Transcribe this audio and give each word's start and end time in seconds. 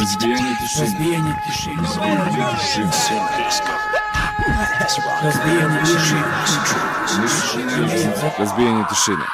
Разбиение 0.00 0.54
тишины. 0.60 0.84
Разбиение 0.84 1.34
тишины. 1.44 1.82
Всем, 1.82 2.90
всем 2.90 3.18
Разбиение 5.22 5.82
тишины. 5.84 6.24
Разбиение 8.38 8.86
тишины. 8.88 9.24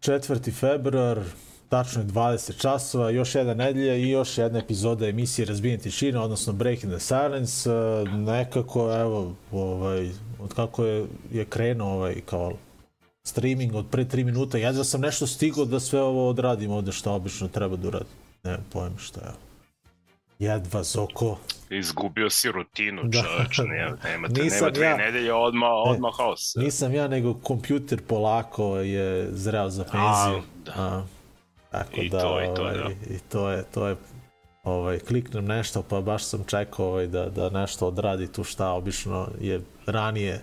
Četvrti 0.00 0.50
februar, 0.50 1.18
tačno 1.68 2.02
je 2.02 2.06
20 2.06 2.60
časova, 2.60 3.10
još 3.10 3.34
jedna 3.34 3.54
nedelja 3.54 3.94
i 3.94 4.10
još 4.10 4.38
jedna 4.38 4.58
epizoda 4.58 5.06
emisije 5.08 5.46
Razbijen 5.46 5.80
tišina, 5.80 6.22
odnosno 6.22 6.52
Breaking 6.52 6.92
the 6.92 7.00
Silence. 7.00 7.70
E, 7.70 8.04
Nekako, 8.16 8.92
evo, 9.00 9.34
ovaj, 9.52 10.10
od 10.40 10.54
kako 10.54 10.84
je, 10.84 11.06
je 11.32 11.44
krenuo 11.44 11.92
ovaj, 11.94 12.20
kao 12.26 12.52
streaming 13.28 13.74
od 13.74 13.86
pre 13.90 14.04
3 14.04 14.24
minuta, 14.24 14.58
ja 14.58 14.72
da 14.72 14.84
sam 14.84 15.00
nešto 15.00 15.26
stigao 15.26 15.64
da 15.64 15.80
sve 15.80 16.00
ovo 16.02 16.28
odradim 16.28 16.70
ovde 16.70 16.92
što 16.92 17.12
obično 17.12 17.48
treba 17.48 17.76
da 17.76 17.88
uradim. 17.88 18.16
Ne 18.44 18.58
pojem 18.72 18.98
šta 18.98 19.20
je. 19.20 19.32
Jedva 20.38 20.82
zoko. 20.82 21.38
Izgubio 21.70 22.30
si 22.30 22.52
rutinu, 22.52 23.02
Da. 23.04 23.22
čoveče, 23.22 23.62
nema, 23.62 23.96
nema, 24.10 24.28
te, 24.28 24.42
nema 24.42 24.70
dve 24.70 24.86
ja. 24.86 24.96
nedelje, 24.96 25.32
odmah, 25.32 25.70
odmah 25.86 26.12
haos. 26.16 26.54
Nisam 26.56 26.94
ja, 26.94 27.08
nego 27.08 27.34
kompjuter 27.34 28.02
polako 28.08 28.76
je 28.76 29.28
zreo 29.32 29.70
za 29.70 29.84
penziju. 29.84 30.42
da. 30.64 30.72
A, 30.76 31.02
tako 31.70 32.00
I 32.00 32.08
da, 32.08 32.20
to, 32.20 32.42
i 32.42 32.46
to, 32.56 32.62
ovaj, 32.62 32.74
da. 32.74 32.90
i 33.14 33.18
to 33.28 33.50
je, 33.50 33.64
to 33.74 33.86
je 33.86 33.96
ovaj, 34.64 34.98
kliknem 34.98 35.44
nešto, 35.44 35.82
pa 35.82 36.00
baš 36.00 36.24
sam 36.24 36.44
čekao 36.46 36.86
ovaj, 36.86 37.06
da, 37.06 37.28
da 37.28 37.50
nešto 37.50 37.86
odradi 37.86 38.32
tu 38.32 38.44
šta, 38.44 38.70
obično 38.70 39.28
je 39.40 39.60
ranije 39.86 40.40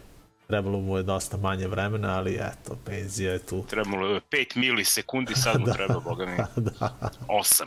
trebalo 0.47 0.79
mu 0.79 0.97
je 0.97 1.03
dosta 1.03 1.37
manje 1.37 1.67
vremena, 1.67 2.17
ali 2.17 2.33
eto, 2.33 2.77
penzija 2.85 3.31
je 3.33 3.39
tu. 3.39 3.63
Trebalo 3.69 4.07
je 4.07 4.21
5 4.31 4.57
milisekundi, 4.57 5.35
sad 5.43 5.59
mu 5.59 5.65
treba, 5.73 5.99
boga 5.99 6.25
mi, 6.25 6.37
da, 6.69 6.97
8. 7.27 7.63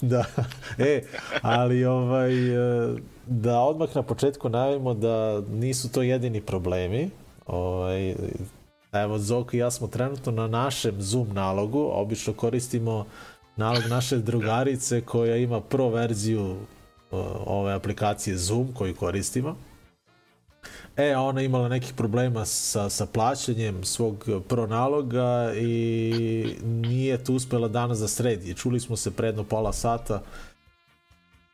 da. 0.00 0.24
E, 0.78 1.02
ali 1.42 1.84
ovaj, 1.84 2.32
e, 2.32 2.94
da 3.26 3.60
odmah 3.60 3.88
na 3.94 4.02
početku 4.02 4.48
najavimo 4.48 4.94
da 4.94 5.40
nisu 5.40 5.92
to 5.92 6.02
jedini 6.02 6.40
problemi. 6.40 7.10
Ovaj, 7.46 8.14
evo, 8.92 9.18
Zoko 9.18 9.56
i 9.56 9.58
ja 9.58 9.70
smo 9.70 9.86
trenutno 9.86 10.32
na 10.32 10.46
našem 10.46 11.02
Zoom 11.02 11.28
nalogu, 11.32 11.90
obično 11.92 12.32
koristimo 12.32 13.06
nalog 13.56 13.82
naše 13.88 14.16
drugarice 14.16 15.00
koja 15.00 15.36
ima 15.36 15.60
pro 15.60 15.88
verziju 15.88 16.56
o, 17.10 17.18
ove 17.46 17.72
aplikacije 17.72 18.36
Zoom 18.36 18.74
koju 18.74 18.94
koristimo. 18.94 19.56
E, 20.96 21.16
ona 21.16 21.42
imala 21.42 21.68
nekih 21.68 21.94
problema 21.94 22.44
sa, 22.44 22.90
sa 22.90 23.06
plaćanjem 23.06 23.84
svog 23.84 24.28
pro 24.48 24.66
naloga 24.66 25.52
i 25.56 26.56
nije 26.64 27.24
tu 27.24 27.34
uspela 27.34 27.68
danas 27.68 27.98
da 27.98 28.08
sredi. 28.08 28.54
Čuli 28.54 28.80
smo 28.80 28.96
se 28.96 29.10
predno 29.10 29.44
pola 29.44 29.72
sata, 29.72 30.22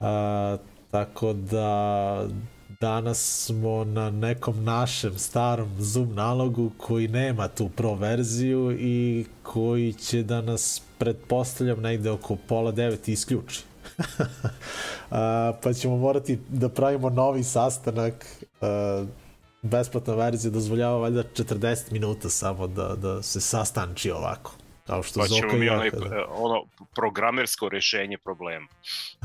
a, 0.00 0.56
tako 0.90 1.32
da 1.32 2.26
danas 2.80 3.44
smo 3.46 3.84
na 3.84 4.10
nekom 4.10 4.64
našem 4.64 5.18
starom 5.18 5.70
Zoom 5.78 6.14
nalogu 6.14 6.70
koji 6.76 7.08
nema 7.08 7.48
tu 7.48 7.68
pro 7.68 7.94
verziju 7.94 8.76
i 8.80 9.26
koji 9.42 9.92
će 9.92 10.22
da 10.22 10.40
nas 10.40 10.82
pretpostavljam 10.98 11.80
negde 11.80 12.10
oko 12.10 12.36
pola 12.36 12.72
devet 12.72 13.08
isključi. 13.08 13.64
a, 15.10 15.52
pa 15.62 15.72
ćemo 15.72 15.96
morati 15.96 16.38
da 16.48 16.68
pravimo 16.68 17.10
novi 17.10 17.44
sastanak 17.44 18.44
a, 18.60 19.04
besplatna 19.62 20.14
verzija 20.14 20.50
dozvoljava 20.50 20.98
valjda 20.98 21.22
40 21.22 21.92
minuta 21.92 22.28
samo 22.28 22.66
da, 22.66 22.96
da 22.96 23.22
se 23.22 23.40
sastanči 23.40 24.10
ovako. 24.10 24.52
Kao 24.86 25.02
što 25.02 25.20
Pa 25.20 25.26
ćemo 25.26 25.52
mi 25.52 25.68
onaj, 25.68 25.88
e, 25.88 25.92
ono 26.30 26.64
programersko 26.94 27.68
rešenje 27.68 28.18
problema. 28.18 28.66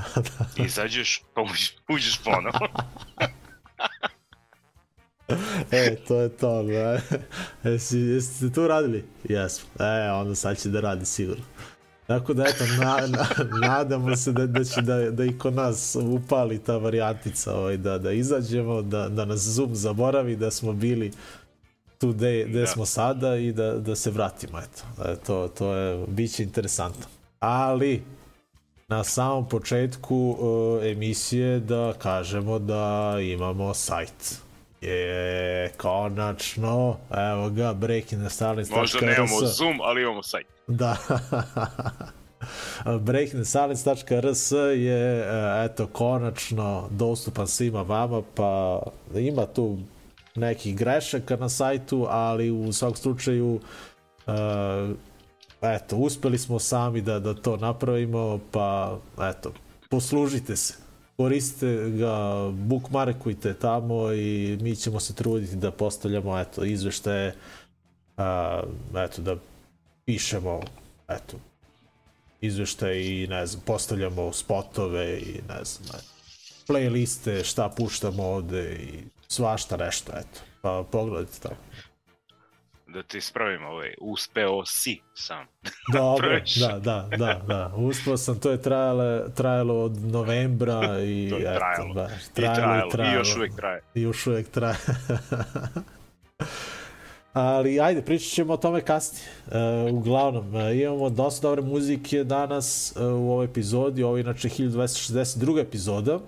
Izađeš, 0.66 1.22
pa 1.34 1.42
uđeš, 1.42 1.75
uđeš 1.90 2.22
ponovo. 2.24 2.68
E, 5.72 5.96
to 6.08 6.22
je 6.22 6.30
to, 6.30 6.64
da. 6.64 7.00
Jesi, 7.69 7.98
jeste 7.98 8.52
tu 8.54 8.68
radili? 8.68 9.06
Jesmo. 9.24 9.69
E, 9.80 10.12
onda 10.12 10.36
sad 10.36 10.62
će 10.62 10.69
da 10.69 10.81
radi 10.81 11.06
sigurno. 11.06 11.44
Tako 12.07 12.34
da, 12.34 12.44
eto, 12.44 12.63
na, 12.79 13.07
na, 13.07 13.28
nadamo 13.68 14.16
se 14.16 14.31
da, 14.31 14.45
da 14.47 14.63
će 14.63 14.81
da, 14.81 15.12
da 15.12 15.25
i 15.25 15.38
kod 15.38 15.53
nas 15.53 15.95
upali 15.95 16.59
ta 16.59 16.78
varijantica, 16.78 17.53
ovaj, 17.53 17.78
da, 17.78 17.97
da 17.97 18.12
izađemo, 18.12 18.81
da, 18.81 19.09
da 19.09 19.25
nas 19.25 19.40
Zoom 19.40 19.75
zaboravi, 19.75 20.35
da 20.35 20.51
smo 20.51 20.73
bili 20.73 21.12
tu 21.97 22.12
gde, 22.13 22.45
gde 22.50 22.59
Da. 22.59 22.68
smo 22.68 22.85
sada 22.85 23.35
i 23.35 23.51
da, 23.51 23.72
da 23.72 23.95
se 23.95 24.12
vratimo, 24.12 24.59
eto. 24.59 25.12
E, 25.12 25.16
to, 25.16 25.47
to 25.47 25.73
je, 25.73 26.06
bit 26.07 26.35
će 26.35 26.44
interesantno. 26.44 27.06
Ali, 27.40 28.03
na 28.88 29.03
samom 29.03 29.50
početku 29.50 30.16
uh, 30.39 30.85
emisije 30.85 31.59
da 31.59 31.94
kažemo 32.00 32.59
da 32.59 33.18
imamo 33.22 33.74
sajt. 33.74 34.35
Je, 34.81 35.72
konačno, 35.78 36.97
evo 37.31 37.50
ga, 37.50 37.74
breaking 37.74 38.22
the 38.22 38.29
silence. 38.29 38.74
Možda 38.75 39.00
nemamo 39.01 39.39
Zoom, 39.45 39.81
ali 39.81 40.01
imamo 40.01 40.24
sajt. 40.24 40.56
Da. 40.68 40.98
breakingthesilence.rs 43.02 44.52
je, 44.76 45.20
e, 45.20 45.66
eto, 45.66 45.88
konačno 45.88 46.88
dostupan 46.92 47.48
svima 47.48 47.82
vama, 47.82 48.22
pa 48.36 48.82
ima 49.16 49.46
tu 49.46 49.78
nekih 50.36 50.78
grešaka 50.78 51.36
na 51.36 51.50
sajtu, 51.50 52.06
ali 52.10 52.52
u 52.52 52.74
svakom 52.74 52.96
slučaju 52.96 53.60
uh, 54.28 54.34
eto, 55.62 55.96
uspeli 55.96 56.38
smo 56.38 56.60
sami 56.60 57.02
da, 57.02 57.20
da 57.20 57.34
to 57.34 57.58
napravimo, 57.58 58.40
pa 58.52 58.98
eto, 59.22 59.54
poslužite 59.90 60.56
se. 60.56 60.74
Koristite 61.18 61.90
ga, 61.90 62.48
bookmarkujte 62.52 63.54
tamo 63.54 64.14
i 64.14 64.58
mi 64.62 64.76
ćemo 64.76 65.00
se 65.00 65.14
truditi 65.16 65.56
da 65.56 65.72
postavljamo 65.72 66.40
eto, 66.40 66.64
izveštaje, 66.64 67.36
a, 68.18 68.62
eto, 68.96 69.22
da 69.22 69.36
pišemo 70.07 70.62
eto, 71.07 71.38
izveštaje 72.41 73.23
i 73.23 73.28
ne 73.28 73.45
znam, 73.45 73.63
postavljamo 73.66 74.34
spotove 74.34 75.19
i 75.19 75.41
ne 75.50 75.63
znam, 75.63 76.00
eto, 76.00 76.07
playliste, 76.68 77.44
šta 77.44 77.69
puštamo 77.78 78.23
ovde 78.23 78.75
i 78.75 79.03
svašta 79.28 79.78
nešto, 79.78 80.12
eto. 80.12 80.40
Pa 80.62 80.84
pogledajte 80.91 81.40
tamo. 81.41 81.56
Da 82.88 83.03
ti 83.03 83.18
ispravim 83.18 83.66
ovaj, 83.66 83.94
uspeo 84.01 84.66
si 84.66 85.01
sam. 85.13 85.45
Dobro, 85.94 86.39
da, 86.59 86.79
da, 86.79 87.09
da, 87.18 87.41
da. 87.47 87.74
Uspeo 87.75 88.18
sam, 88.18 88.39
to 88.39 88.51
je 88.51 88.62
trajalo, 88.62 89.29
trajalo 89.29 89.84
od 89.84 89.97
novembra 89.97 91.00
i 91.03 91.28
To 91.31 91.38
je 91.38 91.41
eto, 91.41 91.57
trajalo. 91.59 91.94
baš, 91.94 92.12
I 92.28 92.34
trajalo, 92.34 93.12
i 93.12 93.16
još 93.16 93.35
uvek 93.35 93.56
traje. 93.56 93.81
I 93.95 94.01
još 94.01 94.28
uvek 94.28 94.47
traje. 94.50 94.78
Ali 97.38 97.80
ajde, 97.80 98.02
pričat 98.02 98.30
ćemo 98.30 98.53
o 98.53 98.58
tome 98.58 98.81
kasnije. 98.81 99.25
Uh, 99.48 99.94
uglavnom, 99.94 100.56
uh, 100.56 100.75
imamo 100.75 101.09
dosta 101.09 101.48
dobre 101.48 101.62
muzike 101.62 102.24
danas 102.24 102.94
uh, 102.96 103.03
u 103.03 103.31
ovoj 103.31 103.46
epizodi, 103.46 104.03
ovo 104.03 104.18
je 104.18 104.22
inače 104.22 104.50
1262. 104.50 105.62
epizoda. 105.62 106.16
Uh, 106.16 106.22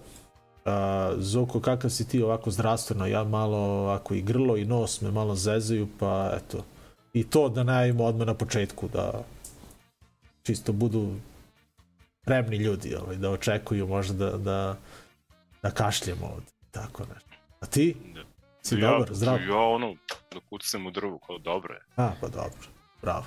Zoko, 1.18 1.60
kakav 1.60 1.90
si 1.90 2.08
ti 2.08 2.22
ovako 2.22 2.52
zdravstveno? 2.52 3.08
Ja 3.08 3.24
malo 3.24 3.58
ovako 3.58 4.14
i 4.14 4.22
grlo 4.22 4.58
i 4.58 4.66
nos 4.66 5.02
me 5.02 5.12
malo 5.12 5.36
zezaju, 5.36 5.88
pa 6.00 6.32
eto. 6.38 6.64
I 7.14 7.24
to 7.24 7.50
da 7.50 7.64
najavimo 7.64 8.04
odmah 8.04 8.28
na 8.28 8.34
početku, 8.34 8.88
da 8.94 9.24
čisto 10.44 10.74
budu 10.74 11.12
spremni 12.22 12.58
ljudi, 12.58 12.96
ovaj, 12.96 13.16
da 13.16 13.30
očekuju 13.30 13.88
možda 13.88 14.14
da, 14.14 14.38
da, 14.38 14.78
da 15.64 15.72
kašljemo 15.72 16.26
ovde. 16.26 16.52
Tako 16.72 17.04
nešto. 17.14 17.30
A 17.60 17.66
ti? 17.66 17.96
Si 18.70 18.76
ja, 18.76 18.92
dobar, 18.92 19.08
zdrav? 19.12 19.42
Ja 19.42 19.58
ono, 19.58 19.96
da 20.34 20.40
kucam 20.50 20.86
u 20.88 20.92
drvu, 20.92 21.20
kao 21.20 21.38
dobro 21.38 21.74
je, 21.74 21.82
A, 21.96 22.12
pa 22.22 22.28
dobro. 22.28 22.68
Bravo. 23.02 23.26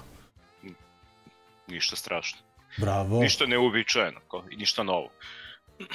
ništa 1.68 1.96
strašno. 1.96 2.38
Bravo. 2.78 3.20
Ništa 3.20 3.46
neuobičajeno, 3.46 4.20
kao, 4.30 4.44
i 4.50 4.56
ništa 4.56 4.82
novo. 4.82 5.08
Uh, 5.78 5.86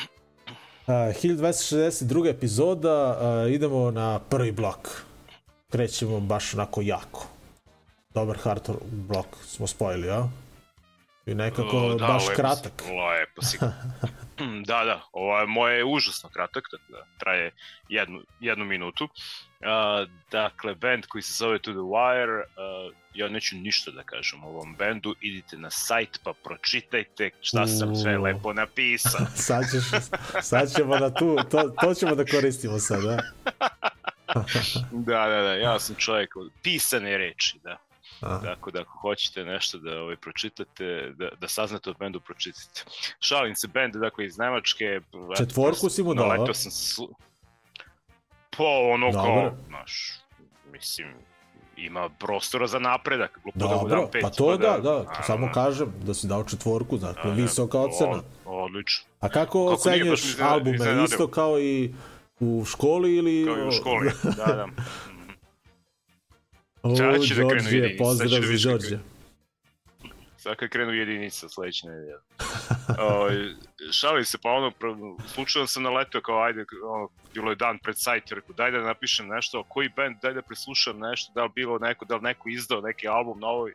1262. 0.93 2.29
epizoda, 2.29 3.19
uh, 3.45 3.51
idemo 3.53 3.91
na 3.91 4.19
prvi 4.19 4.51
blok. 4.51 4.89
Krećemo 5.71 6.19
baš 6.19 6.53
onako 6.53 6.81
jako. 6.81 7.27
Dobar 8.13 8.37
hardcore 8.37 8.79
blok 8.91 9.27
smo 9.45 9.67
spojili, 9.67 10.09
a? 10.09 10.27
I 11.27 11.35
nekako 11.35 11.77
O, 11.77 11.97
baš 11.97 12.09
lepo 12.09 12.19
si- 12.19 12.35
kratak. 12.35 12.73
Lepo 12.81 13.41
si. 13.41 13.57
da, 14.69 14.83
da, 14.83 15.01
ovo 15.11 15.39
je 15.39 15.45
moje 15.45 15.77
je 15.77 15.85
užasno 15.85 16.29
kratak, 16.29 16.63
tako 16.71 16.83
da 16.91 17.05
traje 17.19 17.51
jednu, 17.89 18.21
jednu 18.39 18.65
minutu. 18.65 19.03
Uh, 19.03 20.09
dakle, 20.31 20.75
band 20.75 21.05
koji 21.05 21.21
se 21.21 21.33
zove 21.33 21.59
To 21.59 21.71
The 21.71 21.79
Wire, 21.79 22.39
uh, 22.39 22.93
ja 23.13 23.29
neću 23.29 23.55
ništa 23.55 23.91
da 23.91 24.03
kažem 24.03 24.43
o 24.43 24.47
ovom 24.47 24.75
bendu, 24.75 25.15
idite 25.21 25.57
na 25.57 25.69
sajt 25.69 26.19
pa 26.23 26.33
pročitajte 26.43 27.29
šta 27.41 27.67
sam 27.67 27.95
sve 27.95 28.17
lepo 28.17 28.53
napisao. 28.53 29.25
sad, 29.47 29.63
ćeš, 29.71 29.83
sad 30.41 30.75
ćemo 30.75 30.97
na 30.97 31.13
tu, 31.13 31.37
to, 31.51 31.69
to 31.81 31.93
ćemo 31.93 32.15
da 32.15 32.25
koristimo 32.25 32.79
sad, 32.79 33.05
a? 33.05 33.17
da, 34.91 35.27
da, 35.27 35.41
da, 35.41 35.53
ja 35.53 35.79
sam 35.79 35.95
čovjek 35.95 36.35
od 36.35 36.51
pisane 36.63 37.17
reči, 37.17 37.59
da. 37.63 37.77
A. 38.21 38.39
Tako 38.41 38.71
da 38.71 38.81
ako 38.81 38.97
hoćete 38.99 39.43
nešto 39.43 39.77
da 39.77 40.01
ovaj, 40.01 40.15
pročitate, 40.15 40.83
da, 41.15 41.29
da 41.31 41.47
saznate 41.47 41.89
o 41.89 41.93
bendu, 41.93 42.19
pročitajte. 42.19 42.83
Šalim 43.19 43.55
se, 43.55 43.67
bend 43.67 43.95
dakle 43.95 44.25
iz 44.25 44.37
Nemačke. 44.37 45.01
Četvorku 45.37 45.89
si 45.89 46.03
mu 46.03 46.13
dao, 46.13 46.25
naletao 46.25 46.51
a? 46.51 46.53
sam 46.53 46.71
slu... 46.71 47.07
Po 48.57 48.63
ono 48.63 49.11
Dobro. 49.11 49.23
kao, 49.23 49.51
znaš, 49.67 50.19
mislim, 50.65 51.07
ima 51.77 52.09
prostora 52.09 52.67
za 52.67 52.79
napredak. 52.79 53.39
glupo 53.43 53.59
da 53.59 53.65
mu 53.65 53.71
Dobro, 53.73 53.89
dam 53.91 54.11
pet, 54.11 54.21
pa 54.21 54.29
to 54.29 54.51
da, 54.51 54.57
da, 54.57 54.73
naravno. 54.73 55.05
samo 55.23 55.49
kažem 55.53 55.93
da 56.01 56.13
si 56.13 56.27
dao 56.27 56.43
četvorku, 56.43 56.97
dakle, 56.97 57.23
Da, 57.23 57.31
visoka 57.31 57.79
o- 57.79 57.85
ocena. 57.85 58.21
Odlično. 58.45 59.05
A 59.19 59.29
kako, 59.29 59.35
Kako 59.45 59.65
ocenjuješ 59.65 60.39
albume, 60.41 61.03
isto 61.03 61.27
kao 61.27 61.59
i 61.59 61.93
u 62.39 62.63
školi 62.65 63.15
ili... 63.15 63.45
Kao 63.45 63.57
i 63.57 63.67
u 63.67 63.71
školi, 63.71 64.11
da, 64.37 64.45
da. 64.45 64.67
Mhm. 66.87 67.09
O, 67.09 67.13
Sad 67.13 67.27
će 67.27 67.35
da 67.35 67.47
krenu 67.47 67.63
sad 67.63 67.97
pozdrav 67.97 68.29
da 68.29 68.35
za 68.35 68.69
kako 68.69 68.77
Đorđe. 68.77 68.95
je. 68.95 68.99
Sad 70.37 70.55
kad 70.55 70.69
krenu 70.69 70.93
jedinica 70.93 71.49
sledeće 71.49 71.87
nedelje. 71.87 72.13
Ovaj, 73.09 73.35
šalim 73.91 74.25
se, 74.25 74.37
pa 74.43 74.49
ono, 74.51 74.71
slučajno 75.27 75.67
sam 75.67 75.83
naletao 75.83 76.21
kao, 76.21 76.43
ajde, 76.43 76.65
ono, 76.89 77.09
bilo 77.33 77.51
je 77.51 77.55
dan 77.55 77.79
pred 77.79 77.95
sajt, 77.99 78.31
rekao, 78.31 78.55
daj 78.55 78.71
da 78.71 78.81
napišem 78.81 79.27
nešto, 79.27 79.63
koji 79.63 79.89
band, 79.95 80.15
daj 80.21 80.33
da 80.33 80.41
preslušam 80.41 80.99
nešto, 80.99 81.31
da 81.35 81.43
li 81.43 81.49
bilo 81.55 81.79
neko, 81.79 82.05
da 82.05 82.15
li 82.15 82.21
neko 82.21 82.49
izdao 82.49 82.81
neki 82.81 83.07
album 83.07 83.39
novo. 83.39 83.67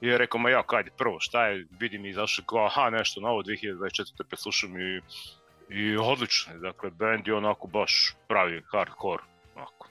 I 0.00 0.06
je 0.06 0.18
rekao, 0.18 0.40
ma 0.40 0.50
ja, 0.50 0.62
kajde, 0.62 0.90
prvo, 0.98 1.20
šta 1.20 1.46
je, 1.46 1.66
vidim 1.80 2.06
i 2.06 2.12
zašto, 2.12 2.42
kao, 2.42 2.66
aha, 2.66 2.90
nešto 2.90 3.20
novo, 3.20 3.42
2024. 3.42 4.24
preslušam 4.28 4.80
i, 4.80 5.00
i 5.70 5.96
odlično, 5.96 6.52
je, 6.52 6.58
dakle, 6.58 6.90
band 6.90 7.26
je 7.28 7.34
onako 7.34 7.66
baš 7.66 8.14
pravi 8.28 8.62
hardcore, 8.72 9.22
onako, 9.54 9.88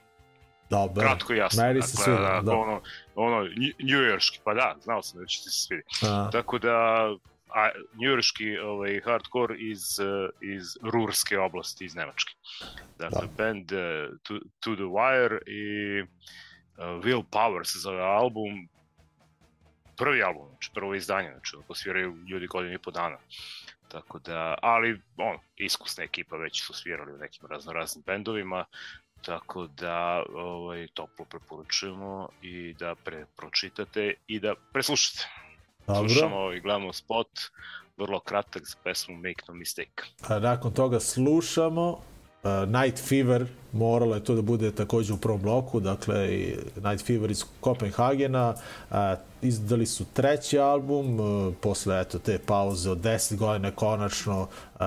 Dobro, 0.69 1.01
kratko 1.01 1.33
i 1.33 1.37
jasno. 1.37 1.63
meni 1.63 1.81
se 1.81 2.11
dakle, 2.11 2.25
onako, 2.25 2.45
da. 2.45 2.51
Ono, 2.53 2.81
ono, 3.15 3.43
nju- 3.45 3.73
njujorški, 3.83 4.39
pa 4.43 4.53
da, 4.53 4.75
znao 4.83 5.01
sam 5.03 5.19
da 5.19 5.25
će 5.25 5.37
ti 5.43 5.49
se 5.49 5.65
svidjeti. 5.67 5.89
A, 6.05 6.29
Tako 6.31 6.59
da, 6.59 7.09
a, 7.55 7.69
njujorški 8.01 8.57
ovaj, 8.57 9.01
hardcore 9.05 9.55
iz, 9.57 9.99
eh, 9.99 10.29
iz 10.41 10.77
Rurske 10.83 11.39
oblasti, 11.39 11.85
iz 11.85 11.95
Nemačke. 11.95 12.33
Dakle, 12.99 13.21
Da. 13.21 13.43
band 13.43 13.71
eh, 13.71 14.09
to, 14.23 14.33
to 14.59 14.75
the 14.75 14.83
Wire 14.83 15.37
i 15.47 16.01
uh, 16.01 16.07
Will 17.03 17.23
Power 17.23 17.63
se 17.63 17.79
zove 17.79 18.01
album, 18.01 18.67
prvi 19.97 20.23
album, 20.23 20.49
znači 20.49 20.71
prvo 20.73 20.95
izdanje, 20.95 21.29
znači 21.31 21.55
ako 21.63 21.75
sviraju 21.75 22.15
ljudi 22.29 22.47
godinu 22.47 22.73
i 22.73 22.79
po 22.79 22.91
dana. 22.91 23.17
Tako 23.87 24.19
da, 24.19 24.55
ali 24.61 25.01
ono, 25.17 25.39
iskusna 25.55 26.03
ekipa 26.03 26.37
već 26.37 26.63
su 26.63 26.73
svirali 26.73 27.13
u 27.13 27.17
nekim 27.17 27.47
razno 27.49 27.73
raznim 27.73 28.03
bendovima, 28.05 28.65
tako 29.25 29.67
da 29.67 30.23
ovaj, 30.35 30.87
toplo 30.93 31.25
preporučujemo 31.25 32.29
i 32.41 32.75
da 32.79 32.95
pre, 33.03 33.25
pročitate 33.35 34.13
i 34.27 34.39
da 34.39 34.55
preslušate. 34.73 35.27
dobro. 35.87 36.09
Slušamo 36.09 36.51
i 36.53 36.59
gledamo 36.59 36.93
spot, 36.93 37.27
vrlo 37.97 38.19
kratak 38.19 38.63
za 38.65 38.75
pesmu 38.83 39.15
Make 39.15 39.43
No 39.47 39.53
Mistake. 39.53 40.03
A 40.27 40.39
nakon 40.39 40.73
toga 40.73 40.99
slušamo 40.99 41.89
uh, 41.89 41.99
Night 42.67 43.07
Fever, 43.07 43.45
moralo 43.71 44.15
je 44.15 44.23
to 44.23 44.35
da 44.35 44.41
bude 44.41 44.71
takođe 44.71 45.13
u 45.13 45.17
prvom 45.17 45.41
bloku, 45.41 45.79
dakle 45.79 46.35
i 46.35 46.55
Night 46.83 47.05
Fever 47.05 47.31
iz 47.31 47.45
Kopenhagena, 47.59 48.49
uh, 48.89 48.95
izdali 49.41 49.85
su 49.85 50.05
treći 50.13 50.59
album, 50.59 51.19
uh, 51.19 51.53
posle 51.61 52.01
eto 52.01 52.19
te 52.19 52.39
pauze 52.45 52.89
od 52.89 52.97
10 52.97 53.35
godina 53.35 53.71
konačno 53.71 54.41
uh, 54.41 54.79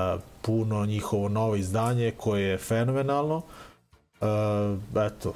puno 0.42 0.86
njihovo 0.86 1.28
novo 1.28 1.56
izdanje 1.56 2.10
koje 2.10 2.42
je 2.42 2.58
fenomenalno. 2.58 3.36
Uh, 3.36 3.44
eto, 5.06 5.34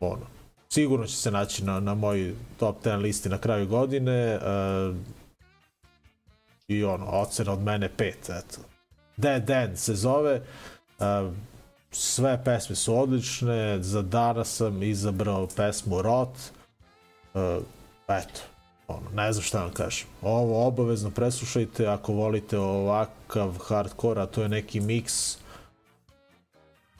ono, 0.00 0.26
sigurno 0.68 1.06
će 1.06 1.16
se 1.16 1.30
naći 1.30 1.64
na, 1.64 1.80
na 1.80 1.94
moj 1.94 2.34
top 2.58 2.84
10 2.84 2.96
listi 2.96 3.28
na 3.28 3.38
kraju 3.38 3.66
godine. 3.66 4.38
Uh, 4.38 4.96
i 6.70 6.84
ono, 6.84 7.06
ocena 7.06 7.52
od 7.52 7.62
mene 7.62 7.88
pet, 7.96 8.30
eto. 8.30 8.60
Dead 9.16 9.50
End 9.50 9.78
se 9.78 9.94
zove, 9.94 10.42
uh, 10.98 11.32
sve 11.90 12.44
pesme 12.44 12.76
su 12.76 12.98
odlične, 12.98 13.82
za 13.82 14.02
danas 14.02 14.56
sam 14.56 14.82
izabrao 14.82 15.48
pesmu 15.56 16.02
Rot, 16.02 16.36
uh, 17.34 17.62
eto, 18.08 18.40
ono, 18.88 19.10
ne 19.14 19.32
znam 19.32 19.42
šta 19.42 19.62
vam 19.62 19.72
kažem. 19.72 20.06
Ovo 20.22 20.66
obavezno 20.66 21.10
preslušajte 21.10 21.86
ako 21.86 22.12
volite 22.12 22.58
ovakav 22.58 23.58
hardcore, 23.58 24.22
a 24.22 24.26
to 24.26 24.42
je 24.42 24.48
neki 24.48 24.80
miks 24.80 25.38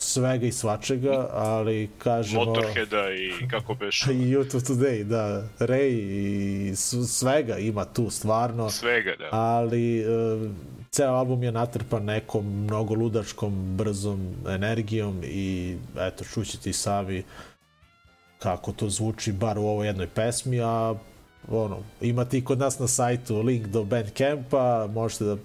svega 0.03 0.47
i 0.47 0.53
svačega, 0.53 1.29
ali 1.33 1.91
kažemo... 1.99 2.45
Motorheada 2.45 3.13
i 3.13 3.49
kako 3.49 3.75
beš, 3.75 4.07
I 4.07 4.09
YouTube 4.09 4.73
Today, 4.73 5.05
da, 5.05 5.45
Ray 5.59 5.91
i 5.91 6.77
svega 7.07 7.59
ima 7.59 7.85
tu 7.85 8.11
stvarno. 8.11 8.71
Svega, 8.71 9.15
da. 9.19 9.29
ali 9.31 10.01
e, 10.01 10.05
ceo 10.91 11.13
album 11.13 11.43
je 11.43 11.53
natrpan 11.53 12.05
nekom 12.05 12.65
mnogo 12.65 12.95
ludačkom, 12.95 13.77
brzom 13.77 14.35
energijom 14.49 15.21
i 15.25 15.77
eto, 15.99 16.25
čućete 16.25 16.71
i 16.71 16.73
sami 16.73 17.23
kako 18.39 18.73
to 18.73 18.89
zvuči 18.89 19.33
bar 19.33 19.59
u 19.59 19.67
ovoj 19.67 19.87
jednoj 19.87 20.07
pesmi, 20.07 20.61
a 20.61 20.95
ono, 21.49 21.79
imate 22.01 22.39
i 22.39 22.45
kod 22.45 22.59
nas 22.59 22.79
na 22.79 22.89
sajtu 22.89 23.43
link 23.43 23.67
do 23.67 23.85
Bandcampa, 23.85 24.89
možete 24.95 25.25
da 25.25 25.37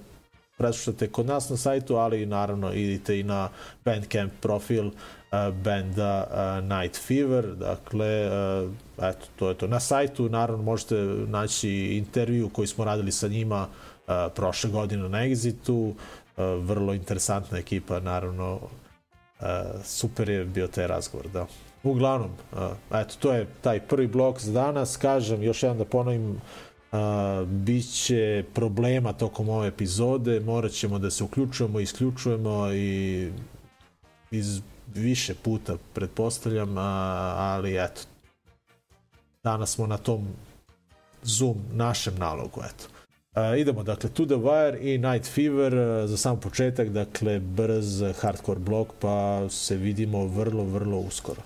preslušate 0.58 1.08
kod 1.08 1.26
nas 1.26 1.50
na 1.50 1.58
sajtu, 1.58 1.96
ali 1.96 2.26
naravno 2.26 2.74
idite 2.74 3.20
i 3.20 3.24
na 3.24 3.50
Bandcamp 3.86 4.34
profil 4.42 4.88
uh, 4.88 4.94
benda 5.64 6.28
uh, 6.28 6.70
Night 6.70 7.00
Fever, 7.08 7.56
dakle, 7.56 8.28
uh, 8.28 8.72
eto, 8.98 9.26
to 9.36 9.50
je 9.50 9.56
to. 9.56 9.68
Na 9.68 9.80
sajtu 9.80 10.30
naravno 10.30 10.64
možete 10.64 10.96
naći 11.28 11.70
intervju 11.72 12.50
koji 12.50 12.68
smo 12.68 12.86
radili 12.86 13.12
sa 13.12 13.28
njima 13.28 13.68
prošle 14.36 14.70
godine 14.70 15.10
na 15.10 15.18
Exitu, 15.18 15.94
vrlo 16.38 16.94
interesantna 16.94 17.58
ekipa, 17.58 18.00
naravno, 18.00 18.60
super 19.84 20.30
je 20.30 20.46
bio 20.46 20.68
taj 20.68 20.88
razgovor, 20.88 21.28
da. 21.34 21.46
Uglavnom, 21.84 22.30
eto, 22.94 23.16
to 23.20 23.34
je 23.34 23.48
taj 23.62 23.80
prvi 23.80 24.08
blok 24.08 24.40
za 24.40 24.52
danas. 24.52 24.98
Kažem, 24.98 25.44
još 25.44 25.64
jedan 25.64 25.78
da 25.78 25.86
ponovim, 25.86 26.42
uh, 26.96 27.48
bit 27.48 27.94
će 27.94 28.44
problema 28.54 29.14
tokom 29.14 29.50
ove 29.50 29.68
epizode, 29.68 30.40
morat 30.40 30.72
ćemo 30.72 31.00
da 31.00 31.12
se 31.12 31.24
uključujemo, 31.24 31.80
isključujemo 31.80 32.72
i 32.72 33.32
iz 34.32 34.62
više 34.96 35.36
puta, 35.36 35.78
pretpostavljam, 35.94 36.78
a, 36.78 37.34
ali 37.38 37.84
eto, 37.84 38.02
danas 39.44 39.72
smo 39.72 39.88
na 39.88 39.98
tom 39.98 40.28
Zoom 41.24 41.58
našem 41.74 42.16
nalogu, 42.18 42.62
eto. 42.62 42.86
Uh, 43.36 43.60
idemo, 43.60 43.84
dakle, 43.84 44.10
To 44.10 44.26
The 44.26 44.36
Wire 44.36 44.78
i 44.82 44.98
Night 44.98 45.28
Fever, 45.34 45.74
za 46.08 46.18
sam 46.18 46.40
početak, 46.40 46.90
dakle, 46.90 47.40
brz 47.40 48.04
hardcore 48.22 48.60
blok, 48.60 48.88
pa 49.00 49.50
se 49.50 49.76
vidimo 49.76 50.26
vrlo, 50.26 50.64
vrlo 50.64 50.98
uskoro. 50.98 51.42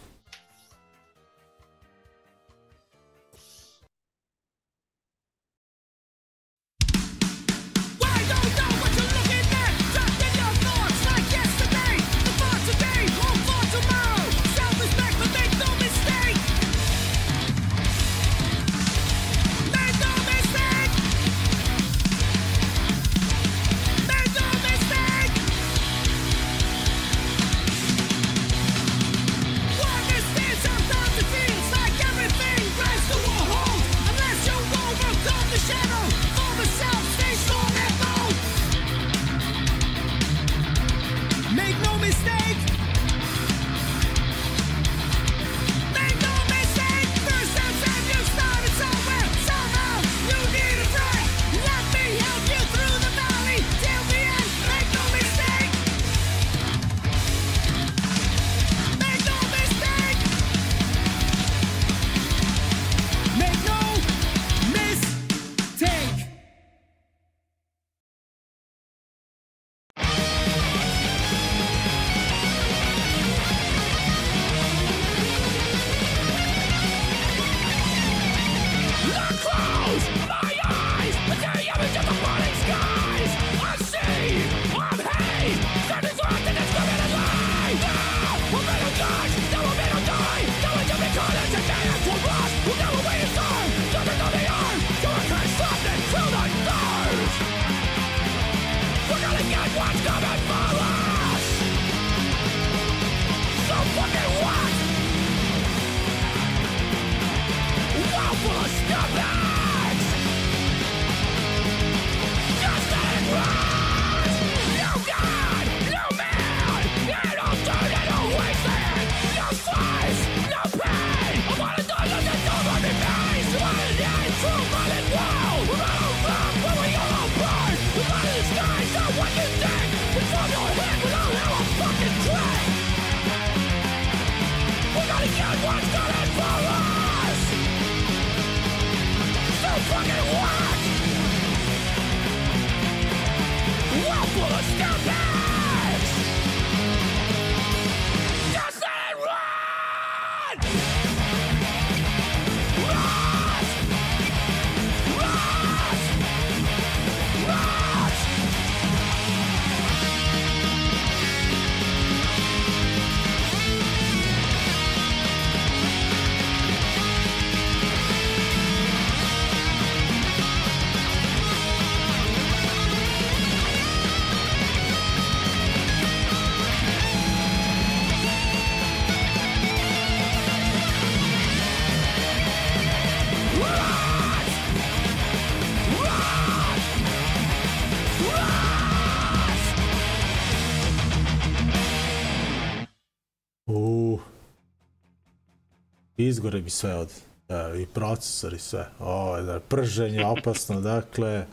Izgore 196.19 196.61
mi 196.61 196.69
sve 196.69 196.95
od 196.95 197.11
e, 197.49 197.81
i 197.81 197.85
procesor 197.85 198.53
i 198.53 198.59
sve. 198.59 198.89
Ovo 198.99 199.38
je 199.38 199.43
da, 199.43 199.59
prženje 199.59 200.25
opasno, 200.25 200.81
dakle 200.93 201.45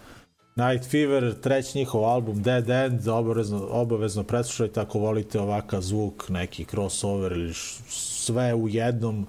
Night 0.57 0.91
Fever, 0.91 1.35
treći 1.35 1.79
njihov 1.79 2.05
album 2.05 2.43
Dead 2.43 2.71
End, 2.71 3.09
obavezno, 3.09 3.69
obavezno 3.71 4.23
preslušajte 4.23 4.81
ako 4.81 4.99
volite 4.99 5.41
ovakav 5.41 5.81
zvuk, 5.81 6.29
neki 6.29 6.65
crossover 6.65 7.33
ili 7.33 7.51
š- 7.51 7.77
sve 7.89 8.55
u 8.55 8.69
jednom, 8.69 9.27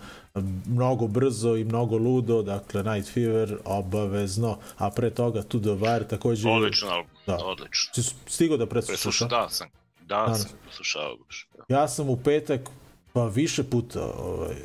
mnogo 0.66 1.08
brzo 1.08 1.56
i 1.56 1.64
mnogo 1.64 1.98
ludo, 1.98 2.42
dakle 2.42 2.84
Night 2.84 3.14
Fever 3.14 3.58
obavezno, 3.66 4.58
a 4.78 4.90
pre 4.90 5.10
toga 5.10 5.42
To 5.42 5.60
The 5.60 5.70
Wire 5.70 6.08
takođe... 6.08 6.50
Odličan 6.50 6.90
album, 6.90 7.12
Da. 7.28 7.38
odlično. 7.38 7.94
Si 7.94 8.14
stigao 8.28 8.58
da 8.58 8.66
preslušaš? 8.66 9.02
Preslušao, 9.02 9.28
da 9.28 9.50
sam, 9.50 9.68
Danas. 10.02 10.42
sam 10.42 10.52
poslušao 10.66 11.18
baš. 11.18 11.48
Da. 11.60 11.76
Ja 11.76 11.88
sam 11.88 12.10
u 12.10 12.18
petak 12.18 12.62
pa 13.14 13.26
više 13.26 13.64
puta 13.64 14.02
ovaj, 14.14 14.56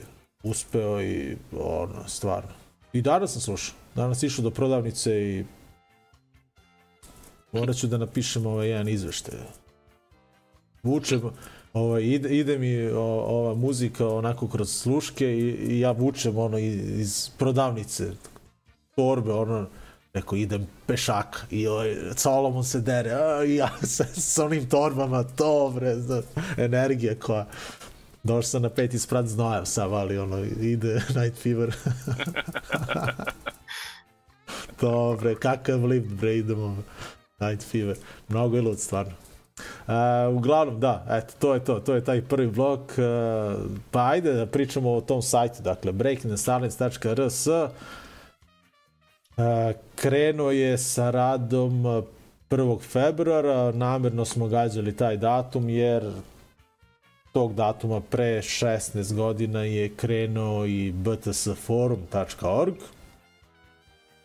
uspeo 0.42 1.02
i 1.02 1.36
ono, 1.58 2.08
stvarno. 2.08 2.50
I 2.92 3.02
danas 3.02 3.32
sam 3.32 3.40
slušao. 3.40 3.74
Danas 3.94 4.22
išao 4.22 4.42
do 4.42 4.50
prodavnice 4.50 5.22
i 5.22 5.44
morat 7.52 7.76
ću 7.76 7.86
da 7.86 7.98
napišem 7.98 8.46
ovaj 8.46 8.68
jedan 8.68 8.88
izveštaj. 8.88 9.38
Vučem, 10.82 11.22
ovaj, 11.72 12.02
ide, 12.02 12.28
ide 12.28 12.58
mi 12.58 12.86
o, 12.86 13.02
ova 13.02 13.54
muzika 13.54 14.08
onako 14.08 14.48
kroz 14.48 14.70
sluške 14.70 15.26
i, 15.26 15.48
i 15.48 15.80
ja 15.80 15.90
vučem 15.90 16.38
ono 16.38 16.58
iz, 16.58 17.30
prodavnice 17.38 18.10
torbe, 18.94 19.32
ono, 19.32 19.66
Rekao, 20.14 20.36
idem 20.36 20.66
pešaka 20.86 21.38
i 21.50 21.66
ovaj, 21.66 21.96
Solomon 22.16 22.64
se 22.64 22.80
dere, 22.80 23.10
a, 23.12 23.42
ja 23.44 23.70
sa, 23.94 24.04
sa 24.04 24.44
onim 24.44 24.68
torbama, 24.68 25.22
to 25.24 25.72
bre, 25.74 25.94
zna, 25.94 26.22
energija 26.56 27.14
koja... 27.14 27.46
Došao 28.22 28.42
sam 28.42 28.62
na 28.62 28.68
peti 28.68 28.98
sprat 28.98 29.26
znojav 29.26 29.64
sam, 29.64 29.92
ali 29.92 30.18
ono, 30.18 30.44
ide 30.44 30.94
Night 31.16 31.38
Fever. 31.38 31.70
to 34.80 35.16
bre, 35.20 35.34
kakav 35.34 35.84
lift 35.84 36.06
bre, 36.06 36.36
idemo 36.36 36.76
Night 37.40 37.62
Fever. 37.62 37.96
Mnogo 38.28 38.56
je 38.56 38.62
lud, 38.62 38.80
stvarno. 38.80 39.12
Uh, 39.86 39.94
uglavnom, 40.36 40.80
da, 40.80 41.06
eto, 41.10 41.32
to 41.38 41.54
je 41.54 41.64
to, 41.64 41.80
to 41.80 41.94
je 41.94 42.04
taj 42.04 42.22
prvi 42.22 42.46
blok. 42.46 42.80
Uh, 42.80 42.86
pa 43.90 44.08
ajde 44.08 44.32
da 44.32 44.46
pričamo 44.46 44.92
o 44.92 45.00
tom 45.00 45.22
sajtu, 45.22 45.62
dakle, 45.62 45.92
breakingthesilence.rs 45.92 47.46
uh, 47.46 47.68
krenuo 49.96 50.50
je 50.50 50.78
sa 50.78 51.10
radom 51.10 51.86
uh, 51.86 52.04
1. 52.50 52.80
februara, 52.80 53.72
namerno 53.72 54.24
smo 54.24 54.48
gađali 54.48 54.96
taj 54.96 55.16
datum 55.16 55.68
jer 55.68 56.12
tog 57.32 57.54
datuma 57.54 58.00
pre 58.00 58.38
16 58.38 59.14
godina 59.14 59.60
je 59.60 59.96
krenuo 59.96 60.66
i 60.66 60.92
btsforum.org 60.92 62.74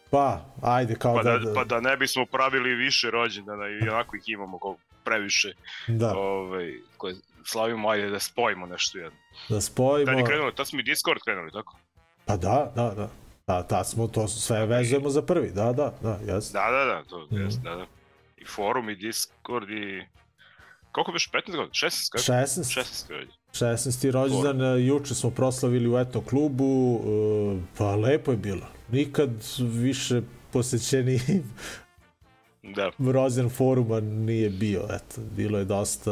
pa, 0.10 0.42
ajde 0.62 0.96
kao 0.96 1.16
Pa 1.16 1.24
da, 1.24 1.38
da, 1.38 1.54
pa 1.54 1.64
da 1.64 1.80
ne 1.80 1.98
bismo 1.98 2.26
pravili 2.26 2.76
više 2.76 3.12
rođendana 3.12 3.64
i 3.68 3.90
onako 3.90 4.16
ih 4.16 4.24
imamo 4.28 4.60
koliko 4.60 4.82
previše 5.04 5.54
da, 5.88 6.18
ovaj, 6.18 6.74
koje 6.98 7.16
slavimo, 7.44 7.90
ajde 7.90 8.10
da 8.10 8.20
spojimo 8.20 8.66
nešto 8.66 8.98
jedno. 8.98 9.20
da 9.50 9.62
spojimo. 9.62 10.06
Tad 10.06 10.18
je 10.20 10.26
krenulo, 10.26 10.52
tad 10.52 10.68
smo 10.68 10.80
i 10.80 10.84
Discord 10.84 11.20
krenuli, 11.26 11.52
tako? 11.52 11.78
Pa 12.26 12.38
da, 12.38 12.72
da, 12.76 12.94
da. 12.96 13.10
Da, 13.48 13.64
tad 13.64 13.88
smo 13.88 14.08
to 14.08 14.28
sve 14.28 14.66
vezujemo 14.66 15.10
za 15.10 15.22
prvi, 15.22 15.52
da, 15.52 15.74
da, 15.74 15.94
da, 16.02 16.20
jes. 16.26 16.52
Da, 16.52 16.72
da, 16.72 16.86
da, 16.86 17.04
to 17.04 17.28
Mhm. 17.32 17.42
jest, 17.42 17.62
da, 17.62 17.76
da. 17.76 17.86
I 18.38 18.46
forum, 18.46 18.90
i 18.90 18.96
Discord, 18.96 19.70
i... 19.70 20.06
Koliko 20.98 21.12
biš, 21.12 21.30
15 21.32 21.46
godina? 21.46 21.70
16, 21.74 22.12
kako? 22.12 22.24
16, 22.24 22.80
16 22.80 23.08
godina. 23.08 23.32
16. 23.52 24.12
rođendan, 24.12 24.62
e, 24.62 24.86
juče 24.86 25.16
smo 25.16 25.30
proslavili 25.30 25.90
u 25.90 25.98
Eto 25.98 26.22
klubu, 26.22 27.00
e, 27.00 27.78
pa 27.78 27.96
lepo 27.96 28.32
je 28.32 28.38
bilo. 28.38 28.66
Nikad 28.92 29.30
više 29.60 30.22
posećeni 30.54 31.20
Da, 32.76 32.92
rođendan 33.12 33.50
foruma 33.50 34.00
nije 34.00 34.50
bio, 34.50 34.82
eto, 34.90 35.22
bilo 35.36 35.60
je 35.60 35.66
dosta 35.66 36.12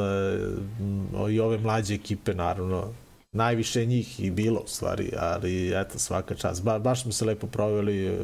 mm, 0.80 1.32
i 1.32 1.40
ove 1.40 1.58
mlađe 1.58 1.94
ekipe 1.94 2.34
naravno, 2.34 2.94
najviše 3.32 3.86
njih 3.86 4.20
i 4.20 4.32
bilo 4.32 4.60
u 4.60 4.68
stvari, 4.68 5.12
ali 5.20 5.80
eto 5.80 6.00
svaka 6.00 6.36
čast, 6.36 6.64
ba, 6.64 6.80
baš 6.80 7.04
smo 7.04 7.12
se 7.12 7.26
lepo 7.26 7.48
proveli, 7.48 8.06
e, 8.06 8.18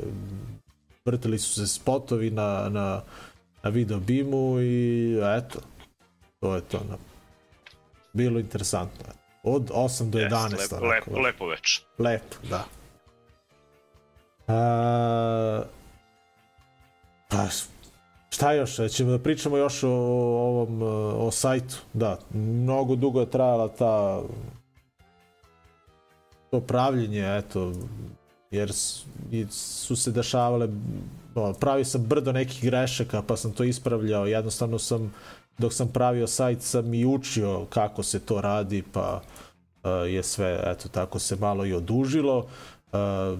vrtili 1.06 1.40
su 1.40 1.54
se 1.54 1.68
spotovi 1.68 2.30
na, 2.32 2.70
na, 2.70 3.02
na 3.64 3.70
video 3.70 4.00
bimu 4.00 4.62
i 4.62 5.18
eto, 5.38 5.60
to 6.42 6.56
je 6.56 6.62
to. 6.62 6.80
Na, 6.90 6.98
bilo 8.14 8.40
interesantno. 8.40 9.06
Od 9.44 9.70
8 9.70 10.10
do 10.10 10.20
11. 10.20 10.52
jest, 10.52 10.72
lepo, 10.72 10.86
onako, 10.86 11.10
lepo, 11.12 11.22
lepo 11.22 11.48
već. 11.48 11.82
Lepo, 11.98 12.36
da. 12.50 12.66
A, 14.48 15.64
pa, 17.30 17.48
šta 18.30 18.54
još? 18.54 18.76
Ćemo 18.90 19.12
da 19.12 19.20
pričamo 19.20 19.58
još 19.58 19.84
o, 19.84 19.90
ovom, 19.90 20.82
o 21.26 21.32
sajtu. 21.32 21.76
Da, 21.94 22.20
mnogo 22.34 22.96
dugo 22.96 23.20
je 23.20 23.30
trajala 23.30 23.68
ta 23.68 24.22
to 26.52 26.62
pravljenje, 26.62 27.38
eto, 27.38 27.74
jer 28.52 28.72
su 29.50 29.96
se 29.96 30.12
dešavale, 30.12 30.68
o, 31.36 31.54
pravio 31.54 31.86
sam 31.86 32.04
brdo 32.04 32.32
nekih 32.32 32.64
grešaka, 32.64 33.22
pa 33.22 33.38
sam 33.38 33.52
to 33.52 33.64
ispravljao, 33.64 34.26
jednostavno 34.26 34.80
sam, 34.80 35.14
dok 35.58 35.74
sam 35.74 35.88
pravio 35.88 36.28
sajt, 36.28 36.62
sam 36.62 36.94
i 36.94 37.06
učio 37.06 37.66
kako 37.70 38.04
se 38.04 38.20
to 38.20 38.42
radi, 38.42 38.84
pa 38.94 39.22
uh, 39.84 39.92
je 40.08 40.24
sve, 40.24 40.60
eto, 40.66 40.90
tako 40.90 41.20
se 41.20 41.36
malo 41.36 41.66
i 41.66 41.74
odužilo. 41.74 42.38
Uh, 42.92 43.40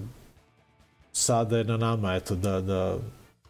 sada 1.12 1.58
je 1.58 1.64
na 1.64 1.78
nama, 1.78 2.16
eto, 2.16 2.36
da, 2.36 2.62
da 2.62 2.98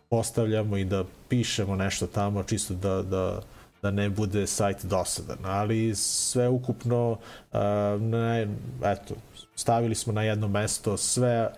postavljamo 0.09 0.77
i 0.77 0.85
da 0.85 1.03
pišemo 1.29 1.75
nešto 1.75 2.07
tamo, 2.07 2.43
čisto 2.43 2.73
da, 2.73 3.01
da, 3.01 3.41
da 3.81 3.91
ne 3.91 4.09
bude 4.09 4.47
sajt 4.47 4.85
dosadan, 4.85 5.37
ali 5.43 5.95
sve 5.95 6.47
ukupno, 6.47 7.11
uh, 7.11 7.59
ne, 8.01 8.47
eto, 8.83 9.15
stavili 9.55 9.95
smo 9.95 10.13
na 10.13 10.23
jedno 10.23 10.47
mesto 10.47 10.97
sve 10.97 11.49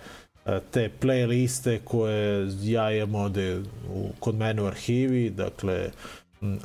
uh, 0.46 0.54
te 0.72 0.90
playliste 1.02 1.80
koje 1.84 2.48
ja 2.62 2.92
imam 2.92 3.16
ovde 3.16 3.60
u, 3.94 4.10
kod 4.20 4.36
mene 4.36 4.62
u 4.62 4.66
arhivi, 4.66 5.30
dakle, 5.30 5.76
m, 5.84 5.92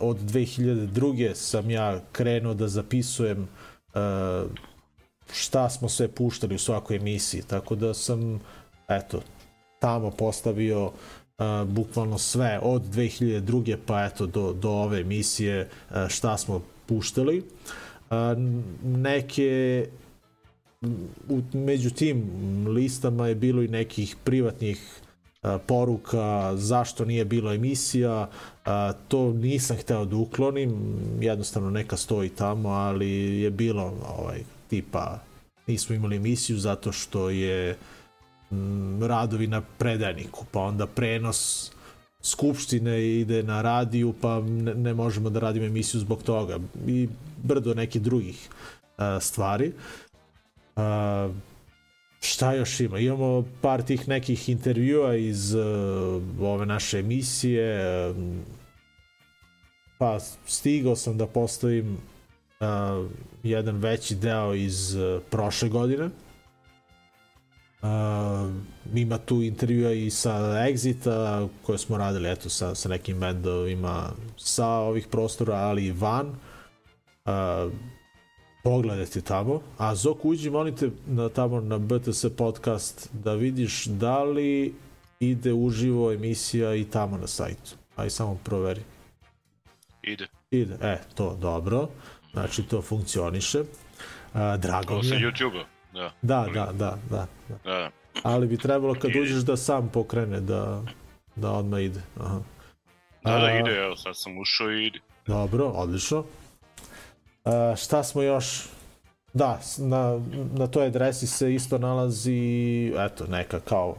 od 0.00 0.16
2002. 0.16 1.34
sam 1.34 1.70
ja 1.70 2.00
krenuo 2.12 2.54
da 2.54 2.68
zapisujem 2.68 3.42
uh, 3.94 4.50
šta 5.32 5.70
smo 5.70 5.88
sve 5.88 6.08
puštali 6.08 6.54
u 6.54 6.58
svakoj 6.58 6.96
emisiji, 6.96 7.42
tako 7.42 7.74
da 7.74 7.94
sam, 7.94 8.40
eto, 8.88 9.22
tamo 9.78 10.10
postavio 10.10 10.84
uh, 10.84 10.92
bukvalno 11.66 12.18
sve 12.18 12.58
od 12.62 12.82
2002. 12.82 13.76
pa 13.86 14.04
eto 14.04 14.26
do, 14.26 14.52
do 14.52 14.70
ove 14.70 15.00
emisije 15.00 15.68
uh, 15.90 15.96
šta 16.08 16.38
smo 16.38 16.62
puštali. 16.86 17.42
Neke 18.82 19.86
u, 21.28 21.42
među 21.52 21.90
tim 21.90 22.26
listama 22.68 23.28
je 23.28 23.34
bilo 23.34 23.62
i 23.62 23.68
nekih 23.68 24.16
privatnih 24.24 25.00
poruka 25.66 26.56
zašto 26.56 27.04
nije 27.04 27.24
bilo 27.24 27.52
emisija 27.52 28.28
a, 28.64 28.92
to 29.08 29.32
nisam 29.32 29.76
hteo 29.76 30.04
da 30.04 30.16
uklonim 30.16 30.96
jednostavno 31.20 31.70
neka 31.70 31.96
stoji 31.96 32.28
tamo 32.28 32.68
ali 32.68 33.40
je 33.40 33.50
bilo 33.50 33.92
ovaj 34.18 34.42
tipa 34.68 35.18
nismo 35.66 35.94
imali 35.94 36.16
emisiju 36.16 36.58
zato 36.58 36.92
što 36.92 37.30
je 37.30 37.76
m, 38.50 39.02
radovi 39.02 39.46
na 39.46 39.62
predajniku 39.78 40.44
pa 40.52 40.60
onda 40.60 40.86
prenos 40.86 41.70
skupštine 42.22 43.06
ide 43.08 43.42
na 43.42 43.62
radiju 43.62 44.14
pa 44.20 44.40
ne, 44.40 44.74
ne 44.74 44.94
možemo 44.94 45.30
da 45.30 45.40
radimo 45.40 45.66
emisiju 45.66 46.00
zbog 46.00 46.22
toga 46.22 46.58
i 46.86 47.08
brdo 47.42 47.74
nekih 47.74 48.02
drugih 48.02 48.48
a, 48.96 49.20
stvari. 49.20 49.72
A, 50.76 51.28
šta 52.20 52.52
još 52.52 52.80
ima? 52.80 52.98
Imamo 52.98 53.44
par 53.60 53.82
tih 53.82 54.08
nekih 54.08 54.48
intervjua 54.48 55.16
iz 55.16 55.54
uh, 55.54 55.62
ove 56.40 56.66
naše 56.66 56.98
emisije. 56.98 58.10
Um, 58.10 58.40
pa 59.98 60.18
stigao 60.46 60.96
sam 60.96 61.18
da 61.18 61.26
postavim 61.26 61.98
uh, 62.60 63.10
jedan 63.42 63.76
veći 63.76 64.14
deo 64.14 64.54
iz 64.54 64.94
uh, 64.94 65.22
prošle 65.30 65.68
godine. 65.68 66.10
Uh, 67.82 67.88
ima 68.94 69.18
tu 69.18 69.42
intervjua 69.42 69.92
i 69.92 70.10
sa 70.10 70.34
Exita 70.68 71.48
koje 71.62 71.78
smo 71.78 71.96
radili 71.96 72.30
eto 72.30 72.48
sa, 72.48 72.74
sa 72.74 72.88
nekim 72.88 73.20
bendovima 73.20 74.10
sa 74.36 74.68
ovih 74.68 75.06
prostora 75.06 75.54
ali 75.54 75.86
i 75.86 75.92
van 75.92 76.26
uh, 76.26 77.72
pogledajte 78.68 79.20
tamo. 79.20 79.60
A 79.78 79.94
Zok, 79.94 80.24
uđi, 80.24 80.50
molim 80.50 80.76
te, 80.76 80.90
na, 81.06 81.28
tamo 81.28 81.60
na 81.60 81.78
BTS 81.78 82.24
podcast 82.36 83.08
da 83.12 83.34
vidiš 83.34 83.84
da 83.84 84.22
li 84.22 84.74
ide 85.20 85.52
uživo 85.52 86.12
emisija 86.12 86.74
i 86.74 86.84
tamo 86.84 87.18
na 87.18 87.26
sajtu. 87.26 87.76
Aj 87.96 88.10
samo 88.10 88.38
proveri. 88.44 88.80
Ide. 90.02 90.26
Ide, 90.50 90.74
e, 90.82 90.98
to, 91.14 91.36
dobro. 91.40 91.88
Znači, 92.32 92.62
to 92.62 92.82
funkcioniše. 92.82 93.62
A, 94.34 94.56
drago 94.56 94.96
mi 94.96 95.04
sa 95.04 95.14
je. 95.14 95.20
YouTube-a. 95.20 95.64
Da, 95.92 96.12
Da, 96.22 96.46
da, 96.54 96.72
da, 96.72 96.98
da. 97.10 97.26
da. 97.48 97.58
da. 97.64 97.90
Ali 98.22 98.46
bi 98.46 98.56
trebalo 98.56 98.94
kad 98.94 99.10
Ide. 99.10 99.20
uđeš 99.20 99.42
da 99.42 99.56
sam 99.56 99.88
pokrene, 99.88 100.40
da, 100.40 100.82
da 101.36 101.50
odmah 101.50 101.82
ide. 101.82 102.00
Aha. 102.20 102.40
Da, 103.24 103.38
da, 103.38 103.50
ide, 103.52 103.70
evo, 103.70 103.96
sad 103.96 104.16
sam 104.16 104.38
ušao 104.38 104.72
i 104.72 104.86
ide. 104.86 104.98
Dobro, 105.26 105.64
odlično. 105.66 106.24
Šta 107.76 108.02
smo 108.04 108.22
još? 108.22 108.68
Da, 109.32 109.60
na, 109.78 110.20
na 110.52 110.66
toj 110.66 110.86
adresi 110.86 111.26
se 111.26 111.54
isto 111.54 111.78
nalazi, 111.78 112.92
eto, 112.96 113.26
neka 113.26 113.60
kao 113.60 113.96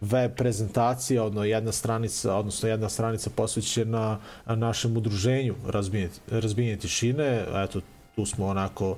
web 0.00 0.32
prezentacija, 0.36 1.24
odno 1.24 1.44
jedna 1.44 1.72
stranica, 1.72 2.34
odnosno 2.34 2.68
jedna 2.68 2.88
stranica 2.88 3.30
posvećena 3.36 4.18
našem 4.46 4.96
udruženju 4.96 5.54
razbijenje, 5.66 6.10
razbijenje 6.30 6.76
tišine. 6.76 7.44
Eto, 7.54 7.80
tu 8.16 8.26
smo 8.26 8.46
onako, 8.46 8.96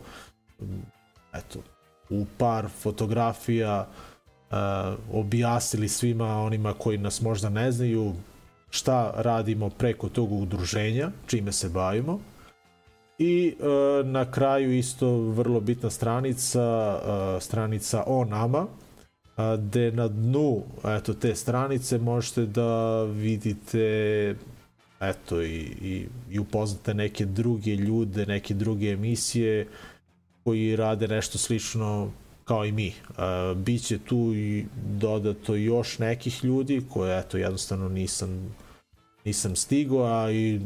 eto, 1.32 1.58
u 2.10 2.26
par 2.38 2.66
fotografija 2.82 3.86
uh, 4.50 4.56
objasnili 5.12 5.88
svima 5.88 6.42
onima 6.42 6.74
koji 6.74 6.98
nas 6.98 7.20
možda 7.20 7.48
ne 7.48 7.72
znaju 7.72 8.14
šta 8.70 9.12
radimo 9.16 9.70
preko 9.70 10.08
tog 10.08 10.32
udruženja, 10.32 11.10
čime 11.26 11.52
se 11.52 11.68
bavimo. 11.68 12.20
I 13.18 13.54
e, 13.60 14.04
na 14.04 14.30
kraju 14.30 14.72
isto 14.72 15.16
vrlo 15.16 15.60
bitna 15.60 15.90
stranica, 15.90 16.60
e, 17.36 17.40
stranica 17.40 18.04
o 18.06 18.24
nama, 18.24 18.66
a, 19.36 19.56
gde 19.56 19.92
na 19.92 20.08
dnu 20.08 20.62
eto, 20.84 21.14
te 21.14 21.34
stranice 21.34 21.98
možete 21.98 22.46
da 22.46 23.02
vidite 23.02 24.34
eto, 25.00 25.42
i, 25.42 25.60
i, 25.82 26.06
i 26.30 26.38
upoznate 26.38 26.94
neke 26.94 27.24
druge 27.24 27.76
ljude, 27.76 28.26
neke 28.26 28.54
druge 28.54 28.90
emisije 28.90 29.66
koji 30.44 30.76
rade 30.76 31.08
nešto 31.08 31.38
slično 31.38 32.10
kao 32.44 32.64
i 32.64 32.72
mi. 32.72 32.92
Uh, 33.08 33.56
biće 33.56 33.98
tu 33.98 34.32
i 34.34 34.66
dodato 34.98 35.54
još 35.54 35.98
nekih 35.98 36.44
ljudi 36.44 36.82
koje 36.92 37.18
eto 37.18 37.38
jednostavno 37.38 37.88
nisam 37.88 38.56
nisam 39.24 39.56
stigao, 39.56 40.04
a 40.04 40.32
i 40.32 40.60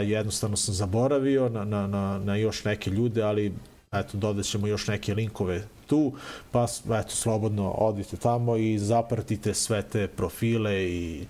jednostavno 0.00 0.56
sam 0.56 0.74
zaboravio 0.74 1.48
na, 1.48 1.64
na, 1.64 1.86
na, 1.86 2.18
na 2.18 2.36
još 2.36 2.64
neke 2.64 2.90
ljude, 2.90 3.22
ali 3.22 3.52
eto, 3.92 4.16
dodat 4.16 4.44
ćemo 4.44 4.66
još 4.66 4.86
neke 4.86 5.14
linkove 5.14 5.62
tu, 5.86 6.12
pa 6.50 6.66
eto, 7.00 7.10
slobodno 7.10 7.70
odite 7.70 8.16
tamo 8.16 8.56
i 8.56 8.78
zapratite 8.78 9.54
sve 9.54 9.82
te 9.82 10.08
profile 10.08 10.84
i 10.84 11.26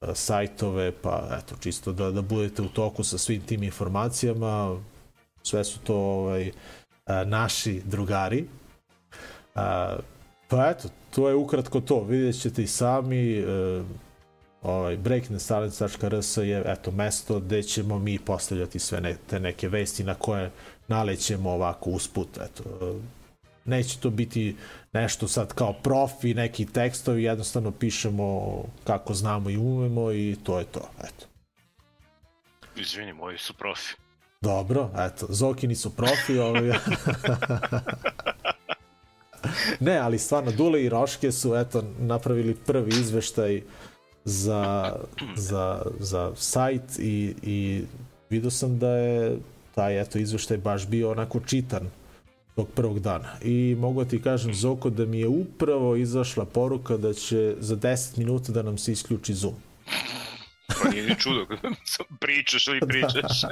e, 0.00 0.14
sajtove, 0.14 0.92
pa 1.02 1.38
eto, 1.38 1.54
čisto 1.60 1.92
da, 1.92 2.10
da 2.10 2.22
budete 2.22 2.62
u 2.62 2.68
toku 2.68 3.04
sa 3.04 3.18
svim 3.18 3.40
tim 3.40 3.62
informacijama, 3.62 4.80
sve 5.42 5.64
su 5.64 5.78
to 5.78 5.96
ovaj, 5.96 6.50
a, 7.06 7.24
naši 7.24 7.82
drugari. 7.84 8.44
A, 9.54 9.96
pa 10.48 10.70
eto, 10.70 10.88
to 11.14 11.28
je 11.28 11.34
ukratko 11.34 11.80
to, 11.80 12.02
vidjet 12.04 12.40
ćete 12.40 12.62
i 12.62 12.66
sami, 12.66 13.38
e, 13.38 13.44
ovaj, 14.66 14.96
breakingthesilence.rs 14.96 16.36
je 16.36 16.62
eto 16.66 16.90
mesto 16.90 17.40
gde 17.40 17.62
ćemo 17.62 17.98
mi 17.98 18.18
postavljati 18.18 18.78
sve 18.78 19.00
ne, 19.00 19.16
te 19.26 19.40
neke 19.40 19.68
vesti 19.68 20.04
na 20.04 20.14
koje 20.14 20.50
nalećemo 20.88 21.50
ovako 21.50 21.90
usput 21.90 22.28
eto 22.36 22.94
neće 23.64 23.98
to 23.98 24.10
biti 24.10 24.56
nešto 24.92 25.28
sad 25.28 25.52
kao 25.52 25.72
profi 25.72 26.34
neki 26.34 26.66
tekstovi 26.66 27.22
jednostavno 27.22 27.70
pišemo 27.70 28.56
kako 28.84 29.14
znamo 29.14 29.50
i 29.50 29.56
umemo 29.56 30.12
i 30.12 30.36
to 30.42 30.58
je 30.58 30.64
to 30.64 30.90
eto 31.04 31.26
Izvini, 32.76 33.12
moji 33.12 33.38
su 33.38 33.54
profi. 33.54 33.94
Dobro, 34.40 34.90
eto, 34.98 35.26
Zokini 35.28 35.74
su 35.74 35.96
profi, 35.96 36.38
ovaj... 36.38 36.62
ne, 39.86 39.98
ali 39.98 40.18
stvarno, 40.18 40.50
Dule 40.50 40.84
i 40.84 40.88
Roške 40.88 41.32
su, 41.32 41.56
eto, 41.56 41.84
napravili 41.98 42.54
prvi 42.54 42.90
izveštaj 42.90 43.62
za, 44.26 44.92
za, 45.36 45.82
za 46.00 46.32
sajt 46.36 46.98
i, 46.98 47.34
i 47.42 47.84
vidio 48.30 48.50
sam 48.50 48.78
da 48.78 48.88
je 48.88 49.38
taj, 49.74 50.00
eto, 50.00 50.18
izveštaj 50.18 50.56
baš 50.56 50.86
bio 50.86 51.10
onako 51.10 51.40
čitan 51.40 51.90
tog 52.54 52.68
prvog 52.74 53.00
dana. 53.00 53.28
I 53.42 53.76
mogu 53.78 54.04
da 54.04 54.10
ti 54.10 54.22
kažem, 54.22 54.54
Zoko, 54.54 54.90
da 54.90 55.06
mi 55.06 55.20
je 55.20 55.28
upravo 55.28 55.96
izašla 55.96 56.44
poruka 56.44 56.96
da 56.96 57.12
će 57.14 57.54
za 57.58 57.76
10 57.76 58.18
minuta 58.18 58.52
da 58.52 58.62
nam 58.62 58.78
se 58.78 58.92
isključi 58.92 59.34
Zoom. 59.34 59.54
Pa 60.82 60.88
nije 60.88 61.06
ni 61.06 61.14
čudo, 61.18 61.46
pričaš 62.20 62.66
ili 62.66 62.80
pričaš. 62.80 63.42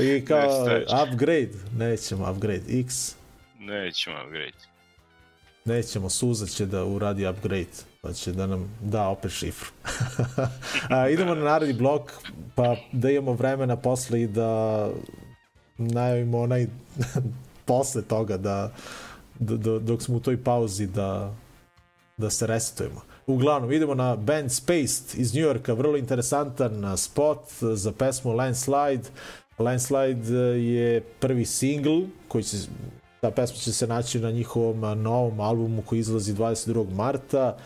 I 0.00 0.24
kao 0.24 0.66
upgrade, 1.04 1.52
nećemo 1.76 2.30
upgrade 2.30 2.80
X, 2.80 3.14
Nećemo 3.58 4.16
upgrade. 4.24 4.71
Nećemo, 5.64 6.10
Suza 6.10 6.46
će 6.46 6.66
da 6.66 6.84
uradi 6.84 7.26
upgrade, 7.26 7.82
pa 8.00 8.12
će 8.12 8.32
da 8.32 8.46
nam 8.46 8.76
da 8.80 9.08
opet 9.08 9.32
šifru. 9.32 9.70
A, 10.90 11.08
idemo 11.08 11.34
na 11.34 11.44
naredni 11.44 11.74
blok, 11.74 12.12
pa 12.54 12.76
da 12.92 13.10
imamo 13.10 13.32
vremena 13.32 13.76
posle 13.76 14.22
i 14.22 14.26
da 14.26 14.88
najavimo 15.78 16.40
onaj 16.40 16.66
posle 17.66 18.02
toga 18.02 18.36
da, 18.36 18.72
da, 19.38 19.78
dok 19.78 20.02
smo 20.02 20.16
u 20.16 20.20
toj 20.20 20.44
pauzi 20.44 20.86
da, 20.86 21.34
da 22.16 22.30
se 22.30 22.46
resetujemo. 22.46 23.00
Uglavnom, 23.26 23.72
idemo 23.72 23.94
na 23.94 24.16
band 24.16 24.52
Spaced 24.52 25.20
iz 25.20 25.34
New 25.34 25.42
Yorka, 25.42 25.72
vrlo 25.72 25.96
interesantan 25.96 26.96
spot 26.96 27.38
za 27.60 27.92
pesmu 27.92 28.32
Landslide. 28.32 29.08
Landslide 29.58 30.50
uh, 30.50 30.64
je 30.64 31.00
prvi 31.00 31.44
single 31.44 32.02
koji 32.28 32.44
će 32.44 32.56
ta 33.22 33.30
pesma 33.30 33.56
će 33.56 33.72
se 33.72 33.86
naći 33.86 34.20
na 34.20 34.30
njihovom 34.30 35.02
novom 35.02 35.40
albumu 35.40 35.82
koji 35.82 35.98
izlazi 35.98 36.34
22. 36.34 36.94
marta 36.94 37.56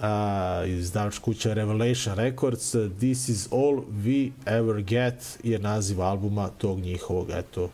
a, 0.00 0.64
izdavač 0.66 1.18
kuća 1.18 1.54
Revelation 1.54 2.16
Records. 2.16 2.74
This 2.98 3.28
is 3.28 3.52
all 3.52 3.82
we 4.04 4.30
ever 4.46 4.82
get 4.82 5.38
je 5.42 5.58
naziv 5.58 6.02
albuma 6.02 6.48
tog 6.48 6.78
njihovog 6.78 7.30
eto. 7.30 7.70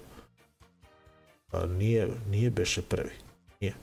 A, 1.52 1.66
nije, 1.66 2.08
nije 2.30 2.50
beše 2.50 2.82
prvi. 2.82 3.12
Nije. 3.60 3.74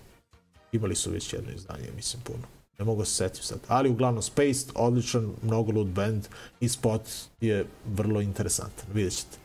Imali 0.72 0.96
su 0.96 1.12
već 1.12 1.34
jedno 1.34 1.52
izdanje 1.52 1.92
mislim 1.96 2.22
puno. 2.24 2.44
Ne 2.80 2.86
mogu 2.86 3.06
se 3.06 3.16
setiti 3.16 3.46
sad. 3.46 3.60
Ali 3.68 3.90
uglavnom 3.90 4.24
Spaced 4.24 4.70
odličan 4.76 5.34
mnogo 5.44 5.72
lud 5.72 5.88
band 5.88 6.28
i 6.60 6.70
spot 6.70 7.02
je 7.42 7.66
vrlo 7.86 8.22
interesantan. 8.22 8.86
Vidjet 8.94 9.14
ćete. 9.14 9.38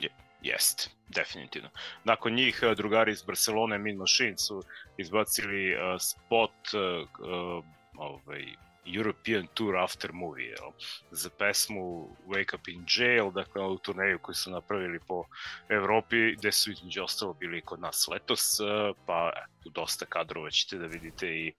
Je, 0.00 0.10
jest, 0.42 0.90
definitivno. 1.14 1.68
Nakon 2.04 2.34
njih 2.34 2.60
eh, 2.62 2.74
drugari 2.74 3.12
iz 3.12 3.22
Barcelone 3.22 3.78
Mean 3.78 3.96
Machine 3.96 4.38
su 4.38 4.62
izbacili 4.96 5.74
uh, 5.74 6.00
spot 6.00 6.50
uh, 6.74 7.64
ovaj, 7.96 8.44
European 8.86 9.46
Tour 9.54 9.76
After 9.76 10.12
Movie 10.12 10.46
jel? 10.46 10.70
za 11.10 11.30
pesmu 11.38 12.08
Wake 12.26 12.54
Up 12.54 12.68
in 12.68 12.84
Jail, 12.96 13.30
dakle 13.30 13.62
ovu 13.62 13.78
turneju 13.78 14.18
koju 14.18 14.34
su 14.34 14.50
napravili 14.50 14.98
po 15.08 15.24
Evropi, 15.68 16.36
gde 16.36 16.52
su 16.52 16.70
između 16.70 17.02
ostalo 17.02 17.32
bili 17.32 17.60
kod 17.60 17.80
nas 17.80 18.08
letos, 18.08 18.58
pa 19.06 19.30
eto, 19.36 19.70
dosta 19.70 20.06
kadrova 20.06 20.50
ćete 20.50 20.78
da 20.78 20.86
vidite 20.86 21.26
i, 21.26 21.52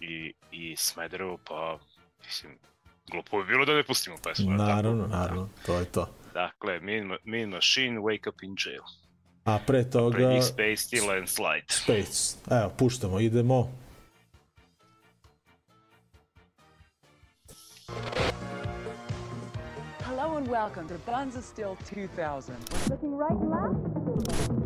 i, 0.00 0.34
i 0.52 0.76
Smederevo, 0.76 1.38
pa 1.44 1.78
mislim, 2.24 2.58
glupo 3.10 3.38
bi 3.38 3.46
bilo 3.46 3.64
da 3.64 3.74
ne 3.74 3.82
pustimo 3.82 4.16
pesmu. 4.24 4.50
jel 4.50 4.58
tako? 4.58 4.72
naravno, 4.72 5.06
naravno, 5.06 5.48
to 5.66 5.78
je 5.78 5.84
to 5.84 6.23
Dakle, 6.34 6.80
Mean, 6.80 7.16
mean 7.24 7.50
Machine, 7.50 8.00
Wake 8.02 8.26
Up 8.28 8.42
in 8.42 8.54
Jail. 8.56 8.82
a 9.44 9.58
pre 9.66 9.84
toga 9.90 10.16
Pre 10.16 10.26
njih 10.26 10.44
Space 10.44 10.96
i 10.96 11.00
Landslide. 11.00 11.64
Space. 11.68 12.36
Evo, 12.50 12.70
puštamo, 12.78 13.20
idemo. 13.20 13.68
Hello 20.00 20.36
and 20.36 20.48
welcome 20.48 20.88
to 20.88 20.94
Bonza 21.06 21.42
Still 21.42 21.76
2000. 21.84 22.54
Looking 22.90 23.16
right 23.16 23.30
and 23.30 23.50
left. 23.50 24.63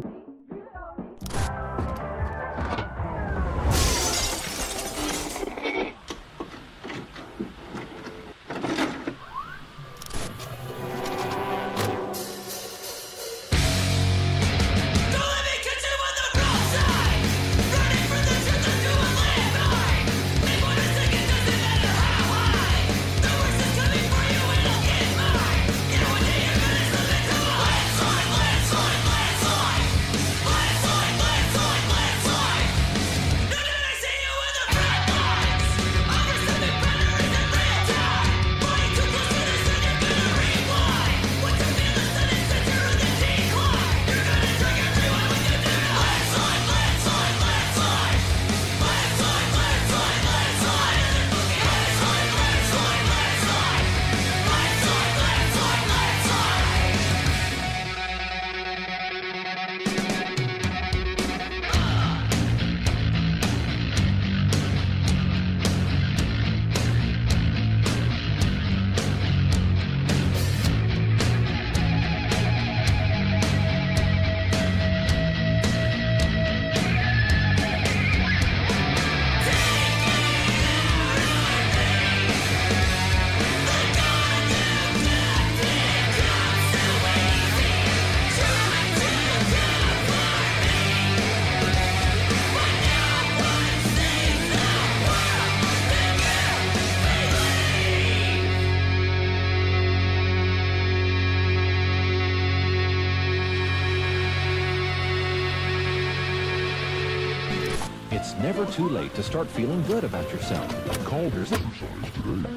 too 108.79 108.89
late 108.91 109.13
to 109.13 109.25
start 109.25 109.49
feeling 109.49 109.83
good 109.89 110.05
about 110.05 110.31
yourself. 110.31 110.71
Calder's 111.05 111.51
exercise 111.51 112.13
today. 112.15 112.49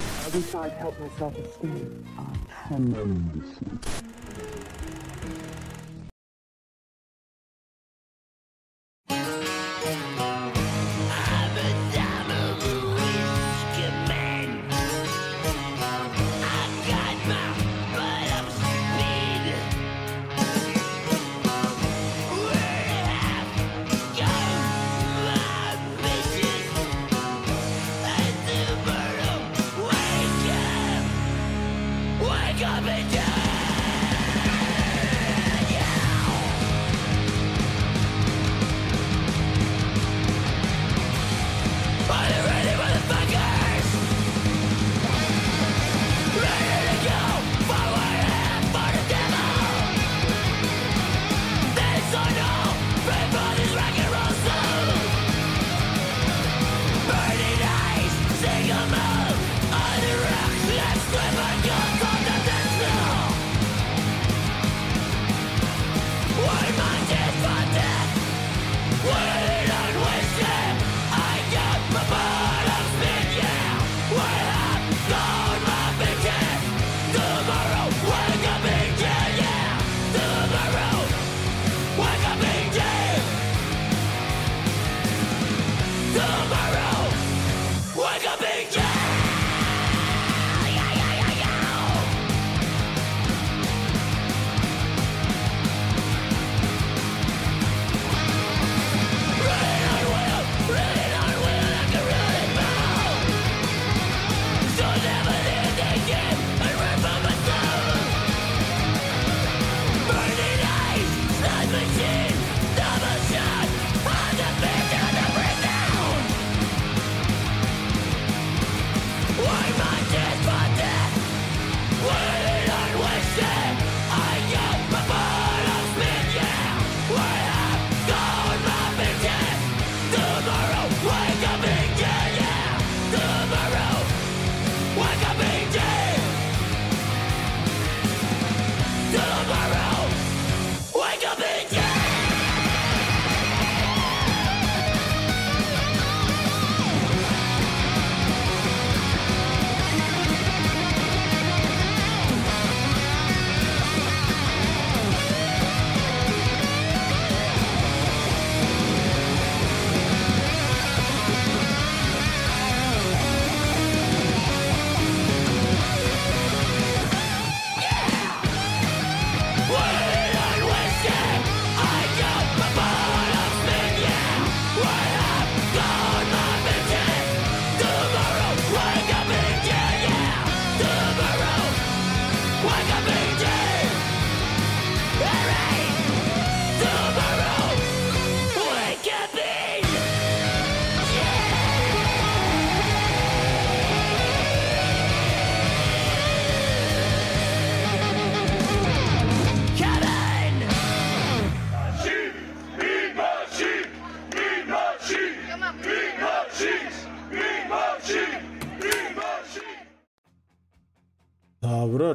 I 0.00 0.28
wish 0.30 0.54
I'd 0.54 0.72
helped 0.72 0.98
myself 1.00 1.36
esteem. 1.36 2.06
Oh, 2.18 2.32
A 2.70 2.78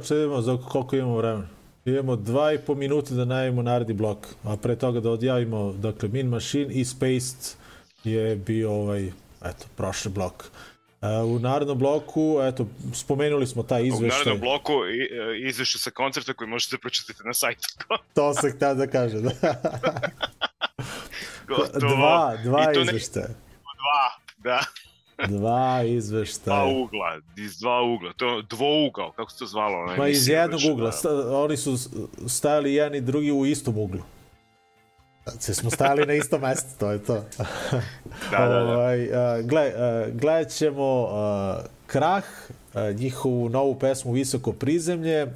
Dobro, 0.04 0.08
čedimo 0.10 0.42
za 0.42 0.58
koliko 0.60 0.96
imamo 0.96 1.18
vremena. 1.18 1.48
Imamo 1.86 2.16
dva 2.16 2.54
i 2.54 2.58
po 2.58 2.76
minuta 2.76 3.14
da 3.14 3.26
najavimo 3.26 3.62
naredni 3.62 3.94
blok, 3.94 4.18
a 4.44 4.58
pre 4.58 4.76
toga 4.76 5.00
da 5.00 5.10
odjavimo, 5.10 5.74
dakle, 5.74 6.10
Min 6.10 6.28
Machine 6.28 6.74
i 6.74 6.86
Spaced 6.86 7.56
je 8.04 8.36
bio 8.36 8.72
ovaj, 8.72 9.06
eto, 9.42 9.66
prošli 9.78 10.12
blok. 10.12 10.44
Uh, 11.02 11.10
u 11.28 11.40
narednom 11.40 11.78
bloku, 11.78 12.40
eto, 12.42 12.66
spomenuli 12.94 13.48
smo 13.48 13.64
taj 13.64 13.82
U 13.82 13.86
izveštaj. 13.86 14.10
narednom 14.10 14.40
bloku 14.40 14.74
i, 14.74 15.02
e, 15.02 15.50
izvešće 15.50 15.80
sa 15.80 15.92
koncerta 15.92 16.34
koji 16.34 16.50
možete 16.50 16.78
pročitati 16.78 17.20
na 17.26 17.34
sajtu. 17.34 17.68
To 18.16 18.34
sam 18.34 18.52
htio 18.52 18.74
da 18.76 18.88
kažem. 18.88 19.22
Da. 19.22 19.32
Gotovo. 21.48 21.96
dva, 21.96 22.38
dva 22.44 22.62
I 22.62 22.74
to 22.74 22.80
ne- 22.80 22.86
izveštaja. 22.86 23.28
Dva, 23.28 24.04
da. 24.38 24.60
Dva 25.18 25.28
Dva 25.28 25.84
izveštaja. 25.84 26.66
ugla, 26.66 27.20
iz 27.38 27.58
dva 27.60 27.82
ugla. 27.82 28.14
To 28.18 28.42
dvougao, 28.42 29.12
kako 29.12 29.32
se 29.32 29.40
to 29.40 29.46
zvalo? 29.46 29.78
Ona 29.78 29.96
Pa 29.96 30.08
iz 30.08 30.28
jednog 30.28 30.62
ugla. 30.72 30.86
da. 30.86 30.92
Sta, 30.92 31.10
oni 31.38 31.58
su 31.58 31.78
stajali 32.28 32.74
jedan 32.74 32.96
i 32.96 33.02
drugi 33.02 33.32
u 33.32 33.46
istom 33.46 33.78
uglu. 33.78 34.02
Sve 35.40 35.54
smo 35.54 35.70
stajali 35.70 36.06
na 36.06 36.14
istom 36.14 36.42
mestu, 36.42 36.70
to 36.80 36.92
je 36.92 37.04
to. 37.04 37.14
Da, 38.32 38.38
da, 38.38 38.48
da. 38.48 38.74
Ovaj, 38.74 39.08
gle, 39.44 39.72
gledat 40.14 40.52
ćemo 40.52 41.08
a, 41.12 41.60
Krah, 41.88 42.24
a, 42.74 42.92
njihovu 42.92 43.50
novu 43.50 43.80
pesmu 43.80 44.12
Visoko 44.12 44.52
prizemlje, 44.52 45.28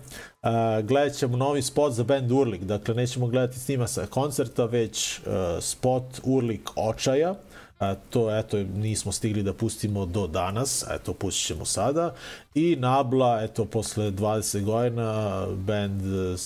a, 0.42 0.82
gledat 0.82 1.14
ćemo 1.18 1.38
novi 1.38 1.62
spot 1.62 1.94
za 1.94 2.04
band 2.04 2.32
Urlik, 2.32 2.62
dakle 2.62 2.96
nećemo 2.96 3.28
gledati 3.28 3.60
snima 3.60 3.88
sa 3.88 4.06
koncerta, 4.06 4.66
već 4.66 5.20
a, 5.28 5.58
spot 5.62 6.20
Urlik 6.24 6.70
očaja, 6.76 7.36
a, 7.80 7.96
to 7.96 8.38
eto 8.38 8.58
nismo 8.58 9.12
stigli 9.12 9.44
da 9.44 9.54
pustimo 9.54 10.06
do 10.06 10.28
danas, 10.28 10.86
eto 10.92 11.14
pustit 11.14 11.48
ćemo 11.48 11.66
sada 11.66 12.14
i 12.56 12.76
Nabla, 12.80 13.44
eto 13.44 13.66
posle 13.66 14.12
20 14.12 14.64
godina 14.64 15.46
band 15.56 16.02
e, 16.02 16.38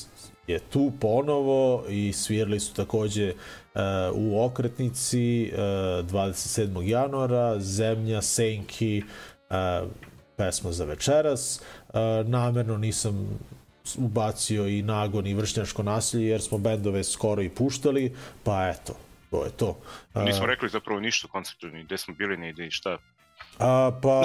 je 0.48 0.60
tu 0.60 0.92
ponovo 1.00 1.84
i 1.90 2.14
svirali 2.14 2.60
su 2.60 2.74
takođe 2.74 3.34
uh, 3.34 3.82
u 4.16 4.46
okretnici 4.46 5.52
uh, 5.54 5.60
27. 5.60 6.82
januara 6.82 7.60
Zemlja, 7.60 8.22
Senki 8.22 9.04
uh, 9.50 9.90
pesma 10.36 10.72
za 10.72 10.86
večeras 10.86 11.62
uh, 11.88 11.96
namerno 12.28 12.78
nisam 12.78 13.40
ubacio 13.98 14.68
i 14.68 14.82
nagon 14.82 15.28
i 15.28 15.34
vršnjačko 15.34 15.84
nasilje 15.84 16.28
jer 16.28 16.42
smo 16.42 16.58
bendove 16.58 17.04
skoro 17.04 17.42
i 17.42 17.50
puštali 17.50 18.16
pa 18.44 18.70
eto 18.70 18.94
To 19.32 19.46
je 19.46 19.52
to. 19.52 19.80
A, 20.14 20.24
Nismo 20.24 20.46
rekli 20.46 20.70
zapravo 20.70 21.00
ništa 21.00 21.28
konceptu, 21.28 21.68
ni 21.68 21.84
gde 21.84 21.98
smo 21.98 22.14
bili, 22.14 22.38
ni 22.38 22.54
gde 22.54 22.68
i 22.68 22.72
šta. 22.72 22.98
a, 23.60 23.92
pa, 24.04 24.24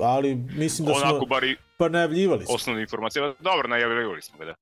ali 0.00 0.34
mislim 0.34 0.86
da 0.86 0.94
smo... 0.94 1.08
Onako, 1.08 1.26
bar 1.26 1.44
i 1.44 1.56
Pa 1.76 1.88
najavljivali 1.88 2.44
smo. 2.44 2.54
osnovne 2.54 2.82
informacije. 2.82 3.34
Dobro, 3.40 3.68
najavljivali 3.68 4.22
smo 4.22 4.38
ga, 4.38 4.44
da. 4.44 4.54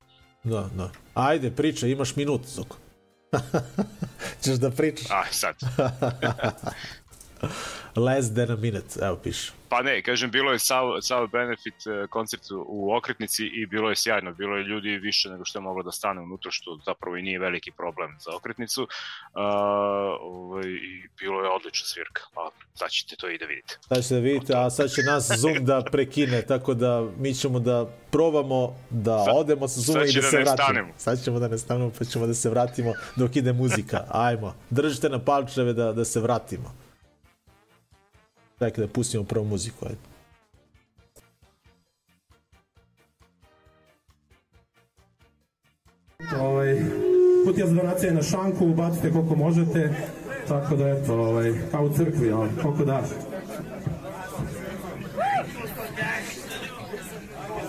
Da, 0.43 0.69
da. 0.75 0.91
Ajde, 1.13 1.51
pričaj, 1.51 1.89
imaš 1.89 2.15
minut, 2.15 2.41
Zoko. 2.45 2.77
Češ 4.43 4.55
da 4.55 4.71
pričaš? 4.71 5.11
A, 5.11 5.23
sad. 5.31 5.55
Less 8.05 8.33
than 8.33 8.51
a 8.51 8.55
minute, 8.55 8.99
evo 9.01 9.15
piše. 9.23 9.51
Pa 9.69 9.81
ne, 9.81 10.01
kažem, 10.01 10.31
bilo 10.31 10.51
je 10.51 10.59
sav, 10.59 10.83
sav 11.01 11.27
benefit 11.27 11.73
e, 11.87 12.07
koncert 12.07 12.41
u- 12.51 12.93
okretnici 12.93 13.45
i 13.45 13.65
bilo 13.65 13.89
je 13.89 13.95
sjajno. 13.95 14.33
Bilo 14.33 14.57
je 14.57 14.63
ljudi 14.63 14.89
više 14.89 15.29
nego 15.29 15.45
što 15.45 15.59
je 15.59 15.63
moglo 15.63 15.83
da 15.83 15.91
stane 15.91 16.21
unutra, 16.21 16.51
što 16.51 16.79
zapravo 16.85 17.17
i 17.17 17.21
nije 17.21 17.39
veliki 17.39 17.71
problem 17.71 18.15
za 18.19 18.35
okretnicu. 18.35 18.83
Uh, 18.83 18.89
ovaj, 20.21 20.63
I 20.65 21.07
bilo 21.19 21.41
je 21.41 21.49
odlična 21.49 21.85
svirka. 21.85 22.21
Pa, 22.33 22.49
sad 22.73 22.89
ćete 22.89 23.15
to 23.15 23.29
i 23.29 23.37
da 23.37 23.45
vidite. 23.45 23.77
Sad 23.83 24.03
ćete 24.03 24.15
da 24.15 24.21
vidite, 24.21 24.53
a 24.55 24.69
sad 24.69 24.89
će 24.89 25.01
nas 25.03 25.31
Zoom 25.33 25.65
da 25.65 25.83
prekine, 25.83 26.41
tako 26.43 26.73
da 26.73 27.07
mi 27.17 27.33
ćemo 27.33 27.59
da 27.59 27.85
probamo 28.11 28.75
da 28.89 29.19
Sad- 29.19 29.35
odemo 29.35 29.67
sa 29.67 29.79
Zooma 29.81 30.01
i 30.01 30.07
da 30.07 30.21
da 30.21 30.27
se 30.27 30.37
vratimo. 30.37 30.55
stanemo. 30.57 30.93
Sad 30.97 31.23
ćemo 31.23 31.39
da 31.39 31.47
ne 31.47 31.57
stanemo, 31.57 31.91
pa 31.99 32.05
ćemo 32.05 32.27
da 32.27 32.33
se 32.33 32.49
vratimo 32.49 32.93
dok 33.15 33.35
ide 33.35 33.53
muzika. 33.53 34.03
Ajmo, 34.09 34.55
držite 34.69 35.09
na 35.09 35.19
palčeve 35.19 35.73
da, 35.73 35.93
da 35.93 36.05
se 36.05 36.19
vratimo. 36.19 36.86
Čekaj 38.59 38.85
da 38.85 38.93
pustimo 38.93 39.23
prvo 39.23 39.45
muziku, 39.45 39.85
ajde. 39.85 39.97
ovaj, 46.39 46.81
kutija 47.45 47.67
za 47.67 47.73
donacije 47.73 48.13
na 48.13 48.21
šanku, 48.21 48.65
ubacite 48.65 49.11
koliko 49.11 49.35
možete, 49.35 49.93
tako 50.47 50.75
da 50.75 50.89
eto, 50.89 51.13
ovaj, 51.13 51.53
kao 51.71 51.85
u 51.85 51.93
crkvi, 51.93 52.31
ovaj, 52.31 52.49
koliko 52.61 52.85
daš. 52.85 53.05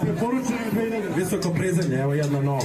Preporučujem 0.00 1.02
visoko 1.16 1.50
prizemlje, 1.54 2.00
evo 2.00 2.14
jedna 2.14 2.40
nova. 2.40 2.62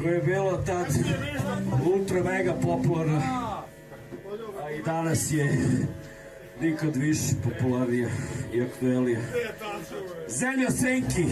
Koje 0.00 0.14
je 0.14 0.22
bilo 0.22 0.56
tad 0.56 0.86
ultra 1.94 2.22
mega 2.22 2.54
popularno, 2.62 3.22
a 4.64 4.70
i 4.70 4.82
danas 4.82 5.32
je 5.32 5.58
nikad 6.60 6.96
više 6.96 7.32
popularnija 7.44 8.08
i 8.54 8.62
aktuelnija. 8.62 9.20
Zemlja 10.28 10.70
Senki! 10.70 11.24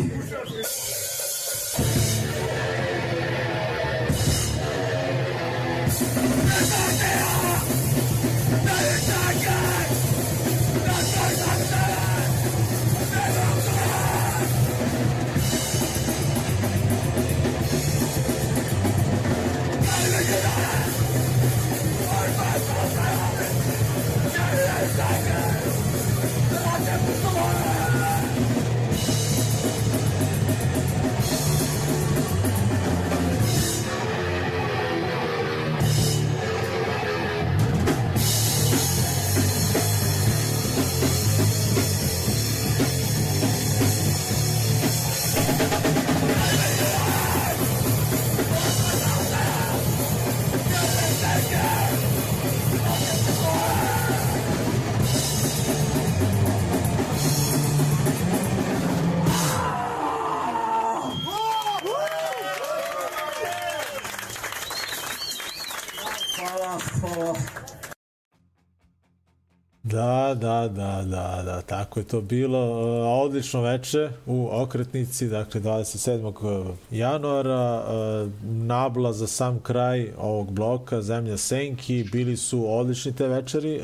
Da, 70.35 70.69
da, 70.69 71.03
da, 71.07 71.43
da, 71.45 71.61
tako 71.61 72.01
je 72.01 72.05
to 72.05 72.21
bilo. 72.21 72.59
E, 72.59 73.03
Odlično 73.03 73.61
veče 73.61 74.11
u 74.27 74.49
okretnici, 74.53 75.29
dakle 75.29 75.61
27. 75.61 76.73
januara, 76.91 77.83
e, 77.83 78.29
nabla 78.45 79.13
za 79.13 79.27
sam 79.27 79.61
kraj 79.61 80.13
ovog 80.19 80.53
bloka, 80.53 81.03
Zemlja 81.03 81.37
Senki, 81.37 82.05
bili 82.13 82.37
su 82.37 82.79
odlični 82.79 83.13
te 83.15 83.29
večeri. 83.29 83.75
E, 83.75 83.81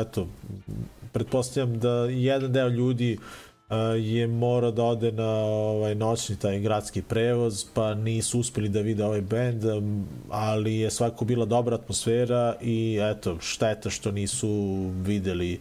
Eto, 0.00 0.26
pretpostavljam 1.12 1.78
da 1.78 1.90
jedan 2.04 2.52
deo 2.52 2.68
ljudi 2.68 3.18
e, 3.70 3.74
je 3.98 4.26
mora 4.26 4.70
da 4.70 4.84
ode 4.84 5.12
na 5.12 5.30
ovaj 5.44 5.94
noćni 5.94 6.36
taj 6.36 6.60
gradski 6.60 7.02
prevoz, 7.02 7.64
pa 7.74 7.94
nisu 7.94 8.40
uspeli 8.40 8.68
da 8.68 8.80
vide 8.80 9.04
ovaj 9.04 9.20
bend, 9.20 9.64
ali 10.30 10.76
je 10.76 10.90
svako 10.90 11.24
bila 11.24 11.46
dobra 11.46 11.74
atmosfera 11.74 12.54
i 12.62 12.98
eto, 13.02 13.36
šteta 13.40 13.90
što 13.90 14.12
nisu 14.12 14.50
videli 15.02 15.60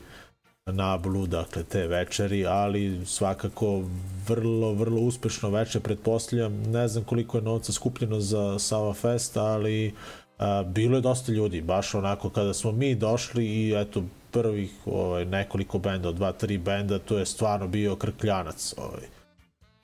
Nablu, 0.66 1.28
dakle, 1.28 1.64
te 1.64 1.88
večeri, 1.88 2.46
ali 2.46 3.06
svakako 3.06 3.84
vrlo, 4.28 4.74
vrlo 4.74 5.02
uspešno 5.02 5.50
veče, 5.50 5.80
pretpostavljam, 5.80 6.64
ne 6.64 6.88
znam 6.88 7.04
koliko 7.04 7.38
je 7.38 7.42
novca 7.42 7.72
skupljeno 7.72 8.20
za 8.20 8.60
Sava 8.60 8.94
Fest, 8.94 9.38
ali 9.38 9.94
a, 10.38 10.64
bilo 10.64 10.98
je 10.98 11.02
dosta 11.02 11.32
ljudi, 11.32 11.62
baš 11.62 11.96
onako 11.96 12.30
kada 12.30 12.54
smo 12.54 12.72
mi 12.72 12.96
došli 12.96 13.46
i 13.46 13.74
eto, 13.76 14.04
prvih 14.32 14.72
ovaj, 14.86 15.26
nekoliko 15.26 15.80
benda, 15.80 16.12
dva, 16.12 16.32
tri 16.32 16.58
benda, 16.58 17.00
to 17.00 17.18
je 17.18 17.26
stvarno 17.26 17.68
bio 17.68 17.96
krkljanac. 17.96 18.74
Ovaj. 18.78 19.08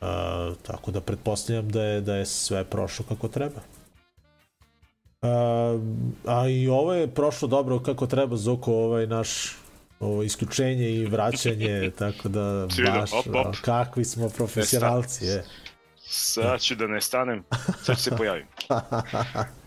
A, 0.02 0.54
tako 0.62 0.92
da 0.92 1.02
pretpostavljam 1.02 1.70
da 1.70 1.84
je, 1.84 2.02
da 2.02 2.16
je 2.16 2.26
sve 2.26 2.64
prošlo 2.64 3.06
kako 3.10 3.28
treba. 3.28 3.62
A, 5.22 5.80
a 6.26 6.48
i 6.48 6.68
ovo 6.68 6.94
je 6.94 7.08
prošlo 7.08 7.48
dobro 7.48 7.80
kako 7.80 8.08
treba 8.08 8.38
Zoko 8.38 8.74
ovaj 8.74 9.08
naš 9.08 9.56
ovo 10.00 10.24
isključenje 10.24 10.92
i 10.92 11.06
vraćanje 11.06 11.92
tako 12.00 12.30
da 12.30 12.70
Sviđa, 12.70 12.92
baš 12.92 13.14
op, 13.14 13.28
op. 13.28 13.48
a, 13.48 13.52
kakvi 13.62 14.06
smo 14.06 14.30
profesionalci 14.30 15.26
je. 15.26 15.46
Sad 15.98 16.62
ću 16.62 16.76
da 16.76 16.88
ne 16.88 17.02
stanem, 17.02 17.44
sad 17.84 17.98
ću 17.98 18.04
se 18.04 18.12
pojavim. 18.18 18.46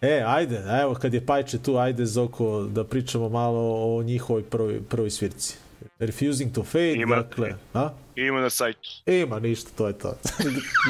E, 0.00 0.22
ajde, 0.26 0.64
evo 0.82 0.94
kad 0.94 1.14
je 1.14 1.26
Pajče 1.26 1.58
tu, 1.58 1.76
ajde 1.76 2.06
Zoko 2.06 2.62
da 2.62 2.84
pričamo 2.84 3.28
malo 3.28 3.96
o 3.96 4.02
njihovoj 4.02 4.42
prvoj, 4.42 4.82
prvoj 4.82 5.10
svirci. 5.10 5.56
Refusing 5.98 6.54
to 6.54 6.62
fade, 6.62 6.92
Ima- 6.92 7.16
dakle, 7.16 7.54
a? 7.74 7.90
Ima 8.16 8.40
na 8.40 8.50
sajtu. 8.50 8.90
Ima 9.06 9.38
ništa, 9.38 9.70
to 9.76 9.86
je 9.86 9.98
to. 9.98 10.16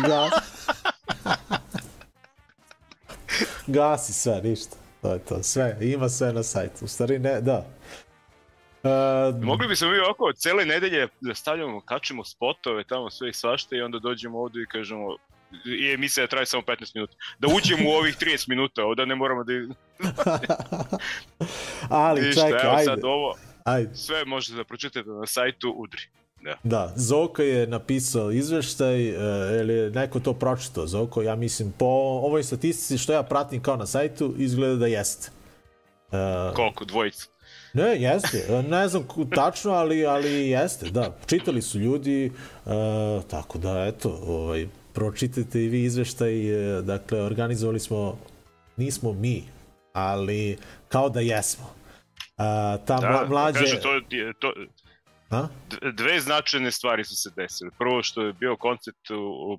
Gas. 0.06 0.32
Gasi 3.66 4.12
sve, 4.12 4.40
ništa. 4.44 4.76
To 5.02 5.12
je 5.12 5.18
to, 5.18 5.42
sve, 5.42 5.76
ima 5.80 6.08
sve 6.08 6.32
na 6.32 6.42
sajtu. 6.42 6.84
U 6.84 6.88
stvari 6.88 7.18
ne, 7.18 7.40
da. 7.40 7.66
Uh, 8.82 9.42
Mogli 9.42 9.68
bismo 9.68 9.90
mi 9.90 9.98
ovako 9.98 10.32
cele 10.32 10.64
nedelje 10.64 11.08
da 11.20 11.34
stavljamo, 11.34 11.80
kačemo 11.80 12.24
spotove 12.24 12.84
tamo 12.84 13.10
sve 13.10 13.28
i 13.28 13.32
svašta 13.32 13.76
i 13.76 13.80
onda 13.80 13.98
dođemo 13.98 14.38
ovde 14.38 14.62
i 14.62 14.66
kažemo 14.66 15.16
i 15.64 15.92
emisija 15.94 16.26
traje 16.26 16.46
samo 16.46 16.62
15 16.62 16.94
minuta. 16.94 17.14
Da 17.38 17.48
uđemo 17.48 17.90
u 17.90 17.92
ovih 17.92 18.16
30 18.20 18.48
minuta, 18.48 18.82
da 18.96 19.04
ne 19.04 19.14
moramo 19.14 19.44
da... 19.44 19.52
ali 21.90 22.20
Ništa, 22.20 22.42
čekaj, 22.42 22.70
ajde. 22.70 22.84
sad 22.84 23.04
ovo, 23.04 23.34
Ajde. 23.64 23.94
sve 23.94 24.24
možete 24.24 24.56
da 24.56 24.64
pročitate 24.64 25.10
na 25.10 25.26
sajtu 25.26 25.70
Udri. 25.70 26.02
Da. 26.46 26.56
Da, 26.64 26.92
Zoka 26.96 27.42
je 27.42 27.66
napisao 27.66 28.30
izveštaj, 28.30 29.08
ili 29.60 29.74
je 29.74 29.90
neko 29.90 30.20
to 30.20 30.32
pročitao, 30.32 30.86
Zoko, 30.86 31.22
ja 31.22 31.36
mislim, 31.36 31.72
po 31.78 31.86
ovoj 32.22 32.42
statistici 32.42 32.98
što 32.98 33.12
ja 33.12 33.22
pratim 33.22 33.62
kao 33.62 33.76
na 33.76 33.86
sajtu, 33.86 34.34
izgleda 34.38 34.76
da 34.76 34.86
jeste. 34.86 35.30
Uh, 36.06 36.54
Koliko? 36.56 36.84
Dvojica? 36.84 37.26
Ne, 37.74 38.00
jeste. 38.00 38.46
E, 38.48 38.62
Ne 38.62 38.88
znam 38.88 39.06
tačno, 39.34 39.72
ali, 39.72 40.06
ali 40.06 40.48
jeste, 40.48 40.90
da. 40.90 41.16
Čitali 41.26 41.62
su 41.62 41.78
ljudi, 41.78 42.32
uh, 42.64 42.72
tako 43.30 43.58
da, 43.58 43.86
eto, 43.86 44.20
ovaj, 44.26 44.66
pročitajte 44.92 45.64
i 45.64 45.68
vi 45.68 45.82
izveštaj, 45.82 46.78
e, 46.78 46.82
dakle, 46.82 47.22
organizovali 47.22 47.80
smo, 47.80 48.18
nismo 48.76 49.12
mi, 49.12 49.44
ali 49.92 50.58
kao 50.88 51.08
da 51.08 51.20
jesmo. 51.20 51.64
Uh, 51.64 52.44
ta 52.86 52.98
Da, 53.00 53.10
mla, 53.10 53.26
mlađe... 53.28 53.58
kažu, 53.58 53.76
to, 53.76 54.00
to, 54.38 54.52
A? 55.30 55.48
dve 55.92 56.20
značajne 56.20 56.70
stvari 56.70 57.04
su 57.04 57.16
se 57.16 57.30
desile. 57.36 57.70
Prvo 57.78 58.02
što 58.02 58.22
je 58.22 58.32
bio 58.32 58.56
koncept 58.56 59.08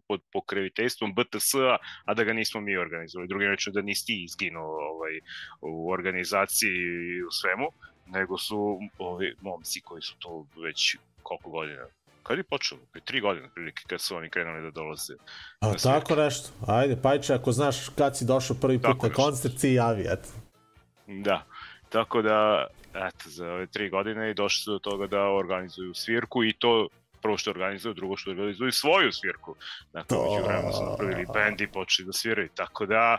pod 0.07 0.22
pokraviteljstvom 0.34 1.13
BTS-a, 1.15 1.78
a 2.05 2.13
da 2.13 2.24
ga 2.24 2.34
nismo 2.34 2.61
mi 2.61 2.78
organizovali. 2.78 3.28
Drugi 3.28 3.45
reč 3.45 3.68
da 3.68 3.82
nisi 3.82 4.05
ti 4.05 4.24
izginuo 4.24 4.65
ovaj, 4.65 5.20
u 5.61 5.91
organizaciji 5.91 6.76
i 7.18 7.24
u 7.24 7.32
svemu, 7.32 7.68
nego 8.05 8.38
su 8.38 8.80
ovi 8.97 9.36
momci 9.41 9.82
koji 9.82 10.01
su 10.01 10.15
to 10.20 10.45
već 10.63 10.97
koliko 11.24 11.49
godina 11.49 11.86
Kad 12.24 12.38
je 12.38 12.43
počelo? 12.43 12.82
Pre 12.91 13.01
tri 13.01 13.22
godine 13.22 13.49
prilike 13.53 13.84
kad 13.88 14.01
su 14.01 14.15
oni 14.15 14.30
krenuli 14.30 14.61
da 14.61 14.72
dolaze. 14.72 15.13
A, 15.59 15.74
tako 15.84 16.15
nešto. 16.15 16.49
Ajde, 16.68 17.01
Pajče, 17.01 17.34
ako 17.34 17.51
znaš 17.51 17.89
kad 17.89 18.18
si 18.18 18.26
došao 18.26 18.57
prvi 18.61 18.78
put 18.78 18.91
Tako 18.91 19.07
na 19.07 19.13
koncert, 19.13 19.61
ti 19.61 19.74
javi, 19.74 20.05
eto. 20.09 20.30
Da, 21.07 21.45
tako 21.89 22.22
da, 22.22 22.68
eto, 22.98 23.30
za 23.30 23.54
ove 23.54 23.68
tri 23.68 23.89
godine 23.89 24.32
i 24.32 24.34
došli 24.34 24.64
su 24.64 24.72
do 24.72 24.80
toga 24.80 25.08
da 25.08 25.22
organizuju 25.24 25.93
svirku 25.93 26.43
i 26.43 26.54
to 26.54 26.88
prvo 27.22 27.38
što 27.38 27.52
organizuju, 27.52 27.93
drugo 27.93 28.18
što 28.18 28.32
organizuju 28.32 28.72
svoju 28.72 29.12
svirku. 29.12 29.56
Dakle, 29.93 30.18
To- 30.18 30.43
vremenu 30.45 30.74
su 30.74 30.84
napravili 30.89 31.26
bend 31.34 31.62
i 31.62 31.68
počeli 31.68 32.06
da 32.06 32.14
sviraju, 32.14 32.50
tako 32.56 32.86
da, 32.86 33.18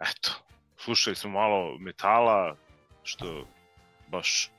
eto, 0.00 0.30
slušali 0.76 1.16
smo 1.16 1.30
malo 1.30 1.78
metala, 1.78 2.56
što 3.02 3.46
baš 4.08 4.50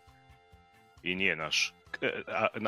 i 1.04 1.16
nije 1.16 1.36
naš 1.36 1.74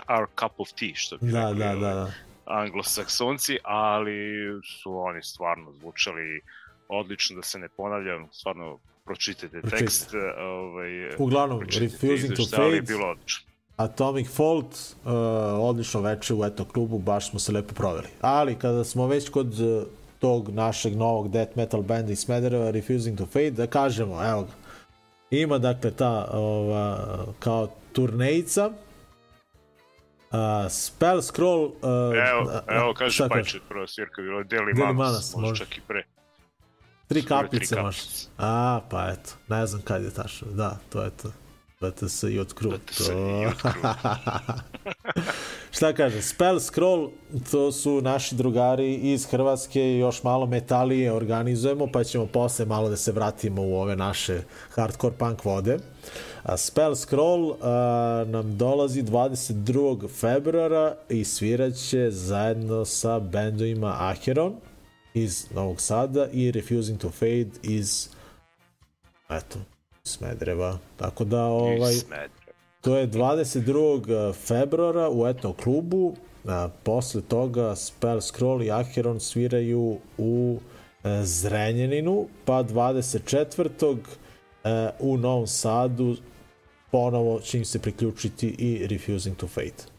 our 0.07 0.27
cup 0.39 0.59
of 0.59 0.69
tea, 0.79 0.95
što 0.95 1.17
bi 1.17 1.31
Da, 1.31 1.49
rekli, 1.49 1.59
da, 1.59 1.65
ovaj, 1.69 1.79
da, 1.79 1.93
da. 1.93 2.11
anglosaksonci, 2.45 3.57
ali 3.63 4.43
su 4.81 4.97
oni 4.97 5.23
stvarno 5.23 5.71
zvučali 5.73 6.41
odlično, 6.87 7.35
da 7.35 7.41
se 7.41 7.59
ne 7.59 7.69
ponavljam, 7.69 8.27
stvarno 8.31 8.79
pročitajte 9.05 9.61
tekst, 9.61 10.13
ovaj, 10.39 11.15
Uglavnom, 11.17 11.61
Refusing 11.61 12.35
to 12.35 12.45
Fade. 12.55 12.81
bilo 12.81 13.07
odlično. 13.07 13.45
Atomic 13.77 14.29
Fault, 14.29 14.65
uh, 14.65 15.11
odlično 15.59 16.01
veče 16.01 16.33
u 16.33 16.45
eto 16.45 16.65
klubu, 16.65 16.99
baš 16.99 17.29
smo 17.29 17.39
se 17.39 17.51
lepo 17.51 17.73
proveli. 17.73 18.07
Ali 18.21 18.55
kada 18.55 18.83
smo 18.83 19.07
već 19.07 19.29
kod 19.29 19.59
uh, 19.59 19.83
tog 20.19 20.49
našeg 20.49 20.95
novog 20.95 21.29
death 21.31 21.57
metal 21.57 21.81
benda 21.81 22.11
iz 22.11 22.19
Smedereva, 22.19 22.71
Refusing 22.71 23.17
to 23.17 23.25
Fade, 23.25 23.51
da 23.51 23.67
kažemo, 23.67 24.23
evo 24.29 24.41
ga, 24.41 24.51
ima 25.31 25.57
dakle 25.57 25.91
ta 25.91 26.27
ova, 26.31 27.25
kao 27.39 27.67
turnejica, 27.93 28.67
uh, 30.31 30.69
Spell 30.69 31.21
Scroll... 31.21 31.65
Uh, 31.65 31.71
Evo, 32.31 32.61
evo 32.67 32.93
kaže 32.93 33.29
Pajče, 33.29 33.59
prva 33.69 33.87
svirka 33.87 34.21
je 34.21 34.27
bila 34.27 34.43
Deli 34.43 34.73
Manas, 34.73 35.35
možda 35.35 35.65
čak 35.65 35.77
i 35.77 35.81
pre. 35.87 36.03
Tri 37.07 37.25
kapljice 37.25 37.75
kapljice. 37.75 38.27
A, 38.37 38.81
pa 38.89 39.09
eto, 39.09 39.31
ne 39.47 39.67
znam 39.67 39.81
kad 39.81 40.03
je 40.03 40.11
tačno. 40.11 40.47
Da, 40.51 40.77
to 40.89 41.01
je 41.01 41.09
to. 41.09 41.31
BTS 41.81 42.23
i 42.23 42.39
od 42.39 42.53
kru. 42.53 42.71
BTS 42.71 43.09
i 43.09 43.45
od. 43.45 43.55
Šta 45.75 45.93
kaže, 45.93 46.21
Spell 46.21 46.59
Scroll, 46.59 47.09
to 47.51 47.71
su 47.71 48.01
naši 48.01 48.35
drugari 48.35 48.93
iz 48.93 49.25
Hrvatske 49.25 49.81
i 49.81 49.97
još 49.97 50.23
malo 50.23 50.45
metalije 50.45 51.11
organizujemo, 51.11 51.87
pa 51.87 52.03
ćemo 52.03 52.25
posle 52.25 52.65
malo 52.65 52.89
da 52.89 52.97
se 52.97 53.11
vratimo 53.11 53.61
u 53.61 53.75
ove 53.75 53.95
naše 53.95 54.41
hardcore 54.69 55.15
punk 55.15 55.45
vode. 55.45 55.77
A 56.43 56.57
Spell 56.57 56.95
Scroll 56.95 57.55
a, 57.61 58.23
nam 58.27 58.57
dolazi 58.57 59.03
22. 59.03 60.09
februara 60.09 60.95
i 61.09 61.23
sviraće 61.23 62.11
zajedno 62.11 62.85
sa 62.85 63.19
bendovima 63.19 63.95
Acheron 63.99 64.55
iz 65.15 65.47
Novog 65.51 65.81
Sada 65.81 66.27
i 66.33 66.51
Refusing 66.51 66.99
to 66.99 67.09
Fade 67.09 67.49
iz 67.63 68.09
eto, 69.29 69.59
Smedreva. 70.03 70.77
Tako 70.97 71.23
da 71.23 71.43
ovaj. 71.43 71.93
To 72.81 72.97
je 72.97 73.07
22. 73.07 74.33
februara 74.33 75.09
u 75.11 75.27
Etno 75.27 75.53
klubu. 75.53 76.15
A, 76.47 76.69
posle 76.83 77.21
toga 77.21 77.75
Spell 77.75 78.21
Scroll 78.21 78.63
i 78.63 78.71
Acheron 78.71 79.19
sviraju 79.19 79.97
u 80.17 80.59
e, 81.03 81.21
Zrenjaninu, 81.23 82.27
pa 82.45 82.63
24. 82.63 83.97
e, 84.63 84.89
u 84.99 85.17
Novom 85.17 85.47
Sadu 85.47 86.15
ponovo 86.91 87.39
će 87.39 87.57
im 87.57 87.65
se 87.65 87.79
priključiti 87.79 88.47
i 88.47 88.87
Refusing 88.87 89.37
to 89.37 89.47
Fate. 89.47 89.94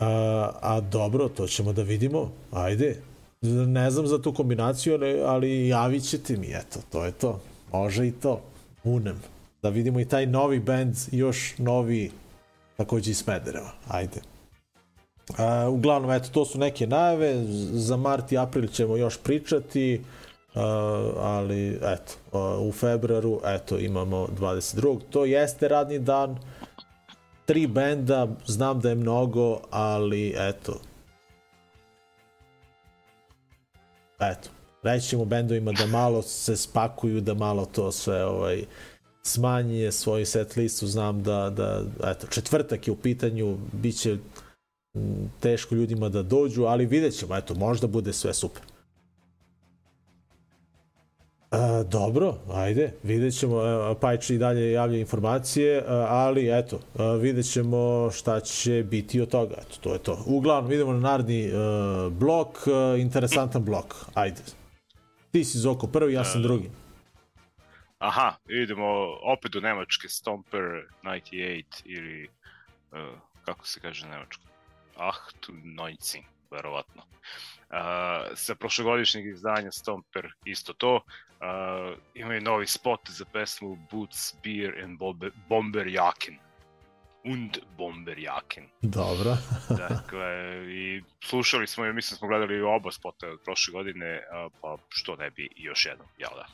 A, 0.00 0.50
a 0.60 0.80
dobro, 0.80 1.28
to 1.28 1.46
ćemo 1.46 1.72
da 1.72 1.82
vidimo. 1.82 2.30
Ajde. 2.52 3.00
Ne 3.66 3.90
znam 3.90 4.06
za 4.06 4.22
tu 4.22 4.32
kombinaciju, 4.34 4.94
ali- 4.94 5.20
ali 5.20 5.68
javit 5.68 6.08
ćete 6.08 6.36
mi, 6.36 6.46
eto, 6.46 6.80
to 6.92 7.04
je 7.04 7.12
to. 7.12 7.40
Može 7.72 8.06
i 8.06 8.12
to. 8.12 8.40
Unem. 8.84 9.22
Da 9.62 9.68
vidimo 9.68 10.00
i 10.00 10.04
taj 10.04 10.26
novi 10.26 10.60
band, 10.60 10.96
još 11.12 11.54
novi, 11.58 12.10
takođe 12.76 13.10
iz 13.10 13.18
Smedereva. 13.18 13.72
Ajde. 13.88 14.20
A, 15.38 15.68
uglavnom, 15.68 16.10
eto, 16.10 16.28
to 16.32 16.44
su 16.44 16.58
neke 16.58 16.86
najave. 16.86 17.44
Za 17.72 17.96
mart 17.96 18.32
i 18.32 18.38
april 18.38 18.66
ćemo 18.66 18.96
još 18.96 19.18
pričati. 19.18 20.00
Uh, 20.54 20.60
ali 21.16 21.78
eto, 21.82 22.12
uh, 22.32 22.68
u 22.68 22.72
februaru 22.72 23.40
eto 23.44 23.78
imamo 23.78 24.28
22. 24.40 24.98
To 25.10 25.24
jeste 25.24 25.68
radni 25.68 25.98
dan. 25.98 26.38
Tri 27.46 27.66
benda, 27.66 28.28
znam 28.46 28.80
da 28.80 28.88
je 28.88 28.94
mnogo, 28.94 29.60
ali 29.70 30.34
eto. 30.36 30.80
Eto, 34.20 34.50
reći 34.82 35.08
ćemo 35.08 35.24
bendovima 35.24 35.72
da 35.72 35.86
malo 35.86 36.22
se 36.22 36.56
spakuju, 36.56 37.20
da 37.20 37.34
malo 37.34 37.64
to 37.64 37.92
sve 37.92 38.24
ovaj, 38.24 38.64
smanje 39.22 39.92
svoj 39.92 40.24
set 40.24 40.56
listu, 40.56 40.86
znam 40.86 41.22
da, 41.22 41.50
da 41.50 41.84
eto, 42.10 42.26
četvrtak 42.26 42.86
je 42.86 42.92
u 42.92 42.96
pitanju, 42.96 43.58
bit 43.72 44.00
će 44.00 44.18
teško 45.40 45.74
ljudima 45.74 46.08
da 46.08 46.22
dođu, 46.22 46.64
ali 46.64 46.86
vidjet 46.86 47.18
ćemo, 47.18 47.36
eto, 47.36 47.54
možda 47.54 47.86
bude 47.86 48.12
sve 48.12 48.34
super. 48.34 48.62
A, 51.54 51.82
dobro, 51.82 52.34
ajde, 52.52 52.92
vidjet 53.02 53.38
ćemo, 53.38 53.62
e, 53.62 53.94
Pajče 54.00 54.34
i 54.34 54.38
dalje 54.38 54.72
javlja 54.72 54.98
informacije, 54.98 55.84
a, 55.88 56.06
ali 56.08 56.58
eto, 56.58 56.80
a, 56.98 57.12
vidjet 57.12 57.52
ćemo 57.52 58.10
šta 58.10 58.40
će 58.40 58.84
biti 58.90 59.20
od 59.20 59.28
toga, 59.28 59.54
eto, 59.58 59.76
to 59.80 59.92
je 59.92 59.98
to. 59.98 60.24
Uglavnom, 60.26 60.72
idemo 60.72 60.92
na 60.92 60.98
naredni 60.98 61.46
uh, 61.46 62.12
blok, 62.12 62.48
uh, 62.48 63.00
interesantan 63.00 63.64
blok, 63.64 63.94
ajde. 64.14 64.40
Ti 65.32 65.44
si 65.44 65.58
Zoko 65.58 65.86
prvi, 65.86 66.12
ja 66.12 66.24
sam 66.24 66.42
drugi. 66.42 66.70
Aha, 67.98 68.36
idemo 68.48 68.86
opet 69.22 69.52
do 69.52 69.60
Nemačke, 69.60 70.08
Stomper 70.08 70.60
98 71.02 71.64
ili 71.84 72.28
uh, 72.92 72.98
kako 73.44 73.66
se 73.66 73.80
kaže 73.80 74.08
nemačko? 74.08 74.42
Tu 75.40 75.52
19, 75.52 76.22
verovatno. 76.50 77.02
Sa 78.34 78.54
prošlogodišnjeg 78.54 79.26
izdanja 79.26 79.72
Stomper 79.72 80.32
isto 80.44 80.72
to. 80.72 80.94
Uh, 80.94 81.98
imaju 82.14 82.40
novi 82.40 82.66
spot 82.66 83.00
za 83.08 83.24
pesmu 83.32 83.78
Boots, 83.90 84.34
Beer 84.44 84.84
and 84.84 84.98
Bomber, 84.98 85.30
Bomberjaken. 85.48 86.38
Und 87.24 87.58
Bomberjaken. 87.78 88.64
Dobro. 88.82 89.36
Dakle, 89.88 90.26
i 90.68 91.02
slušali 91.24 91.66
smo, 91.66 91.86
i 91.86 91.92
mislim 91.92 92.18
smo 92.18 92.28
gledali 92.28 92.62
oba 92.62 92.92
spota 92.92 93.26
od 93.28 93.40
prošle 93.44 93.72
godine, 93.72 94.22
pa 94.60 94.76
što 94.88 95.16
ne 95.16 95.30
bi 95.30 95.48
još 95.56 95.86
jednom, 95.86 96.08
jel 96.18 96.30
da? 96.36 96.46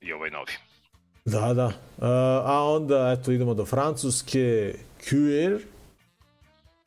I 0.00 0.12
ovaj 0.12 0.30
novi. 0.30 0.52
Da, 1.24 1.54
da. 1.54 1.66
Uh, 1.66 1.72
a 2.50 2.64
onda, 2.64 3.16
eto, 3.18 3.32
idemo 3.32 3.54
do 3.54 3.64
Francuske. 3.64 4.74
Cuir. 5.00 5.75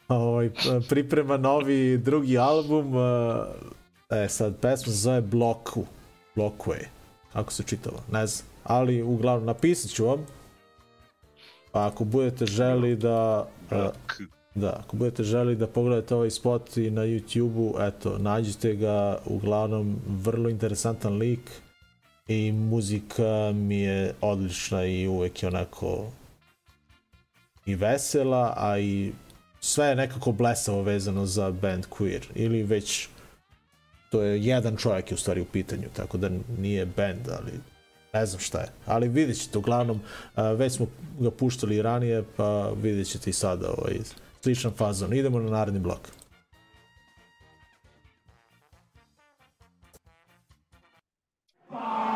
Ovaj, 0.10 0.50
priprema 0.90 1.38
novi 1.38 1.98
drugi 1.98 2.38
album. 2.38 2.96
Uh, 2.96 3.04
e, 4.10 4.30
sad, 4.30 4.60
pesma 4.62 4.94
se 4.94 5.00
zove 5.00 5.22
Bloku. 5.22 5.86
Blockway. 6.36 6.86
Kako 7.34 7.52
se 7.52 7.64
čitava? 7.64 7.98
Ne 8.12 8.28
znam. 8.28 8.50
Ali, 8.64 9.02
uglavnom, 9.02 9.46
napisat 9.46 9.92
ću 9.92 10.06
vam. 10.06 10.26
Pa 11.72 11.88
ako 11.88 12.04
budete 12.04 12.46
želi 12.46 12.96
da... 12.96 13.48
K. 13.70 14.24
Da, 14.56 14.84
ako 14.86 14.96
budete 14.96 15.24
želi 15.24 15.56
da 15.56 15.68
pogledate 15.68 16.16
ovaj 16.16 16.30
spot 16.30 16.78
i 16.78 16.92
na 16.92 17.02
YouTube-u, 17.02 17.76
eto, 17.80 18.18
nađite 18.18 18.76
ga, 18.76 19.18
uglavnom, 19.26 20.00
vrlo 20.08 20.50
interesantan 20.50 21.18
lik 21.18 21.52
i 22.28 22.52
muzika 22.52 23.52
mi 23.54 23.80
je 23.80 24.14
odlična 24.22 24.86
i 24.86 25.08
uvek 25.08 25.44
je 25.44 25.48
onako 25.50 26.06
i 27.66 27.76
vesela, 27.76 28.54
a 28.58 28.80
i 28.80 29.12
sve 29.60 29.86
je 29.86 29.96
nekako 29.96 30.32
blesavo 30.32 30.82
vezano 30.82 31.26
za 31.26 31.52
band 31.52 31.86
Queer, 31.86 32.24
ili 32.36 32.64
već 32.64 33.08
to 34.12 34.22
je 34.22 34.46
jedan 34.46 34.78
čovjek 34.78 35.12
je 35.12 35.16
u 35.16 35.18
stvari 35.18 35.42
u 35.42 35.46
pitanju, 35.46 35.88
tako 35.96 36.18
da 36.18 36.30
nije 36.58 36.86
band, 36.86 37.30
ali 37.40 37.52
ne 38.14 38.26
znam 38.26 38.40
šta 38.40 38.60
je. 38.60 38.68
Ali 38.86 39.08
vidjet 39.08 39.42
ćete, 39.42 39.58
uglavnom, 39.58 40.02
već 40.58 40.74
smo 40.74 40.88
ga 41.20 41.32
puštali 41.32 41.82
ranije, 41.82 42.24
pa 42.38 42.70
vidjet 42.70 43.08
ćete 43.08 43.30
i 43.30 43.34
sada 43.34 43.70
ovaj, 43.78 44.00
sličan 44.42 44.72
fazon. 44.72 45.14
Idemo 45.14 45.40
na 45.40 45.50
naredni 45.50 45.80
blok. 45.80 46.10
Endlich 51.72 52.09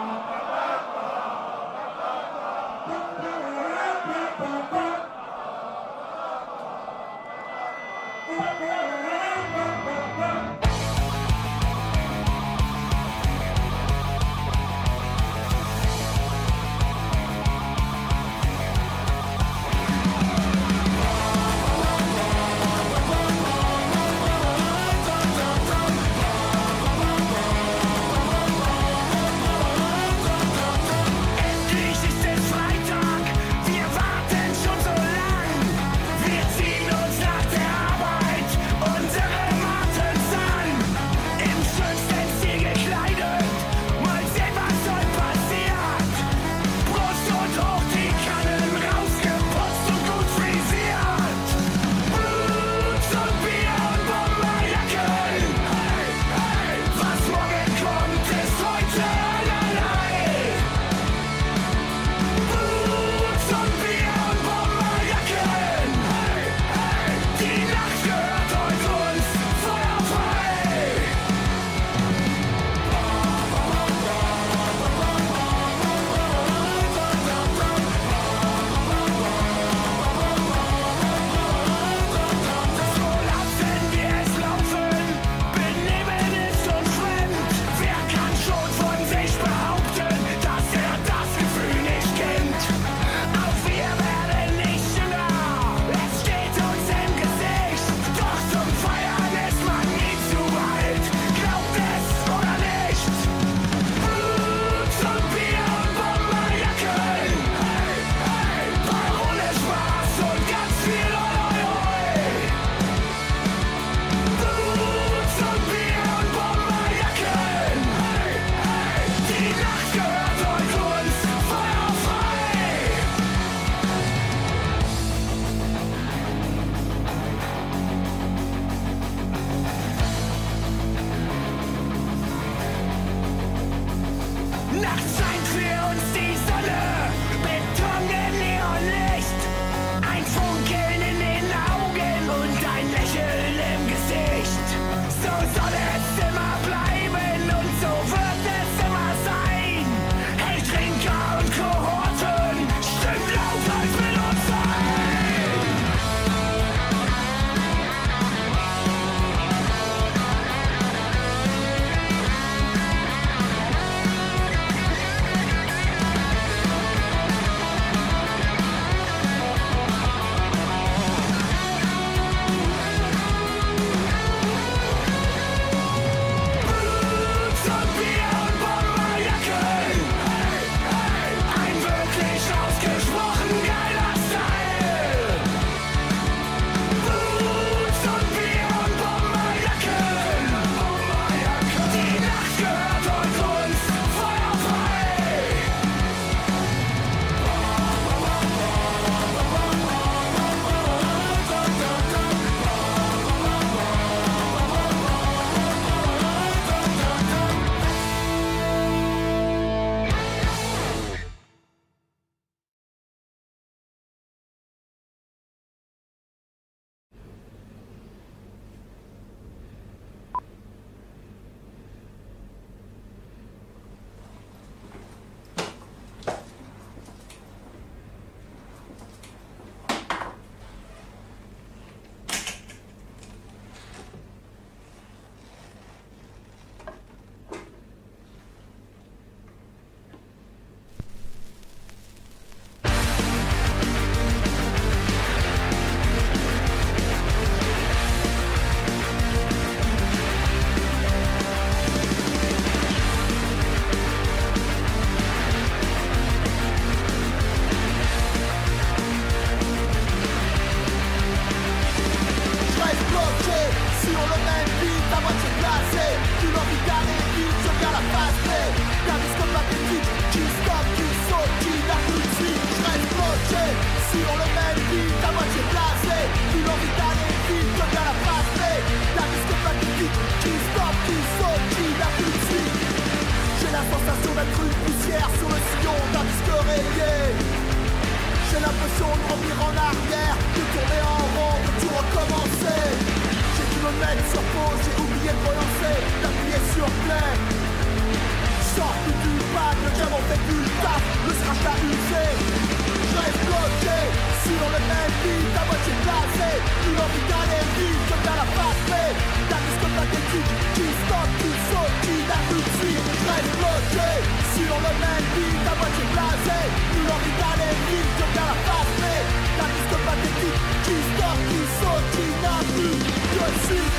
sur 304.64 304.72
le 304.72 304.80
même 304.80 305.14
beat, 305.24 305.56
à 305.60 305.64
moitié 305.68 305.94
glacé. 306.04 306.50
Une 306.88 307.00
envie 307.04 307.26
d'aller 307.28 307.64
vite, 307.76 308.04
je 308.08 308.16
viens 308.24 308.38
la 308.40 308.48
passer. 308.56 309.08
D'un 309.50 309.62
disque 309.68 309.88
pathétique 309.98 310.52
qui 310.76 310.88
stoppe, 311.04 311.34
qui 311.42 311.52
saute, 311.68 311.96
qui 312.04 312.16
n'a 312.30 312.40
plus 312.48 312.64
de 312.64 312.72
suite. 312.80 313.08
Reste 313.28 313.54
bloqué 313.60 314.10
sur 314.56 314.76
le 314.86 314.92
même 315.04 315.26
beat, 315.36 315.64
à 315.68 315.74
moitié 315.82 316.06
glacé. 316.14 316.60
Une 316.96 317.10
envie 317.16 317.36
d'aller 317.40 317.74
vite, 317.92 318.12
je 318.20 318.26
viens 318.34 318.48
la 318.52 318.58
passer. 318.68 319.18
D'un 319.58 319.70
disque 319.76 319.98
pathétique 320.08 320.60
qui 320.86 320.96
stoppe, 321.12 321.42
qui 321.50 321.62
saute, 321.80 322.08
qui 322.16 322.28
n'a 322.44 322.58
plus 322.72 322.96
de 323.04 323.48
suite. 323.68 323.92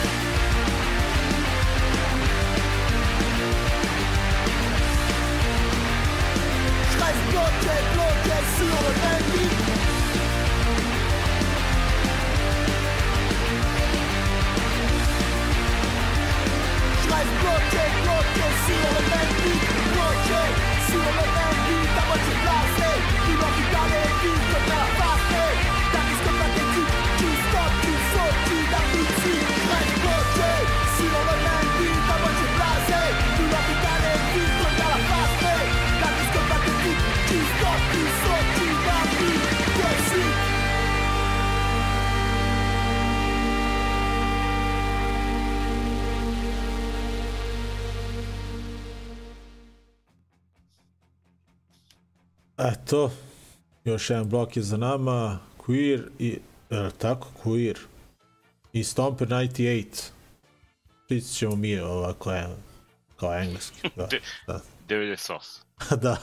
Bloqué, 7.30 7.76
bloqué 7.94 8.38
sur 8.56 8.76
le 8.84 8.92
même 9.02 9.24
beat. 9.32 9.93
Life 17.14 17.30
bloque, 17.42 17.82
bloque, 18.02 18.46
sielementi 18.66 19.52
Bloque, 19.92 20.42
sielementi 20.88 21.78
Da 21.94 22.02
moći 22.08 22.32
vlaste, 22.42 22.88
ilogi 23.32 23.64
dale 23.72 24.02
Vidno 24.22 24.58
na 24.70 24.80
vaste 24.98 25.44
Da 25.92 26.00
iskopate 26.12 26.62
ti, 26.72 26.82
čisto 27.18 27.62
ti 27.82 27.92
Soči 28.12 28.58
da 28.70 28.80
ti 28.90 29.53
Eto, 52.72 53.10
još 53.84 54.10
jedan 54.10 54.28
blok 54.28 54.56
je 54.56 54.62
za 54.62 54.76
nama. 54.76 55.38
Queer 55.66 56.02
i... 56.18 56.38
Je 56.70 56.90
tako? 56.98 57.28
Queer. 57.44 57.76
I 58.72 58.84
Stomper 58.84 59.28
98. 59.28 60.10
Pričat 61.08 61.30
ćemo 61.30 61.56
mi 61.56 61.80
ovako 61.80 62.32
je, 62.32 62.48
kao 63.16 63.34
engleski. 63.34 63.88
Da, 63.96 64.08
da. 64.46 64.60
98. 64.88 65.96
da. 66.02 66.16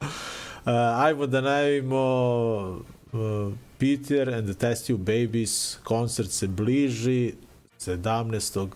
Uh, 0.00 1.02
ajmo 1.04 1.26
da 1.26 1.40
najavimo 1.40 2.04
uh, 3.12 3.52
Peter 3.78 4.34
and 4.34 4.44
the 4.44 4.54
Test 4.54 4.86
Tube 4.86 5.18
Babies 5.18 5.78
koncert 5.84 6.30
se 6.30 6.46
bliži 6.46 7.34
17. 7.80 8.60
uh, 8.60 8.68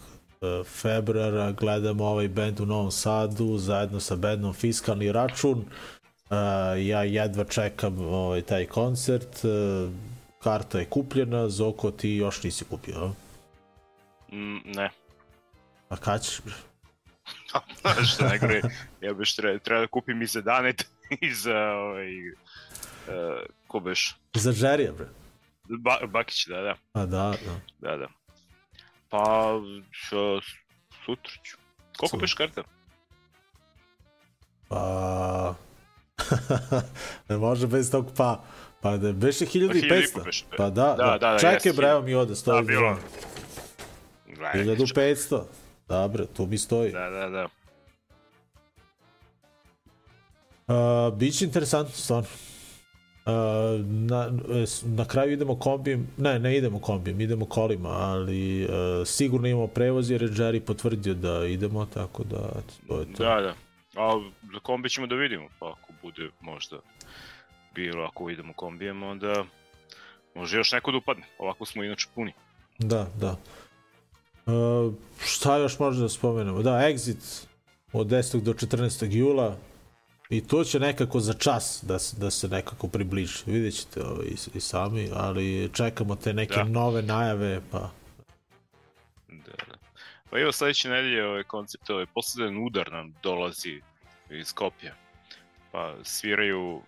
februara 0.66 1.52
gledamo 1.52 2.04
ovaj 2.04 2.28
bend 2.28 2.60
u 2.60 2.66
Novom 2.66 2.90
Sadu 2.90 3.58
zajedno 3.58 4.00
sa 4.00 4.16
bendom 4.16 4.54
Fiskalni 4.54 5.12
račun 5.12 5.64
ja 6.86 7.02
jedva 7.02 7.44
čekam 7.44 8.00
ovaj, 8.00 8.42
taj 8.42 8.66
koncert 8.66 9.44
uh, 9.44 9.90
karta 10.38 10.78
je 10.78 10.84
kupljena 10.84 11.48
Zoko 11.48 11.90
ti 11.90 12.10
još 12.10 12.42
nisi 12.42 12.64
kupio 12.64 12.94
a? 13.04 13.12
Mm, 14.32 14.60
ne. 14.64 14.90
a 15.88 15.96
kad 15.96 16.24
ćeš 16.24 16.40
bre? 16.44 16.54
Što 18.12 18.24
najgore, 18.24 18.60
ja 19.00 19.14
biš 19.14 19.36
treba, 19.36 19.58
treba 19.58 19.80
da 19.80 19.86
kupim 19.86 20.22
i 20.22 20.26
za 20.26 20.40
Danet 20.40 20.86
i 21.20 21.34
za 21.34 21.58
ovaj, 21.58 22.28
uh, 22.28 22.34
ko 23.66 23.80
beš, 23.80 24.16
za 24.34 24.52
Žerija 24.52 24.92
bre 24.92 25.08
ba, 25.68 25.98
Bakić, 26.06 26.46
da, 26.46 26.60
da, 26.60 26.74
a 26.92 27.06
da, 27.06 27.34
da 27.44 27.90
da, 27.90 27.96
da. 27.96 28.08
Pa, 29.08 29.52
š, 29.90 30.08
sutra 31.04 31.32
ću. 31.44 31.56
Koliko 31.96 32.16
beš 32.16 32.34
karta? 32.34 32.62
Pa... 34.68 35.54
ne 37.28 37.36
može 37.36 37.66
bez 37.66 37.90
tog 37.90 38.06
pa... 38.16 38.42
Pa 38.80 38.96
da 38.96 39.12
beše 39.12 39.46
1500. 39.46 39.88
1500 39.88 40.24
beše. 40.24 40.44
Pa 40.56 40.70
da, 40.70 40.70
Da, 40.70 40.94
da. 40.96 41.18
da, 41.18 41.32
da, 41.32 41.38
Čekaj 41.38 41.54
jeste. 41.54 41.72
bre, 41.72 41.88
evo 41.88 42.02
mi 42.02 42.14
ovde 42.14 42.34
stoji. 42.36 42.62
Da, 42.62 42.66
bilo. 42.66 42.96
dva. 44.36 44.50
Gledaj, 44.54 44.76
1500. 44.76 45.42
Dobre, 45.88 46.26
tu 46.26 46.46
mi 46.46 46.58
stoji. 46.58 46.92
Da, 46.92 47.10
da, 47.10 47.28
da. 47.28 47.46
Uh, 50.68 51.14
biće 51.14 51.44
interesantno, 51.44 51.94
stvarno. 51.94 52.28
Uh, 53.26 53.32
na, 53.86 54.32
na 54.82 55.04
kraju 55.04 55.32
idemo 55.32 55.58
kombijem, 55.58 56.08
ne, 56.16 56.38
ne 56.38 56.56
idemo 56.56 56.78
kombijem, 56.78 57.20
idemo 57.20 57.46
kolima, 57.46 57.88
ali 57.88 58.64
uh, 58.64 58.70
sigurno 59.06 59.48
imamo 59.48 59.66
prevoz 59.66 60.10
jer 60.10 60.22
je 60.22 60.28
Jerry 60.28 60.60
potvrdio 60.60 61.14
da 61.14 61.46
idemo, 61.46 61.86
tako 61.86 62.24
da 62.24 62.38
to 62.88 63.00
je 63.00 63.12
to. 63.12 63.24
Da, 63.24 63.40
da. 63.40 63.54
A 63.95 64.20
za 64.53 64.61
kombi 64.61 64.90
ćemo 64.90 65.07
da 65.07 65.14
vidimo, 65.14 65.49
pa 65.59 65.68
ako 65.68 65.93
bude 66.03 66.30
možda 66.40 66.76
bilo, 67.74 68.05
ako 68.05 68.30
idemo 68.30 68.53
kombijem, 68.53 69.03
onda 69.03 69.45
može 70.34 70.57
još 70.57 70.72
neko 70.72 70.90
da 70.90 70.99
upadne. 70.99 71.24
Ovako 71.38 71.66
smo 71.66 71.84
inače 71.84 72.07
puni. 72.14 72.32
Da, 72.78 73.07
da. 73.16 73.36
Uh, 74.47 74.95
šta 75.20 75.57
još 75.57 75.78
možda 75.78 76.03
da 76.03 76.09
spomenemo? 76.09 76.62
Da, 76.62 76.70
Exit 76.72 77.47
od 77.93 78.07
10. 78.07 78.40
do 78.40 78.53
14. 78.53 79.07
jula 79.09 79.57
i 80.30 80.40
to 80.40 80.64
će 80.64 80.80
nekako 80.80 81.20
za 81.20 81.32
čas 81.34 81.84
da, 81.84 81.99
se- 81.99 82.16
da 82.16 82.30
se 82.30 82.49
nekako 82.49 82.88
približi. 82.88 83.38
Vidjet 83.47 83.74
ćete 83.74 84.03
ovo 84.03 84.22
i, 84.22 84.36
i 84.55 84.61
sami, 84.61 85.11
ali 85.14 85.70
čekamo 85.72 86.16
te 86.16 86.32
neke 86.32 86.55
Da. 86.55 86.64
nove 86.64 87.03
najave, 87.03 87.61
pa 87.70 87.90
Da, 89.28 89.53
da. 89.68 89.76
Pa 90.32 90.38
evo 90.38 90.52
sledeće 90.52 90.88
nedelje 90.88 91.26
ovaj 91.26 91.42
koncept, 91.42 91.90
ovaj 91.90 92.06
posledan 92.06 92.66
udar 92.66 92.92
nam 92.92 93.14
dolazi 93.22 93.80
iz 94.30 94.46
Skopja. 94.46 94.94
Pa 95.72 95.94
sviraju 96.02 96.82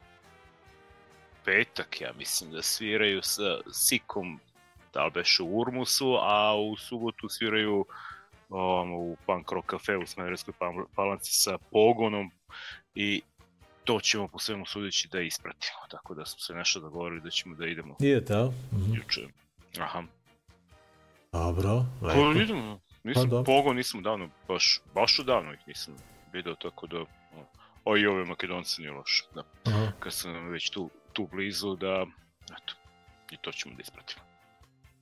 petak, 1.44 2.00
ja 2.00 2.12
mislim 2.18 2.50
da 2.50 2.62
sviraju 2.62 3.22
sa 3.22 3.58
Sikom, 3.72 4.40
da 4.94 5.04
li 5.04 5.10
beše 5.10 5.42
u 5.42 5.60
Urmusu, 5.60 6.16
a 6.20 6.54
u 6.56 6.76
subotu 6.76 7.28
sviraju 7.28 7.84
um, 8.48 8.92
u 8.92 9.16
Punk 9.26 9.52
Rock 9.52 9.70
Cafe 9.70 9.96
u 9.96 10.06
Smederevskoj 10.06 10.54
Pal- 10.60 10.86
palanci 10.94 11.32
sa 11.32 11.58
Pogonom 11.70 12.30
i 12.94 13.22
to 13.84 14.00
ćemo 14.00 14.28
po 14.28 14.38
svemu 14.38 14.66
sudeći 14.66 15.08
da 15.12 15.20
ispratimo. 15.20 15.78
Tako 15.90 16.14
da 16.14 16.26
smo 16.26 16.40
se 16.40 16.54
nešto 16.54 16.80
dogovorili 16.80 17.20
da 17.20 17.30
ćemo 17.30 17.56
da 17.56 17.66
idemo 17.66 17.96
idete, 18.00 18.34
a? 18.34 18.50
Mhm. 18.72 18.94
juče. 18.94 19.20
Aha. 19.78 20.02
Dobro, 21.32 21.84
Pa 22.00 22.06
lepo. 22.06 22.83
Nisam, 23.04 23.30
pa, 23.30 23.42
pogon 23.42 23.76
nisam 23.76 24.02
davno, 24.02 24.28
baš, 24.48 24.80
baš 24.94 25.18
odavno 25.18 25.52
ih 25.52 25.58
nisam 25.66 25.94
video, 26.32 26.54
tako 26.54 26.86
da... 26.86 27.04
o, 27.84 27.96
i 27.96 28.06
ove 28.06 28.24
makedonce 28.24 28.82
nije 28.82 28.92
loše, 28.92 29.24
da. 29.34 29.42
Aha. 29.64 29.92
Kad 29.98 30.12
sam 30.12 30.48
već 30.48 30.70
tu, 30.70 30.90
tu 31.12 31.28
blizu, 31.32 31.76
da... 31.76 32.06
Eto, 32.44 32.74
i 33.30 33.36
to 33.36 33.52
ćemo 33.52 33.74
da 33.74 33.82
ispratimo. 33.82 34.22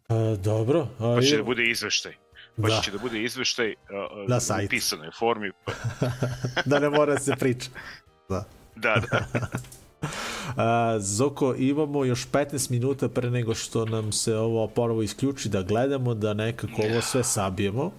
E, 0.08 0.36
dobro. 0.36 0.80
A, 0.98 1.14
Pa 1.16 1.22
će 1.22 1.34
i- 1.34 1.36
da 1.36 1.42
bude 1.42 1.64
izveštaj. 1.64 2.12
Pa 2.56 2.68
Da. 2.68 2.80
će 2.80 2.90
da 2.90 2.98
bude 2.98 3.22
izveštaj 3.22 3.70
a, 3.70 3.74
a, 3.92 4.24
Na 4.28 4.36
u 4.36 4.40
sajtu. 4.40 4.70
pisanoj 4.70 5.10
formi. 5.10 5.50
Pa, 5.64 5.72
da 6.66 6.78
ne 6.78 6.90
mora 6.90 7.14
da 7.14 7.20
se 7.20 7.36
priča. 7.36 7.70
Da. 8.28 8.44
da, 8.76 8.94
da. 9.02 9.26
A, 10.56 10.96
Zoko, 11.00 11.54
imamo 11.58 12.04
još 12.04 12.28
15 12.28 12.70
minuta 12.70 13.08
pre 13.08 13.30
nego 13.30 13.54
što 13.54 13.84
nam 13.84 14.12
se 14.12 14.36
ovo 14.36 14.66
ponovo 14.66 15.02
isključi 15.02 15.48
da 15.48 15.62
gledamo, 15.62 16.14
da 16.14 16.34
nekako 16.34 16.82
ovo 16.82 17.00
sve 17.02 17.24
sabijemo 17.24 17.92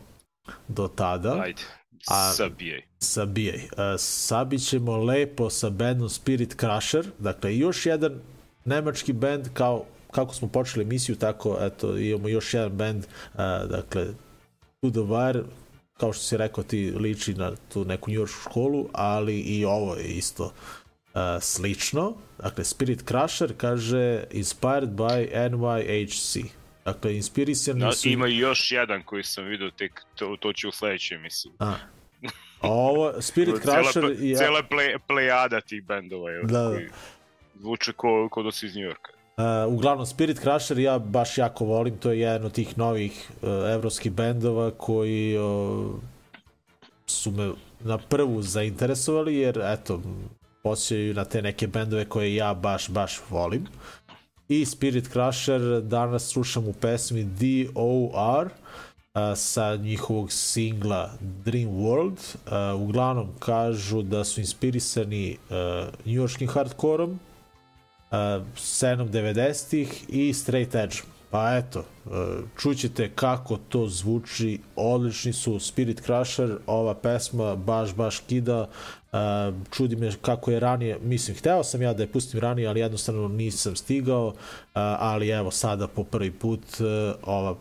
do 0.67 0.87
tada. 0.87 1.41
Ajde, 1.41 1.61
A- 2.07 2.31
sabijaj. 2.33 2.81
Sabijaj. 2.99 3.61
A, 3.77 3.97
sabit 3.97 4.67
ćemo 4.67 4.97
lepo 4.97 5.49
sa 5.49 5.69
bandom 5.69 6.09
Spirit 6.09 6.55
Crusher, 6.59 7.07
dakle 7.19 7.57
još 7.57 7.85
jedan 7.85 8.19
nemački 8.65 9.13
band 9.13 9.49
kao 9.53 9.85
kako 10.11 10.33
smo 10.33 10.47
počeli 10.47 10.85
emisiju, 10.85 11.15
tako 11.15 11.57
eto, 11.61 11.97
imamo 11.97 12.27
još 12.27 12.53
jedan 12.53 12.71
band, 12.71 13.05
a, 13.35 13.65
dakle, 13.65 14.07
To 14.83 14.89
the 14.89 14.99
Wire, 14.99 15.43
kao 15.97 16.13
što 16.13 16.23
si 16.23 16.37
rekao, 16.37 16.63
ti 16.63 16.91
liči 16.91 17.33
na 17.33 17.51
tu 17.73 17.85
neku 17.85 18.11
njuršku 18.11 18.41
školu, 18.49 18.89
ali 18.93 19.39
i 19.39 19.65
ovo 19.65 19.95
je 19.95 20.03
isto 20.03 20.53
uh, 21.13 21.19
slično. 21.41 22.13
Dakle, 22.37 22.63
Spirit 22.63 23.03
Crusher 23.07 23.53
kaže 23.57 24.23
inspired 24.31 24.89
by 24.89 25.49
NYHC. 25.49 26.45
Dakle, 26.85 27.15
inspirisani 27.15 27.79
Da, 27.79 27.91
su... 27.91 28.07
ima 28.09 28.27
još 28.27 28.71
jedan 28.71 29.03
koji 29.03 29.23
sam 29.23 29.45
vidio 29.45 29.71
tek, 29.71 30.01
to, 30.15 30.37
to 30.39 30.53
će 30.53 30.67
u 30.67 30.71
sledećoj 30.71 31.15
emisiji. 31.15 31.51
A, 31.59 31.73
ovo, 32.61 33.21
Spirit 33.21 33.55
Crusher 33.63 34.03
ple- 34.03 34.21
je... 34.29 34.35
cijela 34.37 34.61
play, 34.71 34.97
plejada 35.07 35.61
tih 35.61 35.83
bendova 35.83 36.31
je, 36.31 36.43
Da, 36.43 36.61
da. 36.61 36.79
zvuče 37.59 37.93
ko, 37.93 38.27
ko 38.31 38.43
da 38.43 38.51
su 38.51 38.65
iz 38.65 38.75
Njujorka. 38.75 39.11
Uh, 39.37 39.73
uglavnom, 39.73 40.05
Spirit 40.05 40.39
Crusher 40.39 40.79
ja 40.79 40.99
baš 40.99 41.37
jako 41.37 41.65
volim, 41.65 41.97
to 41.97 42.11
je 42.11 42.19
jedan 42.19 42.45
od 42.45 42.51
tih 42.51 42.77
novih 42.77 43.29
uh, 43.41 43.49
evropskih 43.49 44.11
bendova 44.11 44.71
koji 44.71 45.37
uh, 45.37 45.95
su 47.05 47.31
me 47.31 47.51
na 47.79 47.97
prvu 47.97 48.41
zainteresovali, 48.41 49.35
jer 49.35 49.59
eto, 49.63 50.01
posjećaju 50.63 51.13
na 51.13 51.25
te 51.25 51.41
neke 51.41 51.67
bendove 51.67 52.05
koje 52.05 52.35
ja 52.35 52.53
baš, 52.53 52.89
baš 52.89 53.21
volim. 53.29 53.67
I 54.49 54.65
Spirit 54.65 55.07
Crusher 55.11 55.81
danas 55.81 56.27
slušam 56.27 56.67
u 56.67 56.73
pesmi 56.73 57.23
D.O.R. 57.23 58.45
Uh, 58.47 59.21
sa 59.35 59.75
njihovog 59.75 60.31
singla 60.31 61.11
Dream 61.19 61.69
World. 61.69 62.17
Uh, 62.17 62.81
uglavnom 62.81 63.29
kažu 63.39 64.01
da 64.01 64.23
su 64.23 64.39
inspirisani 64.39 65.37
uh, 65.49 65.87
njujorskim 66.05 66.47
hardkorom, 66.47 67.19
scenom 68.55 69.09
90-ih 69.09 70.05
i 70.09 70.33
straight 70.33 70.75
edge. 70.75 70.95
Pa 71.33 71.57
eto, 71.57 71.79
uh, 72.05 72.11
čućete 72.57 73.11
kako 73.15 73.57
to 73.69 73.87
zvuči, 73.87 74.59
odlični 74.75 75.33
su 75.33 75.59
Spirit 75.59 76.01
Crusher, 76.01 76.57
ova 76.67 76.93
pesma 76.93 77.55
baš, 77.55 77.95
baš 77.95 78.19
kida, 78.19 78.61
uh, 79.11 79.19
čudi 79.71 79.95
me 79.95 80.11
kako 80.21 80.51
je 80.51 80.59
ranije, 80.59 80.99
mislim, 81.01 81.37
hteo 81.37 81.63
sam 81.63 81.81
ja 81.81 81.93
da 81.93 82.03
je 82.03 82.11
pustim 82.11 82.39
ranije, 82.39 82.67
ali 82.67 82.79
jednostavno 82.79 83.27
nisam 83.27 83.75
stigao, 83.75 84.27
uh, 84.27 84.33
ali 84.75 85.29
evo 85.29 85.51
sada 85.51 85.87
po 85.87 86.03
prvi 86.03 86.31
put 86.31 86.61
ova 87.23 87.55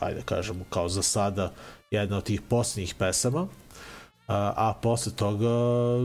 ajde 0.00 0.20
da 0.20 0.26
kažemo, 0.26 0.64
kao 0.70 0.88
za 0.88 1.02
sada, 1.02 1.52
jedna 1.90 2.16
od 2.16 2.24
tih 2.24 2.40
posljednjih 2.42 2.94
pesama, 2.94 3.46
a, 4.26 4.52
a 4.56 4.74
posle 4.82 5.12
toga 5.12 5.48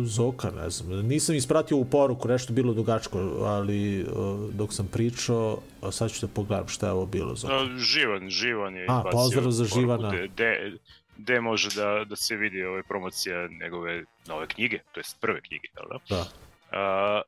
Zoka, 0.05 0.51
ne 0.51 0.69
znam. 0.69 1.07
Nisam 1.07 1.35
ispratio 1.35 1.77
u 1.77 1.85
poruku, 1.85 2.27
nešto 2.27 2.53
bilo 2.53 2.73
dugačko, 2.73 3.19
ali 3.43 4.05
dok 4.53 4.73
sam 4.73 4.87
pričao, 4.87 5.57
a 5.81 5.91
sad 5.91 6.11
ću 6.11 6.27
da 6.27 6.33
pogledam 6.33 6.67
šta 6.67 6.85
je 6.85 6.91
ovo 6.91 7.05
bilo 7.05 7.35
Zoka. 7.35 7.53
Živan, 7.77 8.29
Živan 8.29 8.75
je 8.75 8.85
A, 8.89 9.03
pozdrav 9.11 9.51
za 9.51 9.65
Živana. 9.65 10.09
De, 10.09 10.27
de, 10.27 10.77
de 11.17 11.41
može 11.41 11.69
da, 11.75 12.05
da 12.05 12.15
se 12.15 12.35
vidi 12.35 12.63
ove 12.63 12.83
promocija 12.83 13.47
njegove 13.47 14.03
nove 14.27 14.47
knjige, 14.47 14.79
to 14.91 14.99
jest 14.99 15.21
prve 15.21 15.41
knjige, 15.41 15.67
jel 15.75 15.85
da? 15.89 16.15
Da. 16.15 16.25
A, 16.71 17.21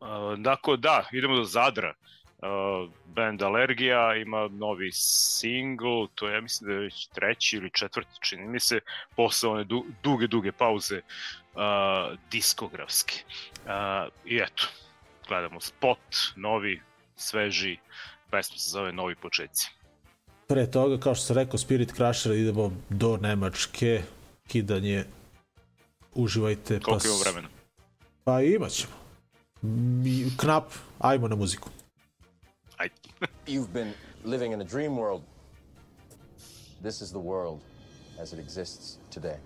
a, 0.00 0.36
dakle, 0.38 0.76
da, 0.76 1.04
idemo 1.12 1.36
do 1.36 1.44
Zadra. 1.44 1.94
Uh, 2.44 2.90
band 3.06 3.42
Alergija 3.42 4.16
ima 4.16 4.48
novi 4.48 4.90
single, 4.92 6.06
to 6.14 6.28
ja 6.28 6.40
mislim 6.40 6.68
da 6.68 6.74
je 6.74 6.80
već 6.80 7.06
treći 7.06 7.56
ili 7.56 7.70
četvrti, 7.70 8.10
čini 8.20 8.46
mi 8.46 8.60
se, 8.60 8.80
posle 9.16 9.48
one 9.48 9.64
du, 9.64 9.84
duge, 10.02 10.26
duge 10.26 10.52
pauze 10.52 11.00
uh, 11.54 12.18
diskografske. 12.30 13.14
Uh, 13.64 14.12
I 14.24 14.36
eto, 14.36 14.66
gledamo 15.28 15.60
spot, 15.60 15.98
novi, 16.36 16.82
sveži, 17.16 17.78
pesma 18.30 18.56
se 18.56 18.70
zove 18.70 18.92
Novi 18.92 19.14
početci. 19.14 19.70
Pre 20.46 20.70
toga, 20.70 21.00
kao 21.00 21.14
što 21.14 21.24
sam 21.24 21.36
rekao, 21.36 21.58
Spirit 21.58 21.92
Crusher, 21.96 22.32
idemo 22.32 22.72
do 22.88 23.16
Nemačke, 23.16 24.02
kidanje, 24.48 25.04
uživajte. 26.14 26.80
Koliko 26.80 27.02
pa, 27.02 27.08
imamo 27.08 27.22
vremena? 27.22 27.48
Pa 28.24 28.42
imat 28.42 28.70
ćemo. 28.70 28.92
Mi- 29.62 30.36
Knap, 30.36 30.64
ajmo 30.98 31.28
na 31.28 31.36
muziku. 31.36 31.70
Ajde. 32.84 33.28
You've 33.46 33.72
been 33.72 33.94
living 34.24 34.52
in 34.52 34.60
a 34.60 34.64
dream 34.64 34.96
world. 34.96 35.22
This 36.82 37.00
is 37.00 37.10
the 37.10 37.18
world 37.18 37.62
as 38.18 38.32
it 38.32 38.38
exists 38.38 38.98
today. 39.10 39.38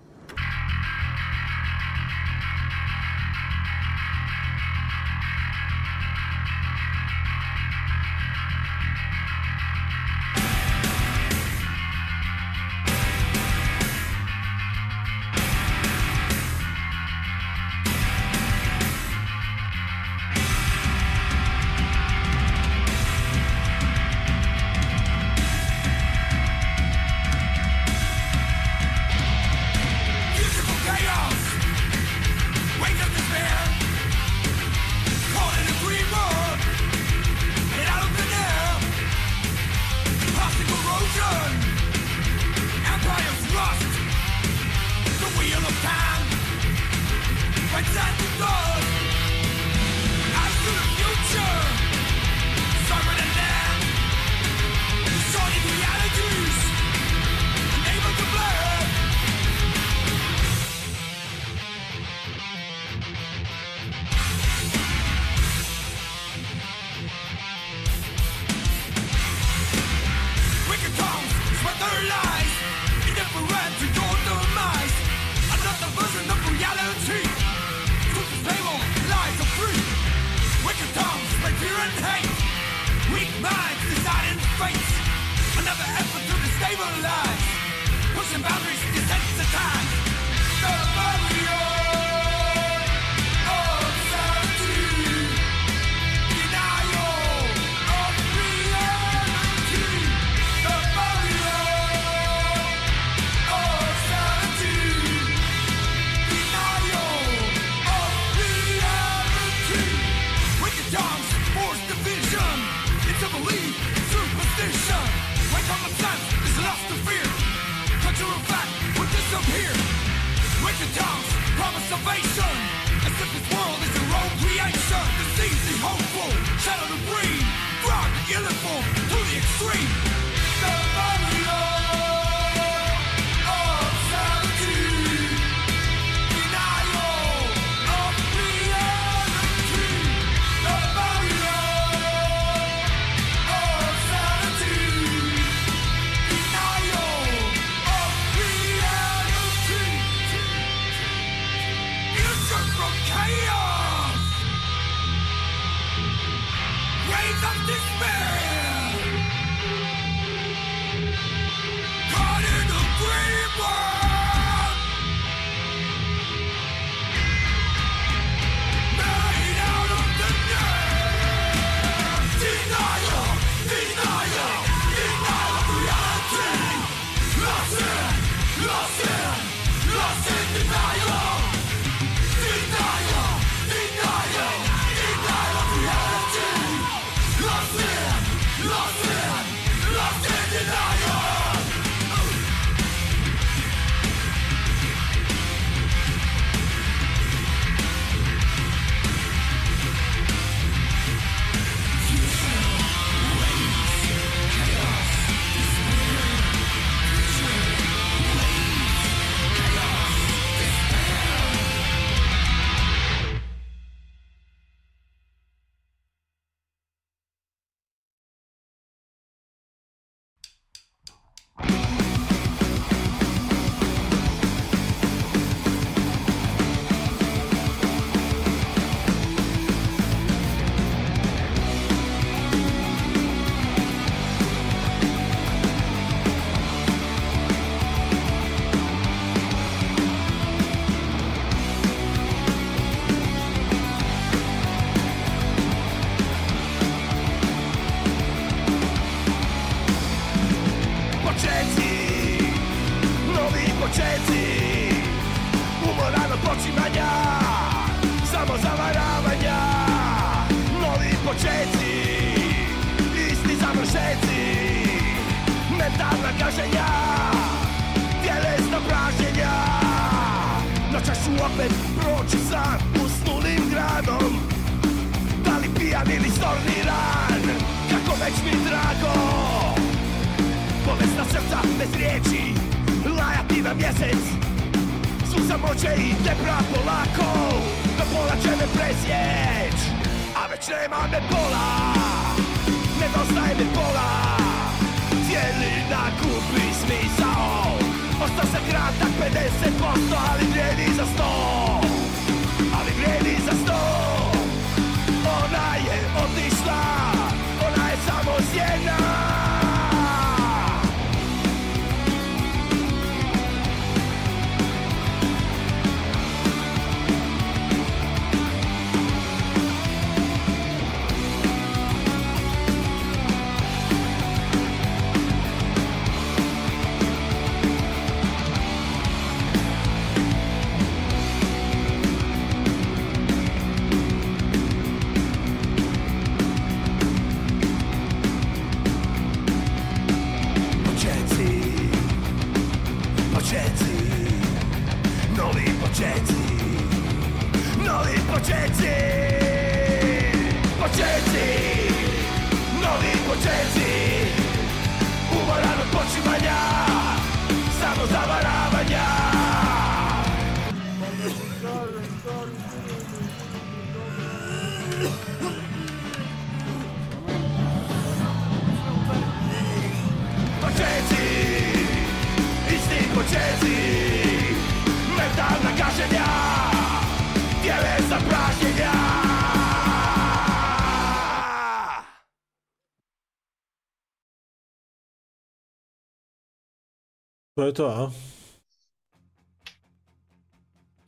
To 387.59 387.65
je 387.65 387.73
to, 387.73 387.87
a? 387.91 388.07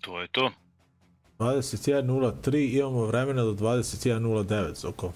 To 0.01 0.19
je 0.19 0.27
to. 0.27 0.51
21.03, 1.39 2.79
imamo 2.79 3.05
vremena 3.05 3.43
do 3.43 3.53
21.09, 3.53 4.75
Zoko. 4.75 5.11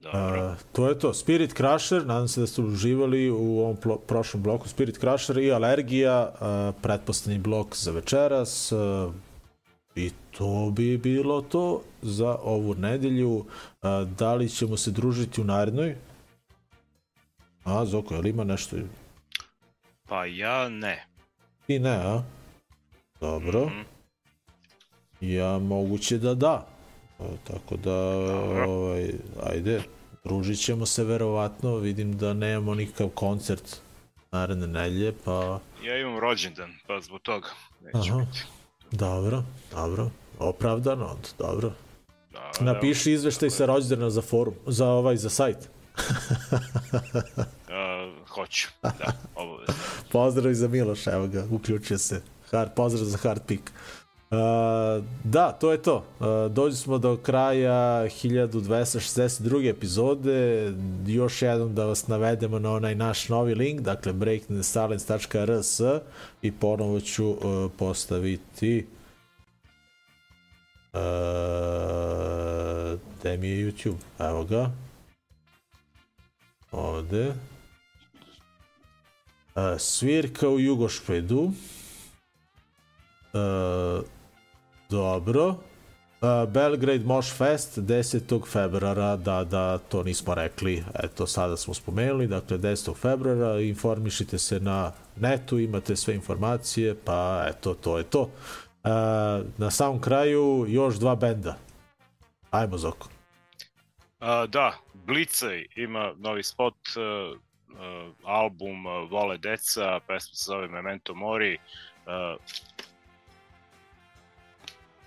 Dobro. 0.00 0.50
Uh, 0.50 0.56
to 0.72 0.88
je 0.88 0.98
to. 0.98 1.14
Spirit 1.14 1.52
Crusher, 1.52 2.06
nadam 2.06 2.28
se 2.28 2.40
da 2.40 2.46
ste 2.46 2.62
uživali 2.62 3.30
u 3.30 3.60
ovom 3.60 3.76
plo- 3.76 3.98
prošlom 4.06 4.42
bloku 4.42 4.68
Spirit 4.68 4.98
Crusher 4.98 5.38
i 5.38 5.52
Alergija, 5.52 6.32
uh, 6.32 6.74
pretpostavni 6.82 7.38
blok 7.38 7.76
za 7.76 7.90
večeras. 7.90 8.72
Uh, 8.72 9.12
I 9.94 10.10
to 10.30 10.72
bi 10.76 10.98
bilo 10.98 11.42
to 11.42 11.82
za 12.02 12.36
ovu 12.42 12.74
nedelju. 12.74 13.30
Uh, 13.36 13.44
da 14.18 14.34
li 14.34 14.48
ćemo 14.48 14.76
se 14.76 14.90
družiti 14.90 15.40
u 15.40 15.44
narednoj? 15.44 15.96
A, 17.64 17.84
Zoko, 17.84 18.14
je 18.14 18.20
li 18.20 18.30
ima 18.30 18.44
nešto? 18.44 18.76
Pa 20.10 20.26
ja 20.26 20.68
ne. 20.68 21.06
Ti 21.66 21.78
ne, 21.78 21.90
a? 21.90 22.22
Dobro. 23.20 23.66
Mhm. 23.66 23.80
Ja 25.20 25.58
moguće 25.58 26.18
da 26.18 26.34
da. 26.34 26.66
E, 27.20 27.24
Tako 27.44 27.76
da, 27.76 27.96
ovaj, 28.68 29.12
ajde, 29.42 29.82
družit 30.24 30.58
ćemo 30.58 30.86
se 30.86 31.04
verovatno. 31.04 31.76
Vidim 31.76 32.18
da 32.18 32.32
nemamo 32.32 32.74
nikakav 32.74 33.08
koncert 33.08 33.76
naredne 34.32 34.66
nedelje, 34.66 35.14
pa... 35.24 35.60
Ja 35.84 35.98
imam 35.98 36.18
rođendan, 36.18 36.72
pa 36.86 37.00
zbog 37.00 37.20
toga 37.20 37.48
neću 37.80 38.12
Aha. 38.12 38.18
biti. 38.18 38.44
Dobro, 38.90 39.42
dobro. 39.70 40.10
Opravdano, 40.38 41.06
onda, 41.06 41.28
dobro. 41.38 41.72
Da, 42.32 42.50
Napiši 42.60 43.12
izveštaj 43.12 43.50
sa 43.50 43.66
rođendana 43.66 44.10
za 44.10 44.22
forum, 44.22 44.54
za 44.66 44.88
ovaj, 44.88 45.16
za 45.16 45.30
sajt. 45.30 45.68
hoću, 48.30 48.68
da, 48.82 49.12
obavezno. 49.34 49.74
Pozdrav 50.12 50.50
i 50.50 50.54
za 50.54 50.68
Miloša, 50.68 51.12
evo 51.12 51.26
ga, 51.26 51.46
uključio 51.50 51.98
se. 51.98 52.22
Hard, 52.50 52.70
pozdrav 52.76 53.04
za 53.04 53.18
Hard 53.18 53.42
Pick. 53.46 53.62
Uh, 54.30 55.04
da, 55.24 55.52
to 55.52 55.72
je 55.72 55.82
to. 55.82 55.96
Uh, 55.96 56.26
dođi 56.52 56.76
smo 56.76 56.98
do 56.98 57.16
kraja 57.16 58.04
1262. 58.04 59.70
epizode. 59.70 60.72
Još 61.06 61.42
jednom 61.42 61.74
da 61.74 61.84
vas 61.84 62.06
navedemo 62.06 62.58
na 62.58 62.72
onaj 62.72 62.94
naš 62.94 63.28
novi 63.28 63.54
link, 63.54 63.80
dakle 63.80 64.12
breakingthesilence.rs 64.12 65.80
i 66.42 66.52
ponovo 66.52 67.00
ću 67.00 67.28
uh, 67.28 67.38
postaviti 67.78 68.86
uh, 70.92 71.00
gde 73.20 73.36
mi 73.36 73.48
je 73.48 73.72
YouTube? 73.72 74.00
Evo 74.18 74.44
ga. 74.44 74.70
Ovde. 76.72 77.32
Svirka 79.78 80.48
u 80.48 80.60
Jugošpedu. 80.60 81.52
Dobro. 84.90 85.56
Belgrade 86.48 87.04
Mosh 87.04 87.36
Fest 87.36 87.78
10. 87.78 88.46
februara, 88.46 89.16
da, 89.16 89.44
da, 89.44 89.78
to 89.78 90.02
nismo 90.02 90.34
rekli, 90.34 90.84
eto, 91.02 91.26
sada 91.26 91.56
smo 91.56 91.74
spomenuli, 91.74 92.26
dakle 92.26 92.58
10. 92.58 92.96
februara, 92.96 93.60
informišite 93.60 94.38
se 94.38 94.60
na 94.60 94.92
netu, 95.16 95.58
imate 95.58 95.96
sve 95.96 96.14
informacije, 96.14 96.96
pa 97.04 97.44
eto, 97.48 97.74
to 97.74 97.98
je 97.98 98.04
to. 98.04 98.20
Uh, 98.20 98.90
na 99.58 99.70
samom 99.70 100.00
kraju 100.00 100.66
još 100.68 100.94
dva 100.94 101.14
benda. 101.14 101.56
Ajmo, 102.50 102.78
Zoko. 102.78 103.08
A, 104.20 104.46
da, 104.46 104.78
Blicej 104.94 105.66
ima 105.76 106.12
novi 106.18 106.42
spot, 106.42 106.74
uh, 107.72 108.14
album 108.24 108.86
uh, 108.86 109.10
Vole 109.10 109.38
deca, 109.38 110.00
pesma 110.06 110.34
se 110.34 110.44
zove 110.44 110.68
Memento 110.68 111.14
Mori. 111.14 111.58
Uh, 112.06 112.40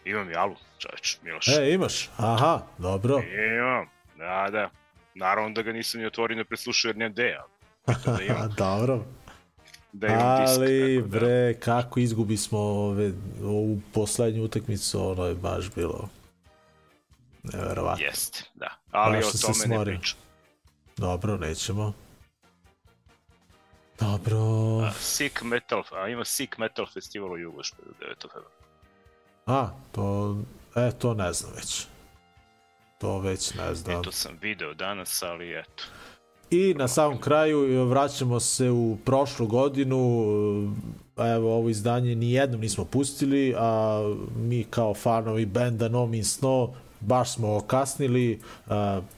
imam 0.05 0.31
i 0.31 0.35
album, 0.35 0.57
čoveč, 0.77 1.17
Miloš. 1.23 1.47
E, 1.47 1.73
imaš? 1.73 2.09
Aha, 2.17 2.61
dobro. 2.77 3.21
Imam, 3.57 3.87
da, 4.17 4.47
da. 4.51 4.69
Naravno 5.15 5.49
da 5.49 5.61
ga 5.61 5.71
nisam 5.71 6.01
ni 6.01 6.07
otvorio 6.07 6.37
ne 6.37 6.45
preslušao 6.45 6.89
jer 6.89 6.97
nemam 6.97 7.13
deja. 7.13 7.43
Da 8.05 8.17
imam, 8.23 8.53
dobro. 8.57 9.05
da 9.91 10.07
imam 10.07 10.41
disk. 10.41 10.59
Ali, 10.59 10.95
tako 10.95 11.07
da. 11.07 11.19
bre, 11.19 11.53
kako 11.59 11.99
izgubi 11.99 12.37
smo 12.37 12.59
ove, 12.59 13.11
ovu 13.43 13.81
poslednju 13.93 14.43
utakmicu, 14.43 15.09
ono 15.11 15.25
je 15.25 15.35
baš 15.35 15.71
bilo 15.75 16.09
neverovatno. 17.43 18.05
Jeste, 18.05 18.43
da. 18.55 18.69
Ali 18.91 19.17
Baš 19.17 19.25
o 19.25 19.37
tome 19.37 19.77
ne 19.77 19.85
pričam. 19.85 20.19
Dobro, 20.97 21.37
nećemo. 21.37 21.93
Dobro. 24.11 24.37
A, 24.87 24.91
Sick 24.91 25.41
Metal, 25.41 25.83
a 25.91 26.09
ima 26.09 26.25
Sick 26.25 26.57
Metal 26.57 26.85
festival 26.93 27.31
u 27.31 27.37
Jugošpedu 27.37 27.89
9. 28.01 28.21
februara. 28.21 28.49
A, 29.45 29.69
to, 29.91 30.37
e, 30.75 30.91
to 30.91 31.13
ne 31.13 31.33
znam 31.33 31.51
već. 31.55 31.87
To 32.97 33.19
već 33.19 33.53
ne 33.53 33.75
znam. 33.75 33.99
E, 33.99 34.01
to 34.01 34.11
sam 34.11 34.37
video 34.41 34.73
danas, 34.73 35.23
ali 35.23 35.59
eto. 35.59 35.83
I 36.49 36.73
na 36.73 36.87
samom 36.87 37.21
kraju 37.21 37.81
e, 37.81 37.85
vraćamo 37.85 38.39
se 38.39 38.69
u 38.69 38.97
prošlu 39.05 39.47
godinu, 39.47 39.97
e, 41.17 41.33
evo 41.35 41.57
ovo 41.57 41.69
izdanje 41.69 42.15
ni 42.15 42.31
jednom 42.31 42.61
nismo 42.61 42.85
pustili, 42.85 43.55
a 43.57 44.01
mi 44.35 44.63
kao 44.63 44.93
fanovi 44.93 45.45
benda 45.45 45.87
No 45.87 46.05
Means 46.05 46.41
No 46.41 46.73
baš 47.05 47.33
smo 47.33 47.57
okasnili, 47.57 48.39
uh, 48.67 48.73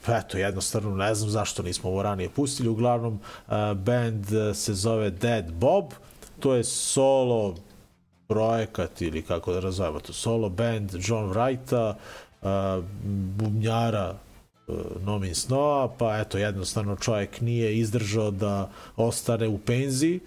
eto 0.07 0.37
jednostavno 0.37 0.95
ne 0.95 1.15
znam 1.15 1.29
zašto 1.29 1.63
nismo 1.63 1.89
ovo 1.89 2.03
ranije 2.03 2.29
pustili, 2.29 2.69
uglavnom 2.69 3.19
band 3.75 4.25
se 4.53 4.73
zove 4.73 5.09
Dead 5.09 5.51
Bob, 5.51 5.85
to 6.39 6.53
je 6.53 6.63
solo 6.63 7.55
projekat 8.27 9.01
ili 9.01 9.21
kako 9.21 9.53
da 9.53 9.59
razvojamo 9.59 9.99
to, 9.99 10.13
solo 10.13 10.49
band 10.49 10.91
John 10.93 11.33
Wrighta, 11.33 11.93
bubnjara 13.37 14.09
uh, 14.09 14.15
No 15.05 15.19
Means 15.19 15.49
No, 15.49 15.91
pa 15.97 16.19
eto 16.19 16.37
jednostavno 16.37 16.95
čovjek 16.95 17.41
nije 17.41 17.77
izdržao 17.77 18.31
da 18.31 18.69
ostane 18.95 19.47
u 19.47 19.57
penziji, 19.57 20.19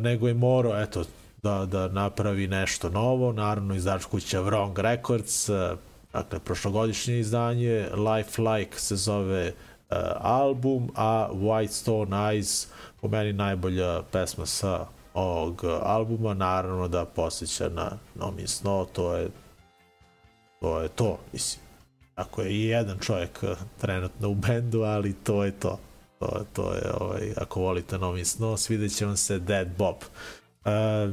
nego 0.00 0.28
je 0.28 0.34
morao 0.34 0.82
eto 0.82 1.04
da, 1.42 1.66
da 1.66 1.88
napravi 1.88 2.46
nešto 2.46 2.88
novo, 2.88 3.32
naravno 3.32 3.74
izdač 3.74 4.04
kuća 4.04 4.42
Wrong 4.42 4.80
Records, 4.80 5.50
dakle 6.12 6.38
prošlogodišnje 6.38 7.18
izdanje, 7.18 7.88
Life 7.96 8.42
Like 8.42 8.78
se 8.78 8.96
zove 8.96 9.46
uh, 9.48 9.96
album, 10.20 10.90
a 10.94 11.28
White 11.32 11.72
Stone 11.72 12.16
Eyes 12.16 12.66
po 13.00 13.08
meni 13.08 13.32
najbolja 13.32 14.02
pesma 14.12 14.46
sa 14.46 14.86
ovog 15.14 15.64
albuma, 15.82 16.34
naravno 16.34 16.88
da 16.88 17.04
posjeća 17.04 17.68
na 17.68 17.90
No 18.14 18.30
Means 18.30 18.62
No, 18.62 18.86
to 18.92 19.16
je 19.16 19.28
to 20.60 20.80
je 20.80 20.88
to, 20.88 21.18
mislim. 21.32 21.62
Ako 22.14 22.42
je 22.42 22.50
i 22.52 22.64
jedan 22.64 22.98
čovjek 22.98 23.38
uh, 23.42 23.50
trenutno 23.80 24.28
u 24.28 24.34
bendu, 24.34 24.82
ali 24.82 25.12
to 25.12 25.44
je 25.44 25.50
to. 25.50 25.78
To, 26.18 26.44
to 26.52 26.74
je, 26.74 26.92
ovaj, 27.00 27.32
ako 27.36 27.60
volite 27.60 27.98
No 27.98 28.12
Means 28.12 28.38
No, 28.38 28.56
svidjet 28.56 28.96
će 28.96 29.06
vam 29.06 29.16
se 29.16 29.38
Dead 29.38 29.68
Bob. 29.78 29.96
Uh, 29.96 30.41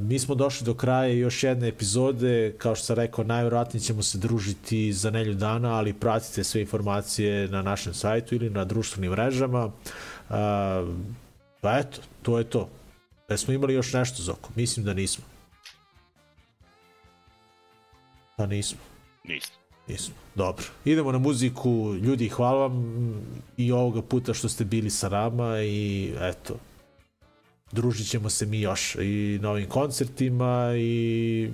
mi 0.01 0.19
smo 0.19 0.35
došli 0.35 0.65
do 0.65 0.73
kraja 0.73 1.13
još 1.13 1.43
jedne 1.43 1.67
epizode, 1.67 2.55
kao 2.57 2.75
što 2.75 2.85
sam 2.85 2.95
rekao, 2.95 3.23
najvjerojatnije 3.23 3.81
ćemo 3.81 4.03
se 4.03 4.17
družiti 4.17 4.93
za 4.93 5.11
nelju 5.11 5.33
dana, 5.33 5.73
ali 5.73 5.93
pratite 5.93 6.43
sve 6.43 6.61
informacije 6.61 7.47
na 7.47 7.61
našem 7.61 7.93
sajtu 7.93 8.35
ili 8.35 8.49
na 8.49 8.65
društvenim 8.65 9.11
mrežama. 9.11 9.65
Uh, 9.65 9.73
pa 11.61 11.77
eto, 11.77 12.01
to 12.21 12.37
je 12.37 12.43
to. 12.43 12.69
Da 13.29 13.37
smo 13.37 13.53
imali 13.53 13.73
još 13.73 13.93
nešto, 13.93 14.23
Zoko? 14.23 14.49
Mislim 14.55 14.85
da 14.85 14.93
nismo. 14.93 15.23
Pa 18.37 18.45
nismo. 18.45 18.79
Nisam. 19.23 19.55
Nismo. 19.87 20.15
Dobro. 20.35 20.65
Idemo 20.85 21.11
na 21.11 21.17
muziku. 21.17 21.95
Ljudi, 22.01 22.29
hvala 22.29 22.59
vam 22.59 23.13
i 23.57 23.71
ovoga 23.71 24.01
puta 24.01 24.33
što 24.33 24.49
ste 24.49 24.65
bili 24.65 24.89
sa 24.89 25.09
nama 25.09 25.61
i 25.61 26.13
eto, 26.21 26.57
družit 27.71 28.07
ćemo 28.07 28.29
se 28.29 28.45
mi 28.45 28.61
još 28.61 28.95
i 28.95 29.39
na 29.41 29.49
ovim 29.49 29.69
koncertima 29.69 30.73
i 30.77 31.49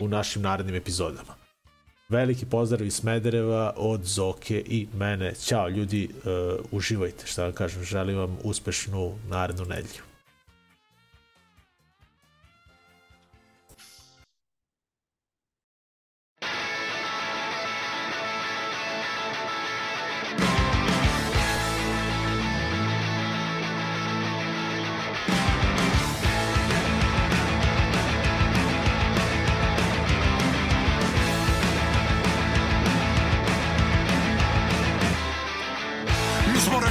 u 0.00 0.08
našim 0.08 0.42
narednim 0.42 0.74
epizodama. 0.74 1.34
Veliki 2.08 2.46
pozdrav 2.46 2.86
iz 2.86 2.94
Smedereva 2.94 3.72
od 3.76 4.04
Zoke 4.04 4.62
i 4.66 4.88
mene. 4.94 5.34
Ćao 5.34 5.68
ljudi, 5.68 6.08
uh, 6.08 6.64
uživajte, 6.70 7.26
šta 7.26 7.44
vam 7.44 7.52
kažem, 7.52 7.84
želim 7.84 8.16
vam 8.16 8.38
uspešnu 8.42 9.18
narednu 9.28 9.64
nedelju. 9.64 10.09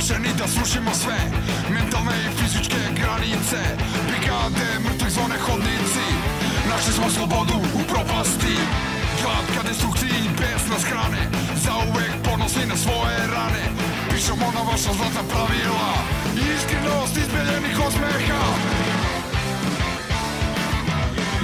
Rešeni 0.10 0.34
da 0.38 0.47
srušimo 0.47 0.91
sve 0.93 1.20
Mentalne 1.70 2.15
i 2.26 2.38
fizičke 2.38 2.81
granice. 2.99 3.61
Brigade, 4.07 4.68
mrtvih 4.86 5.11
zone, 5.11 5.38
hodnici. 5.45 6.07
Našli 6.69 6.94
smo 6.94 7.10
slobodu 7.10 7.57
u 7.80 7.81
propasti. 7.91 8.56
Glad 9.22 9.45
ka 9.56 9.61
destrukciji 9.68 10.22
bez 10.40 10.61
nas 10.72 10.84
hrane 10.90 11.22
Zauvek 11.64 12.14
ponosni 12.26 12.65
na 12.65 12.77
svoje 12.77 13.19
rane. 13.36 13.64
Pišemo 14.11 14.48
na 14.57 14.61
vaša 14.69 14.91
zlatna 14.98 15.23
pravila. 15.31 15.91
Iskrenost 16.53 17.18
izbeljenih 17.18 17.77
osmeha. 17.88 18.44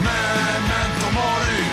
Memento 0.06 1.08
mori 1.18 1.65